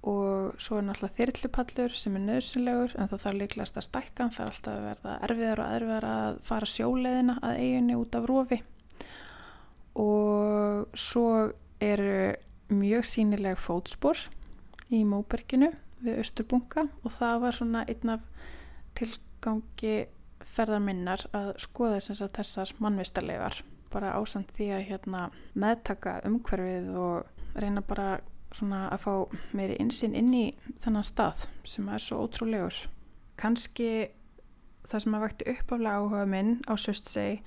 Og 0.09 0.55
svo 0.57 0.79
er 0.79 0.87
náttúrulega 0.87 1.19
þyrlipallur 1.19 1.93
sem 1.93 2.15
er 2.17 2.23
nöðsynlegur 2.25 2.95
en 2.97 3.09
það 3.11 3.23
þarf 3.25 3.37
líklegast 3.37 3.77
að 3.77 3.85
stækka 3.85 4.29
það 4.33 4.45
er 4.45 4.53
alltaf 4.53 4.73
að 4.73 4.87
verða 4.87 5.17
erfiðar 5.27 5.61
og 5.61 5.73
erfiðar 5.75 6.07
að 6.09 6.39
fara 6.47 6.69
sjóleðina 6.71 7.35
að 7.45 7.59
eiginu 7.61 7.99
út 8.01 8.17
af 8.17 8.25
rofi. 8.31 8.59
Og 10.01 10.97
svo 10.97 11.27
eru 11.81 12.15
mjög 12.73 13.05
sínileg 13.11 13.61
fótspor 13.61 14.25
í 14.89 15.03
Móberginu 15.05 15.69
við 16.05 16.21
Östurbunga 16.23 16.87
og 17.03 17.13
það 17.15 17.43
var 17.45 17.57
svona 17.57 17.83
einn 17.89 18.15
af 18.15 18.25
tilgangi 18.97 19.95
ferðar 20.41 20.81
minnar 20.83 21.25
að 21.37 21.53
skoða 21.61 22.01
þessar 22.01 22.73
mannvistarleifar 22.81 23.61
bara 23.91 24.15
ásand 24.17 24.51
því 24.55 24.67
að 24.75 24.85
hérna, 24.89 25.21
meðtaka 25.59 26.19
umhverfið 26.27 26.91
og 26.99 27.59
reyna 27.59 27.83
bara 27.85 28.21
svona 28.55 28.85
að 28.91 29.03
fá 29.05 29.13
meiri 29.57 29.77
insinn 29.79 30.15
inn 30.17 30.31
í 30.35 30.45
þennan 30.83 31.07
stað 31.07 31.45
sem 31.67 31.87
er 31.91 32.03
svo 32.03 32.21
ótrúlegur. 32.25 32.77
Kanski 33.39 34.11
það 34.87 35.03
sem 35.03 35.17
að 35.17 35.25
vakti 35.25 35.49
uppaflega 35.53 35.97
áhuga 35.99 36.23
minn 36.29 36.55
á 36.67 36.73
Söstsei 36.79 37.41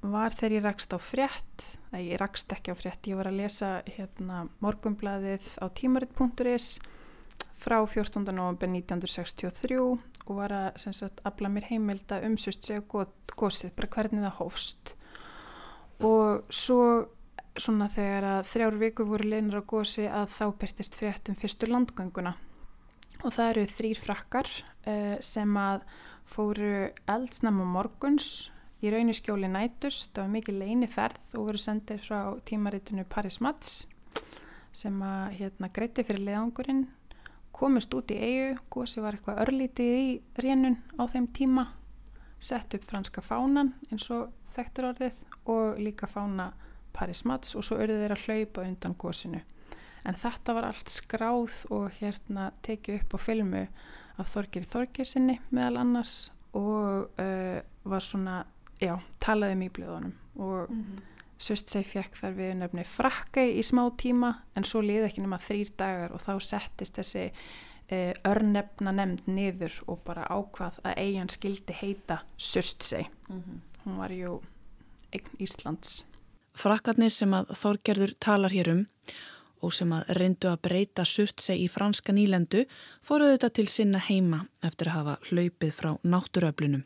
var 0.00 0.32
þegar 0.32 0.56
ég 0.56 0.64
rakst 0.64 0.94
á 0.96 0.98
frétt, 1.02 1.66
að 1.92 2.06
ég 2.08 2.20
rakst 2.22 2.52
ekki 2.54 2.72
á 2.72 2.76
frétt, 2.78 3.08
ég 3.10 3.18
var 3.18 3.28
að 3.28 3.42
lesa 3.42 3.70
hérna, 3.84 4.46
morgumblaðið 4.64 5.50
á 5.60 5.66
tímaritt.is 5.76 6.78
frá 7.60 7.78
14. 7.86 8.24
november 8.32 8.68
1963 8.70 9.78
og 9.80 10.36
var 10.38 10.54
að 10.54 10.84
sagt, 10.96 11.20
afla 11.28 11.50
mér 11.52 11.68
heimilda 11.68 12.20
umsust 12.26 12.64
sig 12.64 12.80
og 12.94 13.12
gósið, 13.36 13.74
bara 13.76 13.90
hvernig 13.94 14.24
það 14.24 14.38
hófst. 14.40 14.94
Og 16.06 16.46
svo 16.48 16.82
svona 17.60 17.88
þegar 17.92 18.26
að 18.28 18.46
þrjár 18.52 18.78
viku 18.80 19.06
voru 19.08 19.28
leinar 19.32 19.60
á 19.60 19.68
gósi 19.68 20.06
að 20.08 20.30
þá 20.32 20.44
byrtist 20.62 20.96
fréttum 20.96 21.36
fyrstu 21.38 21.68
landgönguna. 21.68 22.32
Og 23.20 23.34
það 23.34 23.50
eru 23.50 23.66
þrýr 23.74 24.00
frakkar 24.00 24.48
uh, 24.48 25.16
sem 25.20 25.56
að 25.60 25.84
fóru 26.30 26.72
eldsnam 27.10 27.60
á 27.60 27.66
morguns. 27.68 28.50
Í 28.80 28.88
rauniskjóli 28.88 29.50
nætus, 29.50 30.06
það 30.08 30.22
var 30.24 30.30
mikið 30.38 30.60
leiniferð 30.62 31.34
og 31.36 31.50
voru 31.50 31.60
sendir 31.60 32.00
frá 32.00 32.32
tímaritinu 32.48 33.04
Paris 33.04 33.36
Mats 33.44 33.82
sem 34.72 34.94
að 35.02 35.34
hérna 35.40 35.68
greiti 35.74 36.04
fyrir 36.06 36.22
leðangurinn 36.28 36.86
komist 37.60 37.94
út 37.94 38.10
í 38.14 38.16
eigu, 38.16 38.56
gósi 38.72 39.02
var 39.04 39.16
eitthvað 39.16 39.42
örlítið 39.44 39.98
í 40.00 40.08
rénun 40.40 40.78
á 40.96 41.04
þeim 41.12 41.28
tíma 41.36 41.66
sett 42.40 42.74
upp 42.74 42.86
franska 42.88 43.20
fánan 43.20 43.74
eins 43.90 44.08
og 44.14 44.30
þekktur 44.54 44.90
orðið 44.94 45.18
og 45.52 45.80
líka 45.80 46.08
fána 46.08 46.50
Paris 46.96 47.24
Mats 47.28 47.54
og 47.56 47.64
svo 47.66 47.78
örðu 47.80 48.00
þeir 48.00 48.14
að 48.16 48.24
hlaupa 48.26 48.64
undan 48.64 48.96
gósinu 48.98 49.42
en 50.08 50.16
þetta 50.16 50.56
var 50.56 50.70
allt 50.70 50.92
skráð 50.92 51.58
og 51.76 51.90
hérna 52.00 52.50
tekið 52.64 53.02
upp 53.02 53.16
á 53.16 53.18
filmu 53.20 53.66
af 54.20 54.32
Þorgir 54.32 54.66
Þorgirsinni 54.68 55.36
meðal 55.52 55.82
annars 55.82 56.14
og 56.56 57.20
uh, 57.20 57.60
var 57.84 58.04
svona 58.04 58.42
já, 58.80 58.96
talaði 59.22 59.58
um 59.58 59.64
íblöðunum 59.68 60.16
og 60.40 60.70
mm 60.70 60.80
-hmm. 60.80 61.08
Sustsei 61.40 61.84
fekk 61.88 62.18
þar 62.20 62.36
við 62.36 62.52
nefni 62.60 62.84
frakkei 62.84 63.54
í 63.56 63.64
smá 63.64 63.86
tíma 63.96 64.34
en 64.58 64.66
svo 64.68 64.82
liði 64.84 65.06
ekki 65.08 65.24
nema 65.24 65.40
þrýr 65.40 65.72
dagar 65.80 66.12
og 66.12 66.20
þá 66.20 66.34
settist 66.44 67.00
þessi 67.00 67.22
e, 67.88 68.12
örnefna 68.28 68.92
nefnd 68.92 69.30
niður 69.30 69.78
og 69.86 70.02
bara 70.04 70.26
ákvað 70.28 70.82
að 70.84 71.00
eigin 71.00 71.32
skildi 71.32 71.76
heita 71.80 72.20
Sustsei. 72.36 73.06
Mm 73.28 73.40
-hmm. 73.40 73.58
Hún 73.84 73.96
var 73.96 74.12
jú 74.12 74.40
eign 75.12 75.40
Íslands. 75.40 76.04
Frakkarnir 76.54 77.10
sem 77.10 77.32
að 77.34 77.54
Þorgerður 77.56 78.14
talar 78.20 78.52
hér 78.52 78.68
um 78.74 78.86
og 79.60 79.72
sem 79.72 79.92
að 79.92 80.08
reyndu 80.16 80.48
að 80.48 80.62
breyta 80.62 81.04
Sustsei 81.04 81.64
í 81.64 81.68
franska 81.68 82.12
nýlendu 82.12 82.66
fóruðu 83.04 83.36
þetta 83.36 83.50
til 83.50 83.68
sinna 83.68 83.98
heima 83.98 84.46
eftir 84.62 84.88
að 84.88 84.96
hafa 84.98 85.16
hlaupið 85.30 85.72
frá 85.72 85.90
náttúröflunum. 86.02 86.84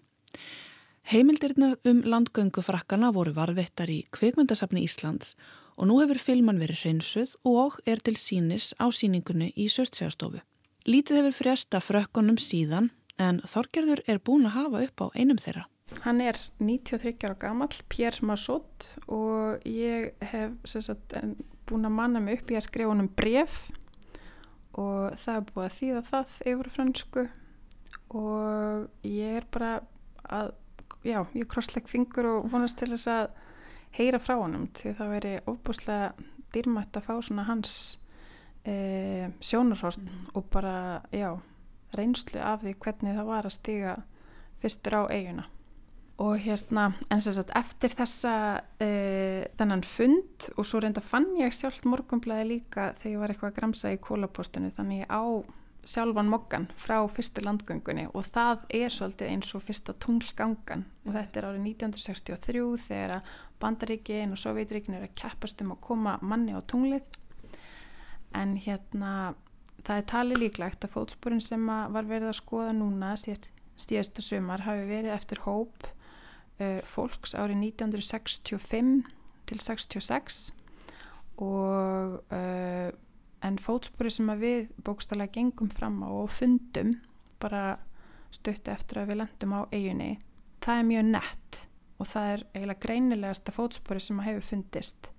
Heimildirnar 1.05 1.77
um 1.85 1.99
landgöngufrakkana 2.01 3.11
voru 3.13 3.35
varvettar 3.37 3.91
í 3.93 4.07
kveikmyndasafni 4.17 4.87
Íslands 4.87 5.35
og 5.77 5.91
nú 5.91 5.99
hefur 6.01 6.17
filman 6.17 6.57
verið 6.57 6.81
hreinsuð 6.81 7.35
og 7.45 7.77
er 7.85 8.01
til 8.01 8.15
sínis 8.17 8.71
á 8.81 8.89
síningunni 8.89 9.51
í 9.53 9.67
Sörtsjástofu. 9.69 10.41
Lítið 10.89 11.21
hefur 11.21 11.37
fresta 11.37 11.83
frökkunum 11.85 12.41
síðan 12.41 12.89
en 13.21 13.43
Þorgerður 13.45 14.01
er 14.09 14.23
búin 14.25 14.49
að 14.49 14.57
hafa 14.57 14.83
upp 14.87 15.05
á 15.05 15.07
einum 15.13 15.43
þeirra. 15.45 15.67
Hann 16.09 16.25
er 16.25 16.41
93 16.65 17.29
ára 17.29 17.37
gammal, 17.37 17.69
Pierre 17.93 18.25
Masot 18.25 18.89
og 19.05 19.61
ég 19.69 20.17
hef 20.25 20.57
sagt, 20.65 21.21
búin 21.69 21.85
að 21.85 21.97
manna 22.01 22.25
mig 22.25 22.41
upp 22.41 22.57
í 22.57 22.57
að 22.57 22.69
skrifa 22.71 22.95
honum 22.95 23.13
bref 23.13 23.67
og 24.73 25.21
það 25.21 25.37
er 25.37 25.49
búin 25.53 25.69
að 25.69 25.79
þýða 25.83 26.05
það 26.09 26.37
yfir 26.49 26.75
fransku 26.81 27.31
og 28.25 29.09
ég 29.13 29.43
er 29.45 29.53
bara 29.53 29.83
að 30.25 30.55
já, 31.05 31.21
ég 31.37 31.49
krossleik 31.51 31.89
fingur 31.91 32.29
og 32.31 32.49
vonast 32.53 32.79
til 32.81 32.91
þess 32.95 33.11
að 33.13 33.27
heyra 33.99 34.21
frá 34.23 34.37
honum 34.41 34.69
því 34.75 34.95
það 34.99 35.13
veri 35.15 35.35
óbúslega 35.47 36.13
dýrmætt 36.55 36.99
að 36.99 37.09
fá 37.09 37.15
svona 37.23 37.47
hans 37.49 37.75
e, 38.65 39.31
sjónarhort 39.43 40.01
mm. 40.01 40.31
og 40.35 40.47
bara, 40.53 40.77
já, 41.15 41.35
reynslu 41.95 42.41
af 42.43 42.63
því 42.65 42.77
hvernig 42.83 43.19
það 43.19 43.31
var 43.31 43.49
að 43.49 43.59
stiga 43.59 43.97
fyrstur 44.63 44.99
á 44.99 45.03
eiguna 45.11 45.49
og 46.23 46.37
hérna, 46.39 46.93
og 47.11 47.23
þess 47.25 47.41
að 47.43 47.53
eftir 47.59 47.95
þessa 47.99 48.35
e, 48.79 48.89
þennan 49.59 49.83
fund 49.83 50.47
og 50.55 50.67
svo 50.69 50.79
reynda 50.83 51.03
fann 51.03 51.33
ég 51.41 51.55
sjálf 51.55 51.83
morgunblæði 51.91 52.47
líka 52.53 52.93
þegar 53.01 53.11
ég 53.11 53.23
var 53.23 53.35
eitthvað 53.35 53.51
að 53.51 53.59
gramsa 53.59 53.91
í 53.91 53.99
kólapostinu 54.03 54.71
þannig 54.77 55.09
á 55.11 55.43
sjálfan 55.89 56.31
mokkan 56.33 56.67
frá 56.81 56.97
fyrstu 57.13 57.45
landgöngunni 57.45 58.07
og 58.13 58.27
það 58.27 58.65
er 58.79 58.93
svolítið 58.93 59.33
eins 59.33 59.55
og 59.57 59.65
fyrsta 59.65 59.95
tunglgangan. 60.01 60.85
Og 61.05 61.17
þetta 61.17 61.41
er 61.41 61.49
árið 61.51 61.67
1963 61.75 62.65
þegar 62.87 63.17
að 63.19 63.33
Bandaríkin 63.63 64.35
og 64.35 64.41
Sovjetríkin 64.41 64.99
er 64.99 65.07
að 65.07 65.17
keppast 65.21 65.63
um 65.65 65.75
að 65.77 65.83
koma 65.85 66.19
manni 66.23 66.57
á 66.57 66.61
tunglið. 66.65 67.07
En 68.35 68.57
hérna 68.59 69.35
það 69.85 70.01
er 70.01 70.09
talið 70.11 70.43
líklegt 70.43 70.87
að 70.87 70.95
fótsporin 70.97 71.45
sem 71.45 71.69
að 71.71 71.93
var 71.97 72.09
verið 72.09 72.31
að 72.31 72.41
skoða 72.41 72.73
núna 72.77 73.13
stíðasta 73.75 74.23
sumar 74.23 74.65
hafi 74.65 74.85
verið 74.89 75.15
eftir 75.15 75.41
hóp 75.45 75.89
uh, 75.89 76.81
fólks 76.87 77.35
árið 77.35 77.59
1965 77.75 78.93
til 79.49 79.61
66 79.61 80.45
og 81.43 82.21
uh, 82.31 82.91
en 83.45 83.59
fótspori 83.61 84.11
sem 84.11 84.31
við 84.41 84.71
bókstala 84.85 85.29
gengum 85.33 85.71
fram 85.71 86.03
á 86.03 86.09
og 86.09 86.31
fundum 86.33 86.95
bara 87.43 87.77
stöttu 88.35 88.73
eftir 88.73 89.03
að 89.03 89.13
við 89.13 89.21
lendum 89.21 89.55
á 89.55 89.61
eiginni 89.71 90.15
það 90.65 90.81
er 90.81 90.89
mjög 90.89 91.09
nett 91.13 91.61
og 92.01 92.09
það 92.11 92.31
er 92.31 92.45
eiginlega 92.55 92.85
greinilegasta 92.85 93.55
fótspori 93.55 94.03
sem 94.03 94.23
hefur 94.25 94.47
fundist. 94.49 95.11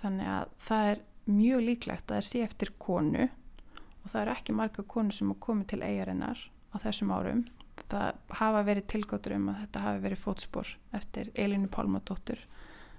Þannig 0.00 0.30
að 0.30 0.54
það 0.66 0.90
er 0.92 1.02
mjög 1.24 1.66
líklegt 1.68 2.08
að 2.08 2.16
það 2.16 2.28
sé 2.28 2.44
eftir 2.44 2.72
konu 2.80 3.26
og 3.26 4.08
það 4.12 4.20
eru 4.22 4.34
ekki 4.34 4.56
marga 4.56 4.86
konu 4.94 5.14
sem 5.14 5.30
hafa 5.30 5.46
komið 5.46 5.70
til 5.72 5.82
eigarinnar 5.82 6.40
á 6.72 6.76
þessum 6.84 7.12
árum. 7.14 7.44
Það 7.90 8.08
hafa 8.40 8.64
verið 8.66 8.88
tilgóttur 8.92 9.36
um 9.36 9.50
að 9.52 9.60
þetta 9.64 9.84
hafi 9.84 10.02
verið 10.04 10.24
fótspor 10.24 10.74
eftir 10.96 11.30
Elinu 11.34 11.70
Pálmadóttur 11.72 12.42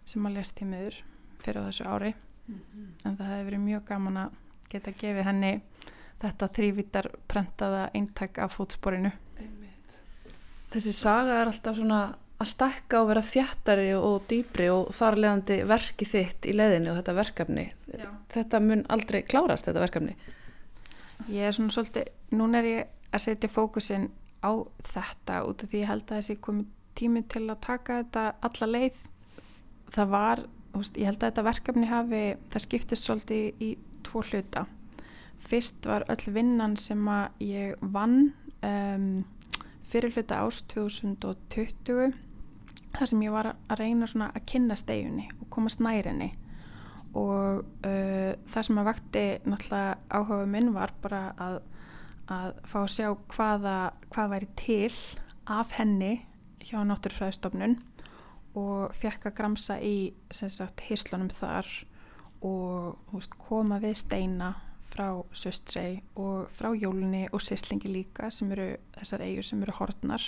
sem 0.05 0.25
að 0.27 0.39
lest 0.39 0.61
í 0.61 0.69
miður 0.69 1.01
fyrir 1.41 1.67
þessu 1.69 1.85
ári. 1.89 2.15
Mm 2.45 2.59
-hmm. 2.61 2.89
en 3.05 3.17
það 3.17 3.31
hefur 3.31 3.45
verið 3.45 3.59
mjög 3.59 3.85
gaman 3.85 4.17
að 4.17 4.33
geta 4.75 4.93
gefið 4.99 5.27
henni 5.29 5.53
þetta 6.21 6.51
þrývítar 6.57 7.09
prentaða 7.31 7.87
eintak 7.95 8.39
af 8.43 8.55
fótsporinu. 8.57 9.11
Þessi 10.71 10.93
saga 10.95 11.41
er 11.41 11.51
alltaf 11.51 11.77
svona 11.77 11.99
að 12.41 12.49
stakka 12.51 12.99
og 13.01 13.09
vera 13.13 13.23
þjættari 13.23 13.91
og 13.95 14.25
dýbri 14.29 14.67
og 14.73 14.89
þar 14.95 15.19
leðandi 15.23 15.59
verki 15.69 16.07
þitt 16.09 16.47
í 16.49 16.55
leðinu 16.55 16.91
og 16.91 16.99
þetta 16.99 17.15
verkefni. 17.15 17.65
Já. 17.95 18.09
þetta 18.33 18.59
mun 18.59 18.83
aldrei 18.91 19.21
klárast 19.23 19.69
þetta 19.69 19.83
verkefni. 19.85 20.15
Ég 21.31 21.47
er 21.47 21.55
svona 21.55 21.71
svolítið 21.71 22.35
núna 22.35 22.59
er 22.59 22.67
ég 22.67 23.13
að 23.15 23.23
setja 23.23 23.51
fókusin 23.51 24.09
á 24.43 24.51
þetta 24.83 25.43
út 25.47 25.63
af 25.63 25.71
því 25.71 25.83
ég 25.83 25.91
held 25.93 26.09
að 26.09 26.19
þessi 26.19 26.37
komi 26.43 26.65
tími 26.95 27.23
til 27.31 27.45
að 27.47 27.61
taka 27.63 28.01
þetta 28.03 28.25
alla 28.47 28.67
leið. 28.71 28.99
Það 29.95 30.11
var, 30.11 30.43
ég 30.75 31.07
held 31.07 31.19
að 31.21 31.27
þetta 31.29 31.45
verkefni 31.47 31.89
hafi, 31.89 32.23
það 32.51 32.65
skiptist 32.65 33.07
svolítið 33.07 33.63
í 33.63 33.71
tvo 34.05 34.23
hluta. 34.25 34.65
Fyrst 35.45 35.85
var 35.85 36.05
öll 36.09 36.31
vinnan 36.33 36.77
sem 36.81 37.01
að 37.11 37.43
ég 37.43 37.81
vann 37.81 38.31
um, 38.65 39.25
fyrir 39.85 40.13
hluta 40.15 40.41
árs 40.41 40.63
2020 40.71 42.15
þar 42.95 43.11
sem 43.11 43.21
ég 43.25 43.33
var 43.35 43.51
að 43.53 43.79
reyna 43.81 44.07
að 44.07 44.41
kynna 44.49 44.77
steginni 44.79 45.27
og 45.41 45.49
komast 45.53 45.83
nærinni 45.83 46.31
og 47.15 47.63
uh, 47.87 48.31
það 48.51 48.67
sem 48.67 48.79
að 48.81 48.89
vakti 48.89 49.25
náttúrulega 49.47 49.97
áhuga 50.09 50.47
minn 50.51 50.71
var 50.75 50.93
bara 51.03 51.21
að, 51.39 51.59
að 52.31 52.55
fá 52.67 52.79
að 52.81 52.93
sjá 52.95 53.09
hvaða, 53.35 53.75
hvað 54.11 54.31
væri 54.33 54.49
til 54.59 54.95
af 55.45 55.75
henni 55.77 56.13
hjá 56.65 56.79
náttúrufræðistofnun 56.87 57.77
og 58.57 58.95
fekk 58.95 59.29
að 59.29 59.37
gramsa 59.37 59.77
í 59.83 60.13
hýrslunum 60.31 61.31
þar 61.33 61.69
og 62.45 62.97
veist, 63.13 63.35
koma 63.41 63.79
við 63.81 63.97
steina 64.03 64.53
frá 64.85 65.07
Söstrei 65.35 66.01
og 66.15 66.49
frá 66.53 66.71
Jólunni 66.77 67.25
og 67.33 67.41
Sýslingi 67.43 67.89
líka 67.91 68.29
sem 68.31 68.51
eru 68.53 68.75
þessar 68.99 69.25
eigur 69.25 69.47
sem 69.47 69.63
eru 69.65 69.75
hortnar 69.79 70.27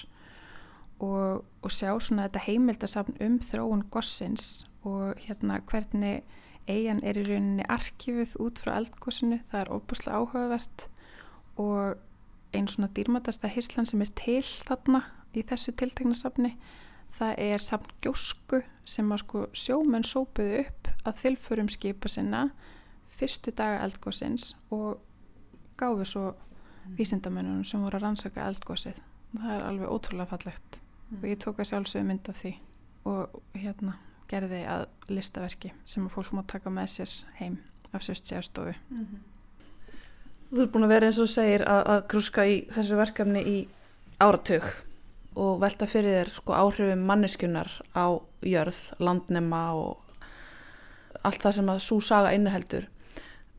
og, 1.00 1.46
og 1.62 1.72
sjá 1.74 1.92
svona 2.02 2.26
þetta 2.26 2.46
heimildasafn 2.48 3.20
um 3.24 3.38
þróun 3.44 3.86
gossins 3.94 4.66
og 4.88 5.20
hérna 5.28 5.62
hvernig 5.70 6.24
eigan 6.68 7.00
er 7.06 7.20
í 7.22 7.26
rauninni 7.28 7.68
arkifuð 7.72 8.36
út 8.44 8.60
frá 8.60 8.74
eldgossinu, 8.82 9.40
það 9.48 9.62
er 9.62 9.72
óbúslega 9.72 10.20
áhugavert 10.20 10.88
og 11.62 12.02
einn 12.56 12.68
svona 12.72 12.90
dýrmatasta 12.96 13.50
hirslan 13.52 13.88
sem 13.88 14.02
er 14.04 14.12
til 14.18 14.44
þarna 14.44 15.06
í 15.38 15.44
þessu 15.48 15.74
tiltegnasafni 15.80 16.56
það 17.16 17.40
er 17.48 17.64
samt 17.64 17.94
gjósku 18.04 18.62
sem 18.88 19.12
að 19.12 19.24
sko 19.24 19.44
sjómenn 19.58 20.06
sópuðu 20.08 20.64
upp 20.64 20.90
að 21.08 21.22
þylfurum 21.24 21.70
skipa 21.72 22.12
sinna 22.12 22.48
fyrstu 23.18 23.54
daga 23.56 23.84
eldgóðsins 23.86 24.52
og 24.74 25.00
gáðu 25.80 26.06
svo 26.08 26.26
mm. 26.32 26.98
vísindamennunum 27.00 27.66
sem 27.68 27.84
voru 27.84 28.00
að 28.00 28.06
rannsaka 28.06 28.46
eldgóðsið 28.46 29.00
það 29.38 29.54
er 29.56 29.66
alveg 29.70 29.94
ótrúlega 29.94 30.32
fallegt 30.34 30.80
mm. 30.80 31.22
og 31.22 31.30
ég 31.30 31.42
tók 31.44 31.62
að 31.62 31.72
sjálfsögðu 31.72 32.10
mynda 32.12 32.36
því 32.38 32.54
og 33.08 33.40
hérna 33.56 33.98
gerði 34.28 34.62
að 34.68 34.86
listaverki 35.12 35.72
sem 35.88 36.06
að 36.06 36.18
fólk 36.18 36.34
má 36.36 36.44
taka 36.48 36.72
með 36.74 36.94
sér 36.98 37.18
heim 37.40 37.58
af 37.96 38.04
sérstjárstofu 38.04 38.76
mm 38.76 39.06
-hmm. 39.06 39.26
Þú 40.48 40.62
ert 40.62 40.72
búin 40.72 40.84
að 40.84 40.90
vera 40.90 41.06
eins 41.06 41.18
og 41.20 41.28
segir 41.28 41.62
að, 41.68 41.82
að 41.92 42.08
grúska 42.08 42.46
í 42.48 42.68
þessu 42.72 42.96
verkefni 42.96 43.42
í 43.44 43.68
áratug 44.20 44.64
og 45.38 45.62
velta 45.62 45.88
fyrir 45.90 46.22
þér 46.22 46.34
sko 46.34 46.56
áhrifum 46.58 47.06
manneskunar 47.06 47.70
á 47.94 48.18
jörð, 48.42 48.80
landnema 49.00 49.64
og 49.78 49.98
allt 51.26 51.44
það 51.44 51.58
sem 51.60 51.74
að 51.74 51.84
svo 51.86 51.98
saga 52.02 52.34
innuheldur 52.36 52.88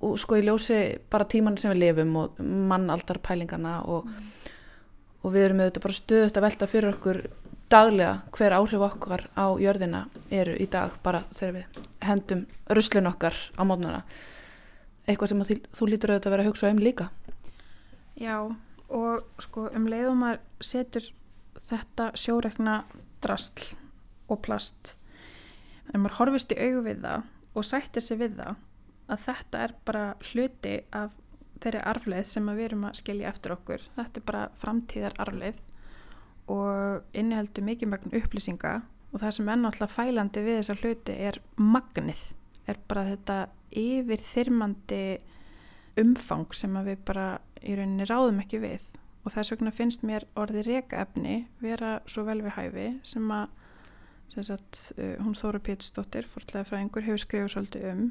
og 0.04 0.14
sko 0.20 0.38
í 0.38 0.44
ljósi 0.46 0.78
bara 1.10 1.26
tíman 1.30 1.58
sem 1.58 1.72
við 1.72 1.82
lifum 1.82 2.16
og 2.20 2.38
mannaldar 2.42 3.20
pælingana 3.22 3.80
og, 3.86 4.06
mm. 4.06 4.54
og 5.22 5.34
við 5.34 5.48
erum 5.48 5.62
auðvitað 5.62 5.86
bara 5.86 5.98
stöðut 5.98 6.38
að 6.38 6.46
velta 6.46 6.70
fyrir 6.70 6.94
okkur 6.94 7.22
daglega 7.68 8.12
hver 8.34 8.56
áhrif 8.56 8.84
okkar 8.86 9.26
á 9.36 9.46
jörðina 9.60 10.06
eru 10.30 10.54
í 10.56 10.68
dag 10.70 10.94
bara 11.04 11.24
þegar 11.36 11.58
við 11.58 11.82
hendum 12.08 12.46
ruslun 12.70 13.10
okkar 13.10 13.36
á 13.58 13.62
mótnana 13.66 14.04
eitthvað 15.08 15.32
sem 15.32 15.44
þú, 15.44 15.58
þú 15.76 15.90
lítur 15.90 16.14
auðvitað 16.14 16.30
að 16.30 16.36
vera 16.36 16.46
að 16.46 16.50
hugsa 16.52 16.72
um 16.72 16.82
líka 16.82 17.10
Já 18.18 18.38
og 18.88 19.42
sko 19.42 19.68
um 19.76 19.86
leiðum 19.90 20.24
að 20.30 20.38
setur 20.64 21.04
þetta 21.68 22.10
sjórekna 22.18 22.80
drastl 23.24 23.74
og 24.28 24.40
plast. 24.44 24.94
En 25.92 26.02
maður 26.02 26.18
horfist 26.22 26.52
í 26.52 26.60
augu 26.60 26.84
við 26.86 27.04
það 27.04 27.28
og 27.58 27.66
sættir 27.66 28.04
sig 28.04 28.20
við 28.20 28.36
það 28.40 28.58
að 29.08 29.24
þetta 29.24 29.62
er 29.64 29.74
bara 29.88 30.04
hluti 30.30 30.74
af 30.94 31.16
þeirri 31.58 31.80
arfleð 31.90 32.28
sem 32.30 32.50
við 32.52 32.66
erum 32.68 32.84
að 32.88 33.00
skilja 33.00 33.32
eftir 33.32 33.54
okkur. 33.56 33.86
Þetta 33.96 34.20
er 34.20 34.26
bara 34.28 34.44
framtíðar 34.60 35.16
arfleð 35.24 35.62
og 36.52 37.16
inniheldur 37.18 37.66
mikið 37.66 37.92
magn 37.92 38.14
upplýsinga 38.20 38.74
og 39.12 39.22
það 39.22 39.34
sem 39.36 39.48
er 39.48 39.60
náttúrulega 39.62 39.94
fælandi 39.94 40.44
við 40.44 40.60
þessa 40.60 40.78
hluti 40.82 41.16
er 41.28 41.40
magnið. 41.56 42.22
Er 42.68 42.80
bara 42.88 43.08
þetta 43.08 43.38
yfir 43.80 44.24
þyrmandi 44.28 45.02
umfang 45.98 46.54
sem 46.54 46.78
við 46.86 47.02
bara 47.08 47.28
í 47.64 47.74
rauninni 47.74 48.06
ráðum 48.06 48.42
ekki 48.44 48.60
við 48.62 48.84
og 49.24 49.32
þess 49.34 49.52
vegna 49.54 49.72
finnst 49.74 50.04
mér 50.06 50.26
orði 50.38 50.64
rekaefni 50.66 51.40
vera 51.62 51.98
svo 52.06 52.24
vel 52.28 52.40
við 52.44 52.54
hæfi 52.56 52.88
sem 53.06 53.32
að 53.34 53.48
sem 54.28 54.44
sagt, 54.44 54.80
uh, 54.98 55.16
hún 55.24 55.36
Þóra 55.36 55.60
Pétursdóttir 55.64 56.26
fórtlega 56.28 56.68
frá 56.68 56.78
einhver 56.78 57.06
hefur 57.06 57.22
skrifað 57.22 57.52
svolítið 57.54 57.86
um. 57.92 58.02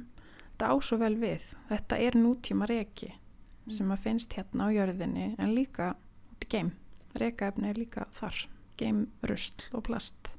Þetta 0.47 0.69
á 0.73 0.75
svo 0.81 0.97
vel 0.97 1.13
við. 1.21 1.51
Þetta 1.69 1.99
er 2.07 2.17
nútíma 2.17 2.67
reki 2.69 3.11
mm. 3.13 3.75
sem 3.77 3.93
að 3.93 4.03
finnst 4.07 4.33
hérna 4.33 4.65
á 4.65 4.73
jörðinni 4.73 5.27
en 5.37 5.53
líka 5.53 5.91
út 6.33 6.47
í 6.47 6.49
geim. 6.55 6.73
Rekaefni 7.21 7.69
er 7.69 7.77
líka 7.77 8.07
þar. 8.17 8.47
Geim, 8.77 9.05
rustl 9.29 9.69
og 9.77 9.85
plast 9.87 10.33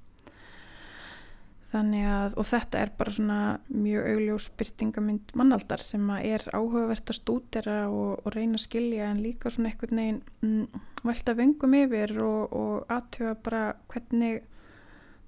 Þannig 1.68 2.04
að, 2.08 2.34
og 2.40 2.46
þetta 2.48 2.78
er 2.80 2.90
bara 2.96 3.12
svona 3.12 3.38
mjög 3.68 4.06
augljós 4.14 4.46
byrtingamind 4.56 5.32
mannaldar 5.36 5.82
sem 5.84 6.06
að 6.14 6.28
er 6.30 6.44
áhugavert 6.56 7.12
að 7.12 7.18
stúdera 7.18 7.74
og, 7.92 8.22
og 8.22 8.32
reyna 8.32 8.56
að 8.56 8.64
skilja 8.64 9.10
en 9.10 9.20
líka 9.20 9.52
svona 9.52 9.74
einhvern 9.74 10.00
veginn 10.00 10.22
mm, 10.40 10.86
velta 11.04 11.34
vöngum 11.36 11.76
yfir 11.76 12.14
og, 12.24 12.56
og 12.56 12.94
aðtöfa 12.96 13.34
bara 13.44 13.62
hvernig, 13.92 14.40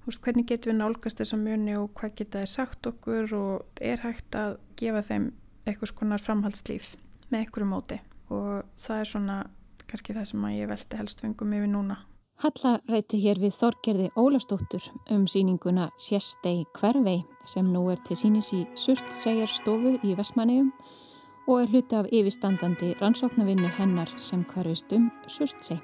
veist, 0.07 0.23
hvernig 0.25 0.49
getum 0.49 0.73
við 0.73 0.79
nálgast 0.81 1.21
þessa 1.21 1.39
muni 1.43 1.77
og 1.77 1.91
hvað 1.99 2.17
geta 2.23 2.41
þið 2.41 2.53
sagt 2.55 2.89
okkur 2.89 3.37
og 3.37 3.83
er 3.93 4.01
hægt 4.01 4.41
að 4.41 4.57
gefa 4.81 5.05
þeim 5.11 5.29
eitthvað 5.67 5.93
skonar 5.93 6.25
framhaldslíf 6.25 6.95
með 7.29 7.43
einhverju 7.43 7.69
móti 7.69 8.01
og 8.33 8.63
það 8.81 9.03
er 9.03 9.11
svona 9.13 9.41
kannski 9.91 10.17
það 10.17 10.31
sem 10.31 10.49
að 10.49 10.57
ég 10.57 10.73
velti 10.73 10.97
helst 10.97 11.21
vöngum 11.21 11.53
yfir 11.59 11.69
núna. 11.69 12.01
Halla 12.41 12.79
rætti 12.89 13.19
hér 13.21 13.37
við 13.37 13.53
Þorgerði 13.53 14.07
Ólastóttur 14.17 14.87
um 15.13 15.27
síninguna 15.29 15.91
Sjestei 16.01 16.63
Hvervei 16.73 17.19
sem 17.45 17.67
nú 17.69 17.83
er 17.93 17.99
til 18.01 18.17
sínis 18.17 18.49
í 18.57 18.63
Surtsæjarstofu 18.81 19.99
í 20.01 20.15
Vestmanniðum 20.17 20.71
og 21.45 21.59
er 21.59 21.69
hluti 21.69 21.99
af 21.99 22.09
yfirstandandi 22.09 22.95
rannsóknarvinnu 22.97 23.69
hennar 23.77 24.09
sem 24.17 24.41
hverfist 24.49 24.89
um 24.97 25.11
Surtsæ. 25.29 25.77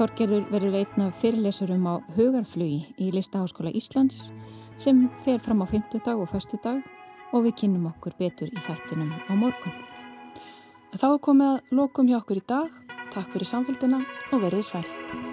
Þorgerður 0.00 0.50
verður 0.50 0.74
veitna 0.74 1.08
fyrirlesurum 1.22 1.86
á 1.86 1.94
Hugarflugi 2.18 2.96
í 2.98 3.12
Listaháskóla 3.14 3.70
Íslands 3.70 4.32
sem 4.74 5.06
fer 5.22 5.38
fram 5.38 5.62
á 5.62 5.70
50 5.70 6.02
dag 6.02 6.18
og 6.18 6.34
1. 6.34 6.58
dag 6.66 6.82
og 7.30 7.46
við 7.46 7.60
kynum 7.62 7.86
okkur 7.94 8.18
betur 8.18 8.50
í 8.50 8.66
þættinum 8.66 9.14
á 9.14 9.32
morgun. 9.38 9.78
Þá 10.98 11.14
komið 11.22 11.54
að 11.54 11.74
lokum 11.78 12.10
hjá 12.10 12.18
okkur 12.24 12.42
í 12.42 12.46
dag. 12.48 12.78
Takk 13.14 13.30
fyrir 13.32 13.54
samfélgina 13.54 14.02
og 14.32 14.42
verið 14.42 14.66
sæl. 14.74 15.27